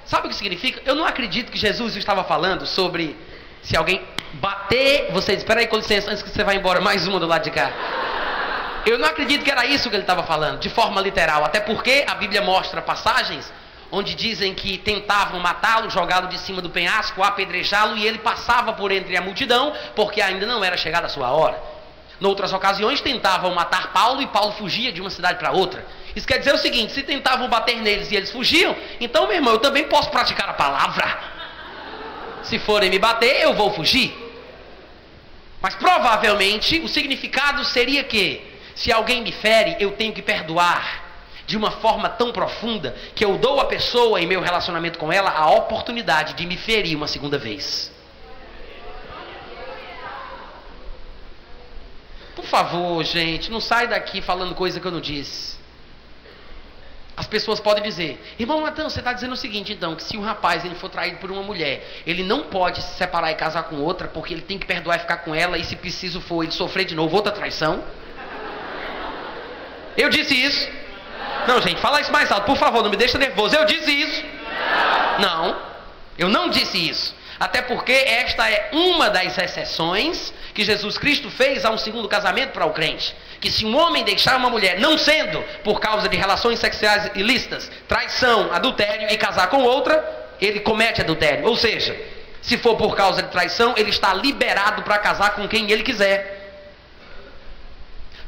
Sabe 0.04 0.26
o 0.26 0.30
que 0.30 0.36
significa? 0.36 0.80
Eu 0.84 0.94
não 0.94 1.04
acredito 1.04 1.52
que 1.52 1.58
Jesus 1.58 1.94
estava 1.96 2.24
falando 2.24 2.66
sobre 2.66 3.16
se 3.62 3.76
alguém 3.76 4.02
bater, 4.34 5.10
você 5.12 5.32
diz, 5.32 5.42
espera 5.42 5.60
aí 5.60 5.66
com 5.66 5.76
licença, 5.76 6.10
antes 6.10 6.22
que 6.22 6.30
você 6.30 6.42
vá 6.42 6.54
embora, 6.54 6.80
mais 6.80 7.06
uma 7.06 7.20
do 7.20 7.26
lado 7.26 7.44
de 7.44 7.50
cá. 7.50 7.70
Eu 8.86 8.98
não 8.98 9.06
acredito 9.06 9.44
que 9.44 9.50
era 9.50 9.66
isso 9.66 9.88
que 9.90 9.96
ele 9.96 10.02
estava 10.02 10.22
falando, 10.22 10.60
de 10.60 10.70
forma 10.70 11.00
literal, 11.00 11.44
até 11.44 11.60
porque 11.60 12.04
a 12.06 12.14
Bíblia 12.14 12.40
mostra 12.40 12.80
passagens 12.80 13.52
onde 13.90 14.14
dizem 14.14 14.54
que 14.54 14.78
tentavam 14.78 15.40
matá-lo, 15.40 15.90
jogá-lo 15.90 16.28
de 16.28 16.38
cima 16.38 16.60
do 16.60 16.70
penhasco, 16.70 17.22
apedrejá-lo, 17.22 17.96
e 17.96 18.06
ele 18.06 18.18
passava 18.18 18.72
por 18.72 18.92
entre 18.92 19.16
a 19.16 19.20
multidão, 19.20 19.72
porque 19.96 20.20
ainda 20.20 20.46
não 20.46 20.62
era 20.62 20.76
chegada 20.76 21.06
a 21.06 21.10
sua 21.10 21.30
hora. 21.30 21.58
Noutras 22.20 22.52
ocasiões 22.52 23.00
tentavam 23.00 23.54
matar 23.54 23.92
Paulo 23.92 24.20
e 24.20 24.26
Paulo 24.26 24.52
fugia 24.52 24.92
de 24.92 25.00
uma 25.00 25.10
cidade 25.10 25.38
para 25.38 25.52
outra. 25.52 25.86
Isso 26.14 26.26
quer 26.26 26.38
dizer 26.38 26.52
o 26.52 26.58
seguinte: 26.58 26.92
se 26.92 27.02
tentavam 27.02 27.48
bater 27.48 27.76
neles 27.80 28.10
e 28.10 28.16
eles 28.16 28.30
fugiam, 28.30 28.76
então, 29.00 29.26
meu 29.26 29.36
irmão, 29.36 29.54
eu 29.54 29.60
também 29.60 29.84
posso 29.84 30.10
praticar 30.10 30.48
a 30.48 30.54
palavra. 30.54 31.18
Se 32.42 32.58
forem 32.58 32.90
me 32.90 32.98
bater, 32.98 33.42
eu 33.42 33.54
vou 33.54 33.72
fugir. 33.72 34.26
Mas 35.60 35.74
provavelmente 35.74 36.78
o 36.80 36.88
significado 36.88 37.64
seria 37.64 38.04
que, 38.04 38.42
se 38.74 38.92
alguém 38.92 39.22
me 39.22 39.32
fere, 39.32 39.76
eu 39.80 39.92
tenho 39.92 40.12
que 40.12 40.22
perdoar 40.22 41.07
de 41.48 41.56
uma 41.56 41.70
forma 41.70 42.10
tão 42.10 42.30
profunda 42.30 42.94
que 43.14 43.24
eu 43.24 43.38
dou 43.38 43.58
à 43.58 43.64
pessoa, 43.64 44.20
em 44.20 44.26
meu 44.26 44.38
relacionamento 44.38 44.98
com 44.98 45.10
ela, 45.10 45.30
a 45.30 45.50
oportunidade 45.52 46.34
de 46.34 46.46
me 46.46 46.58
ferir 46.58 46.94
uma 46.94 47.08
segunda 47.08 47.38
vez. 47.38 47.90
Por 52.36 52.44
favor, 52.44 53.02
gente, 53.02 53.50
não 53.50 53.62
sai 53.62 53.88
daqui 53.88 54.20
falando 54.20 54.54
coisa 54.54 54.78
que 54.78 54.86
eu 54.86 54.90
não 54.90 55.00
disse. 55.00 55.56
As 57.16 57.26
pessoas 57.26 57.58
podem 57.58 57.82
dizer, 57.82 58.22
irmão 58.38 58.60
Natan, 58.60 58.90
você 58.90 58.98
está 58.98 59.14
dizendo 59.14 59.32
o 59.32 59.36
seguinte, 59.36 59.72
então, 59.72 59.96
que 59.96 60.02
se 60.02 60.18
um 60.18 60.20
rapaz 60.20 60.66
ele 60.66 60.74
for 60.74 60.90
traído 60.90 61.16
por 61.16 61.30
uma 61.30 61.42
mulher, 61.42 62.02
ele 62.06 62.22
não 62.22 62.42
pode 62.42 62.82
se 62.82 62.94
separar 62.98 63.32
e 63.32 63.34
casar 63.36 63.62
com 63.62 63.76
outra, 63.76 64.06
porque 64.06 64.34
ele 64.34 64.42
tem 64.42 64.58
que 64.58 64.66
perdoar 64.66 64.96
e 64.96 64.98
ficar 64.98 65.16
com 65.16 65.34
ela, 65.34 65.56
e 65.56 65.64
se 65.64 65.76
preciso 65.76 66.20
for 66.20 66.42
ele 66.42 66.52
sofrer 66.52 66.84
de 66.84 66.94
novo 66.94 67.16
outra 67.16 67.32
traição? 67.32 67.82
Eu 69.96 70.10
disse 70.10 70.34
isso. 70.34 70.87
Não, 71.46 71.60
gente, 71.62 71.80
fala 71.80 72.00
isso 72.00 72.12
mais 72.12 72.30
alto, 72.30 72.44
por 72.44 72.56
favor, 72.56 72.82
não 72.82 72.90
me 72.90 72.96
deixa 72.96 73.18
nervoso. 73.18 73.54
Eu 73.54 73.64
disse 73.64 73.90
isso. 73.90 74.24
Não, 75.18 75.56
eu 76.16 76.28
não 76.28 76.48
disse 76.50 76.88
isso. 76.88 77.16
Até 77.40 77.62
porque 77.62 77.92
esta 77.92 78.50
é 78.50 78.70
uma 78.72 79.08
das 79.08 79.38
exceções 79.38 80.32
que 80.52 80.64
Jesus 80.64 80.98
Cristo 80.98 81.30
fez 81.30 81.64
a 81.64 81.70
um 81.70 81.78
segundo 81.78 82.08
casamento 82.08 82.52
para 82.52 82.66
o 82.66 82.72
crente 82.72 83.14
que 83.40 83.50
se 83.50 83.64
um 83.64 83.76
homem 83.76 84.04
deixar 84.04 84.36
uma 84.36 84.50
mulher, 84.50 84.78
não 84.80 84.98
sendo 84.98 85.42
por 85.62 85.80
causa 85.80 86.08
de 86.08 86.16
relações 86.16 86.58
sexuais 86.58 87.10
ilícitas, 87.14 87.70
traição, 87.86 88.52
adultério 88.52 89.08
e 89.10 89.16
casar 89.16 89.48
com 89.48 89.62
outra, 89.62 90.34
ele 90.40 90.60
comete 90.60 91.00
adultério. 91.00 91.46
Ou 91.46 91.56
seja, 91.56 91.96
se 92.42 92.58
for 92.58 92.76
por 92.76 92.96
causa 92.96 93.22
de 93.22 93.28
traição, 93.28 93.74
ele 93.76 93.90
está 93.90 94.12
liberado 94.14 94.82
para 94.82 94.98
casar 94.98 95.34
com 95.34 95.46
quem 95.46 95.70
ele 95.70 95.82
quiser. 95.82 96.37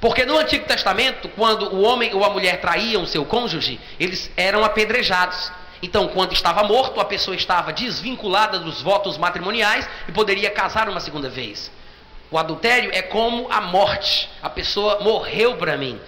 Porque 0.01 0.25
no 0.25 0.39
Antigo 0.39 0.65
Testamento, 0.65 1.29
quando 1.29 1.75
o 1.75 1.83
homem 1.83 2.15
ou 2.15 2.25
a 2.25 2.31
mulher 2.31 2.61
traíam 2.61 3.07
seu 3.07 3.25
cônjuge, 3.25 3.79
eles 3.99 4.31
eram 4.37 4.65
apedrejados. 4.65 5.53
Então, 5.83 6.09
quando 6.09 6.33
estava 6.33 6.63
morto, 6.63 7.01
a 7.01 7.05
pessoa 7.05 7.35
estava 7.35 7.73
desvinculada 7.73 8.59
dos 8.59 8.81
votos 8.81 9.19
matrimoniais 9.19 9.89
e 10.09 10.13
poderia 10.13 10.51
casar 10.51 10.89
uma 10.89 11.01
segunda 11.01 11.29
vez. 11.29 11.71
O 12.31 12.39
adultério 12.39 12.91
é 12.93 13.03
como 13.03 13.47
a 13.51 13.61
morte. 13.61 14.29
A 14.43 14.49
pessoa 14.49 15.01
morreu 15.01 15.57
para 15.57 15.77
mim. 15.77 16.01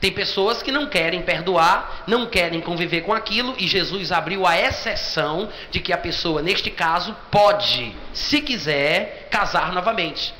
Tem 0.00 0.10
pessoas 0.10 0.60
que 0.60 0.72
não 0.72 0.86
querem 0.86 1.22
perdoar, 1.22 2.02
não 2.08 2.26
querem 2.26 2.60
conviver 2.60 3.02
com 3.02 3.12
aquilo, 3.12 3.54
e 3.56 3.68
Jesus 3.68 4.10
abriu 4.10 4.44
a 4.44 4.58
exceção 4.58 5.48
de 5.70 5.78
que 5.78 5.92
a 5.92 5.98
pessoa, 5.98 6.42
neste 6.42 6.72
caso, 6.72 7.16
pode, 7.30 7.94
se 8.12 8.40
quiser, 8.40 9.28
casar 9.30 9.72
novamente. 9.72 10.34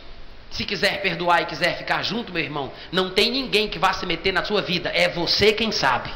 Se 0.53 0.65
quiser 0.65 1.01
perdoar 1.01 1.43
e 1.43 1.47
quiser 1.47 1.79
ficar 1.79 2.03
junto, 2.03 2.33
meu 2.33 2.43
irmão, 2.43 2.71
não 2.93 3.11
tem 3.11 3.31
ninguém 3.31 3.69
que 3.69 3.79
vá 3.79 3.93
se 3.95 4.05
meter 4.05 4.33
na 4.33 4.45
sua 4.45 4.61
vida, 4.61 4.91
é 4.95 5.09
você 5.09 5.53
quem 5.53 5.73
sabe. 5.73 6.11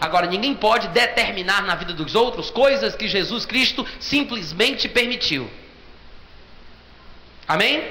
Agora, 0.00 0.26
ninguém 0.26 0.54
pode 0.54 0.88
determinar 0.88 1.62
na 1.62 1.74
vida 1.74 1.92
dos 1.92 2.14
outros 2.14 2.50
coisas 2.50 2.96
que 2.96 3.06
Jesus 3.06 3.44
Cristo 3.44 3.86
simplesmente 4.00 4.88
permitiu. 4.88 5.50
Amém? 7.46 7.84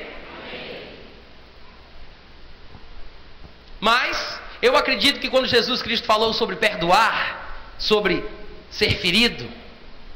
Mas 3.80 4.40
eu 4.62 4.76
acredito 4.76 5.20
que 5.20 5.30
quando 5.30 5.48
Jesus 5.48 5.84
Cristo 5.84 6.08
falou 6.08 6.34
sobre 6.34 6.56
perdoar, 6.56 7.56
sobre 7.78 8.26
ser 8.72 8.98
ferido, 8.98 9.48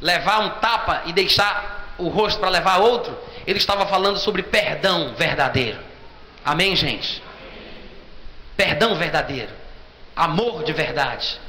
levar 0.01 0.39
um 0.39 0.49
tapa 0.59 1.03
e 1.05 1.13
deixar 1.13 1.93
o 1.99 2.07
rosto 2.07 2.39
para 2.39 2.49
levar 2.49 2.77
outro, 2.77 3.15
ele 3.45 3.57
estava 3.57 3.85
falando 3.85 4.17
sobre 4.17 4.43
perdão 4.43 5.13
verdadeiro. 5.15 5.79
Amém, 6.43 6.75
gente? 6.75 7.21
Perdão 8.55 8.95
verdadeiro, 8.95 9.51
amor 10.15 10.63
de 10.63 10.73
verdade, 10.73 11.39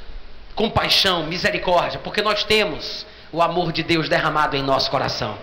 compaixão, 0.55 1.25
misericórdia, 1.25 2.01
porque 2.03 2.23
nós 2.23 2.45
temos 2.45 3.05
o 3.31 3.43
amor 3.43 3.73
de 3.73 3.83
Deus 3.83 4.09
derramado 4.09 4.57
em 4.57 4.63
nosso 4.63 4.91
coração. 4.91 5.37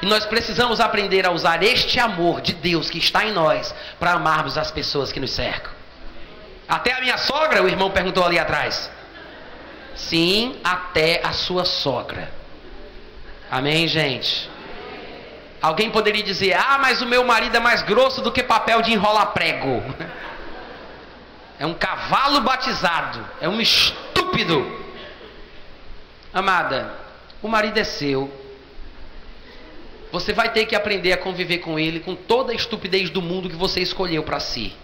E 0.00 0.06
nós 0.06 0.24
precisamos 0.24 0.78
aprender 0.78 1.26
a 1.26 1.32
usar 1.32 1.62
este 1.62 1.98
amor 1.98 2.40
de 2.40 2.52
Deus 2.54 2.88
que 2.88 2.98
está 2.98 3.24
em 3.24 3.32
nós 3.32 3.74
para 3.98 4.12
amarmos 4.12 4.56
as 4.56 4.70
pessoas 4.70 5.10
que 5.10 5.18
nos 5.18 5.32
cercam. 5.32 5.72
Até 6.68 6.92
a 6.92 7.00
minha 7.00 7.16
sogra, 7.16 7.62
o 7.62 7.68
irmão 7.68 7.90
perguntou 7.90 8.24
ali 8.24 8.38
atrás. 8.38 8.90
Sim, 9.96 10.60
até 10.62 11.20
a 11.24 11.32
sua 11.32 11.64
sogra. 11.64 12.30
Amém, 13.50 13.88
gente? 13.88 14.48
Alguém 15.60 15.90
poderia 15.90 16.22
dizer: 16.22 16.54
Ah, 16.54 16.78
mas 16.80 17.02
o 17.02 17.06
meu 17.06 17.24
marido 17.24 17.56
é 17.56 17.60
mais 17.60 17.82
grosso 17.82 18.20
do 18.20 18.30
que 18.30 18.42
papel 18.42 18.80
de 18.82 18.92
enrolar 18.92 19.32
prego. 19.32 19.82
É 21.58 21.66
um 21.66 21.74
cavalo 21.74 22.40
batizado. 22.40 23.24
É 23.40 23.48
um 23.48 23.60
estúpido. 23.60 24.86
Amada, 26.32 26.94
o 27.42 27.48
marido 27.48 27.78
é 27.78 27.84
seu. 27.84 28.32
Você 30.12 30.32
vai 30.32 30.52
ter 30.52 30.66
que 30.66 30.76
aprender 30.76 31.12
a 31.12 31.18
conviver 31.18 31.58
com 31.58 31.78
ele 31.78 32.00
com 32.00 32.14
toda 32.14 32.52
a 32.52 32.54
estupidez 32.54 33.10
do 33.10 33.20
mundo 33.20 33.50
que 33.50 33.56
você 33.56 33.80
escolheu 33.80 34.22
para 34.22 34.40
si. 34.40 34.74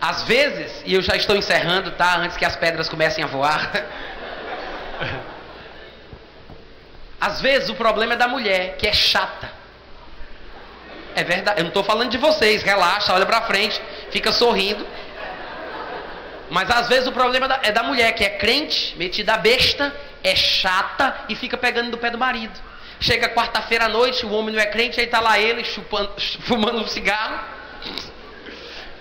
Às 0.00 0.22
vezes, 0.22 0.82
e 0.84 0.94
eu 0.94 1.02
já 1.02 1.16
estou 1.16 1.34
encerrando, 1.34 1.90
tá? 1.92 2.18
Antes 2.18 2.36
que 2.36 2.44
as 2.44 2.54
pedras 2.54 2.88
comecem 2.88 3.24
a 3.24 3.26
voar. 3.26 3.72
Às 7.20 7.40
vezes 7.40 7.68
o 7.70 7.74
problema 7.74 8.14
é 8.14 8.16
da 8.16 8.28
mulher, 8.28 8.76
que 8.76 8.86
é 8.86 8.92
chata. 8.92 9.50
É 11.14 11.22
verdade, 11.22 11.60
eu 11.60 11.64
não 11.64 11.68
estou 11.68 11.84
falando 11.84 12.10
de 12.10 12.18
vocês, 12.18 12.62
relaxa, 12.62 13.14
olha 13.14 13.24
para 13.24 13.40
frente, 13.42 13.80
fica 14.10 14.32
sorrindo. 14.32 14.84
Mas 16.50 16.70
às 16.70 16.88
vezes 16.88 17.06
o 17.06 17.12
problema 17.12 17.58
é 17.62 17.72
da 17.72 17.82
mulher, 17.82 18.12
que 18.12 18.24
é 18.24 18.30
crente, 18.30 18.94
metida 18.98 19.36
besta, 19.36 19.94
é 20.22 20.34
chata 20.36 21.16
e 21.28 21.34
fica 21.34 21.56
pegando 21.56 21.90
do 21.90 21.98
pé 21.98 22.10
do 22.10 22.18
marido. 22.18 22.60
Chega 23.00 23.28
quarta-feira 23.28 23.86
à 23.86 23.88
noite, 23.88 24.26
o 24.26 24.32
homem 24.32 24.54
não 24.54 24.60
é 24.60 24.66
crente, 24.66 25.00
aí 25.00 25.06
está 25.06 25.20
lá 25.20 25.38
ele 25.38 25.64
chupando, 25.64 26.12
fumando 26.46 26.80
um 26.80 26.86
cigarro 26.86 27.40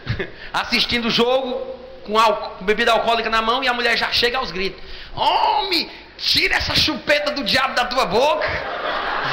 assistindo 0.54 1.08
o 1.08 1.12
jogo 1.12 1.76
com, 2.06 2.18
álcool, 2.18 2.58
com 2.58 2.66
bebida 2.66 2.92
alcoólica 2.92 3.30
na 3.30 3.42
mão 3.42 3.64
e 3.64 3.68
a 3.68 3.74
mulher 3.74 3.98
já 3.98 4.12
chega 4.12 4.38
aos 4.38 4.52
gritos: 4.52 4.82
Homem, 5.16 5.90
tira 6.18 6.56
essa 6.56 6.76
chupeta 6.76 7.32
do 7.32 7.44
diabo 7.44 7.76
da 7.76 7.86
tua 7.86 8.06
boca. 8.06 8.48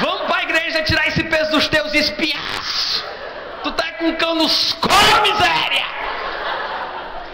Vamos 0.01 0.27
para 0.27 0.37
a 0.37 0.43
igreja 0.43 0.83
tirar 0.83 1.07
esse 1.07 1.23
peso 1.23 1.51
dos 1.51 1.67
teus 1.67 1.93
espias. 1.93 3.03
Tu 3.63 3.71
tá 3.71 3.91
com 3.93 4.15
cão 4.15 4.35
nos 4.35 4.73
cor, 4.73 5.21
miséria. 5.21 5.85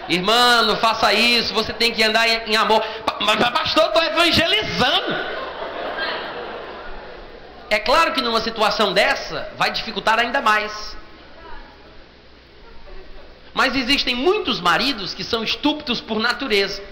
Irmão, 0.08 0.64
não 0.64 0.76
faça 0.76 1.12
isso. 1.12 1.52
Você 1.54 1.72
tem 1.72 1.92
que 1.92 2.02
andar 2.02 2.26
em, 2.28 2.52
em 2.52 2.56
amor. 2.56 2.82
Mas, 3.20 3.36
pastor, 3.50 3.84
eu 3.84 3.88
estou 3.88 4.02
evangelizando. 4.04 5.38
É 7.70 7.78
claro 7.78 8.12
que 8.12 8.22
numa 8.22 8.40
situação 8.40 8.94
dessa 8.94 9.52
vai 9.58 9.70
dificultar 9.70 10.18
ainda 10.18 10.40
mais. 10.40 10.96
Mas 13.52 13.74
existem 13.76 14.14
muitos 14.14 14.60
maridos 14.60 15.12
que 15.12 15.24
são 15.24 15.42
estúpidos 15.42 16.00
por 16.00 16.18
natureza. 16.18 16.82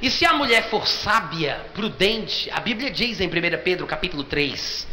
E 0.00 0.10
se 0.10 0.24
a 0.24 0.32
mulher 0.32 0.70
for 0.70 0.86
sábia, 0.86 1.66
prudente, 1.74 2.48
a 2.52 2.60
Bíblia 2.60 2.90
diz 2.90 3.20
em 3.20 3.26
1 3.26 3.30
Pedro 3.64 3.86
capítulo 3.86 4.22
3, 4.22 4.86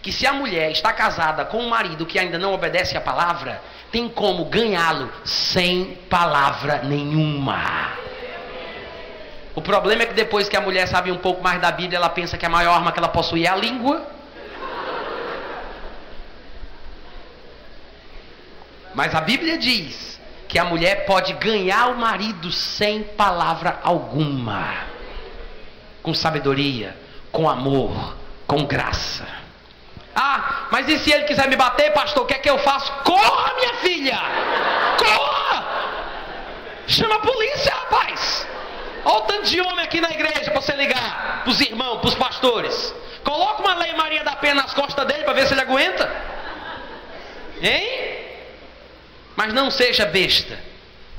que 0.00 0.12
se 0.12 0.26
a 0.26 0.32
mulher 0.32 0.70
está 0.70 0.92
casada 0.92 1.44
com 1.44 1.58
um 1.58 1.68
marido 1.68 2.06
que 2.06 2.18
ainda 2.18 2.38
não 2.38 2.52
obedece 2.52 2.96
à 2.96 3.00
palavra, 3.00 3.60
tem 3.90 4.08
como 4.08 4.44
ganhá-lo 4.44 5.12
sem 5.24 5.98
palavra 6.08 6.82
nenhuma. 6.84 7.92
O 9.54 9.60
problema 9.60 10.04
é 10.04 10.06
que 10.06 10.14
depois 10.14 10.48
que 10.48 10.56
a 10.56 10.60
mulher 10.60 10.86
sabe 10.86 11.10
um 11.10 11.18
pouco 11.18 11.42
mais 11.42 11.60
da 11.60 11.70
Bíblia, 11.70 11.98
ela 11.98 12.08
pensa 12.08 12.38
que 12.38 12.46
a 12.46 12.48
maior 12.48 12.74
arma 12.74 12.92
que 12.92 12.98
ela 12.98 13.08
possui 13.08 13.44
é 13.44 13.50
a 13.50 13.56
língua. 13.56 14.06
Mas 18.94 19.14
a 19.14 19.20
Bíblia 19.20 19.58
diz 19.58 20.11
que 20.52 20.58
a 20.58 20.64
mulher 20.66 21.06
pode 21.06 21.32
ganhar 21.32 21.88
o 21.88 21.96
marido 21.96 22.52
sem 22.52 23.02
palavra 23.02 23.80
alguma, 23.82 24.84
com 26.02 26.12
sabedoria, 26.12 26.94
com 27.30 27.48
amor, 27.48 28.14
com 28.46 28.62
graça. 28.66 29.26
Ah, 30.14 30.66
mas 30.70 30.86
e 30.90 30.98
se 30.98 31.10
ele 31.10 31.24
quiser 31.24 31.48
me 31.48 31.56
bater, 31.56 31.90
pastor, 31.94 32.24
o 32.24 32.26
que 32.26 32.34
é 32.34 32.38
que 32.38 32.50
eu 32.50 32.58
faço? 32.58 32.92
Corra, 33.02 33.54
minha 33.54 33.74
filha! 33.76 34.18
Corra! 34.98 35.64
Chama 36.86 37.14
a 37.14 37.20
polícia, 37.20 37.72
rapaz! 37.72 38.46
Olha 39.06 39.16
o 39.16 39.20
tanto 39.22 39.44
de 39.44 39.58
homem 39.58 39.82
aqui 39.82 40.02
na 40.02 40.10
igreja 40.10 40.50
para 40.50 40.60
você 40.60 40.72
ligar 40.72 41.40
para 41.44 41.50
os 41.50 41.62
irmãos, 41.62 42.00
para 42.00 42.08
os 42.08 42.14
pastores. 42.14 42.94
Coloca 43.24 43.62
uma 43.62 43.74
lei 43.76 43.94
Maria 43.94 44.22
da 44.22 44.36
Penha 44.36 44.56
nas 44.56 44.74
costas 44.74 45.06
dele 45.06 45.24
para 45.24 45.32
ver 45.32 45.46
se 45.46 45.54
ele 45.54 45.62
aguenta. 45.62 46.14
Hein? 47.62 48.31
Mas 49.36 49.52
não 49.52 49.70
seja 49.70 50.06
besta. 50.06 50.58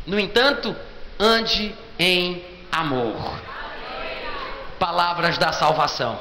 No 0.06 0.20
entanto, 0.20 0.76
ande 1.20 1.74
em 1.98 2.44
amor. 2.72 3.40
Palavras 4.80 5.38
da 5.38 5.52
salvação. 5.52 6.20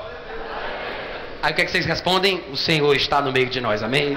Aí 1.43 1.53
o 1.53 1.55
que, 1.57 1.62
é 1.62 1.64
que 1.64 1.70
vocês 1.70 1.86
respondem? 1.86 2.45
O 2.53 2.57
Senhor 2.57 2.95
está 2.95 3.20
no 3.20 3.32
meio 3.32 3.49
de 3.49 3.61
nós, 3.61 3.82
amém? 3.82 4.16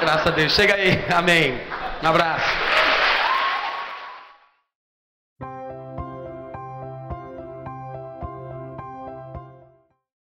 Graças 0.00 0.26
a 0.26 0.30
Deus. 0.30 0.52
Chega 0.52 0.74
aí, 0.74 1.04
amém. 1.14 1.60
Um 2.02 2.08
abraço. 2.08 2.48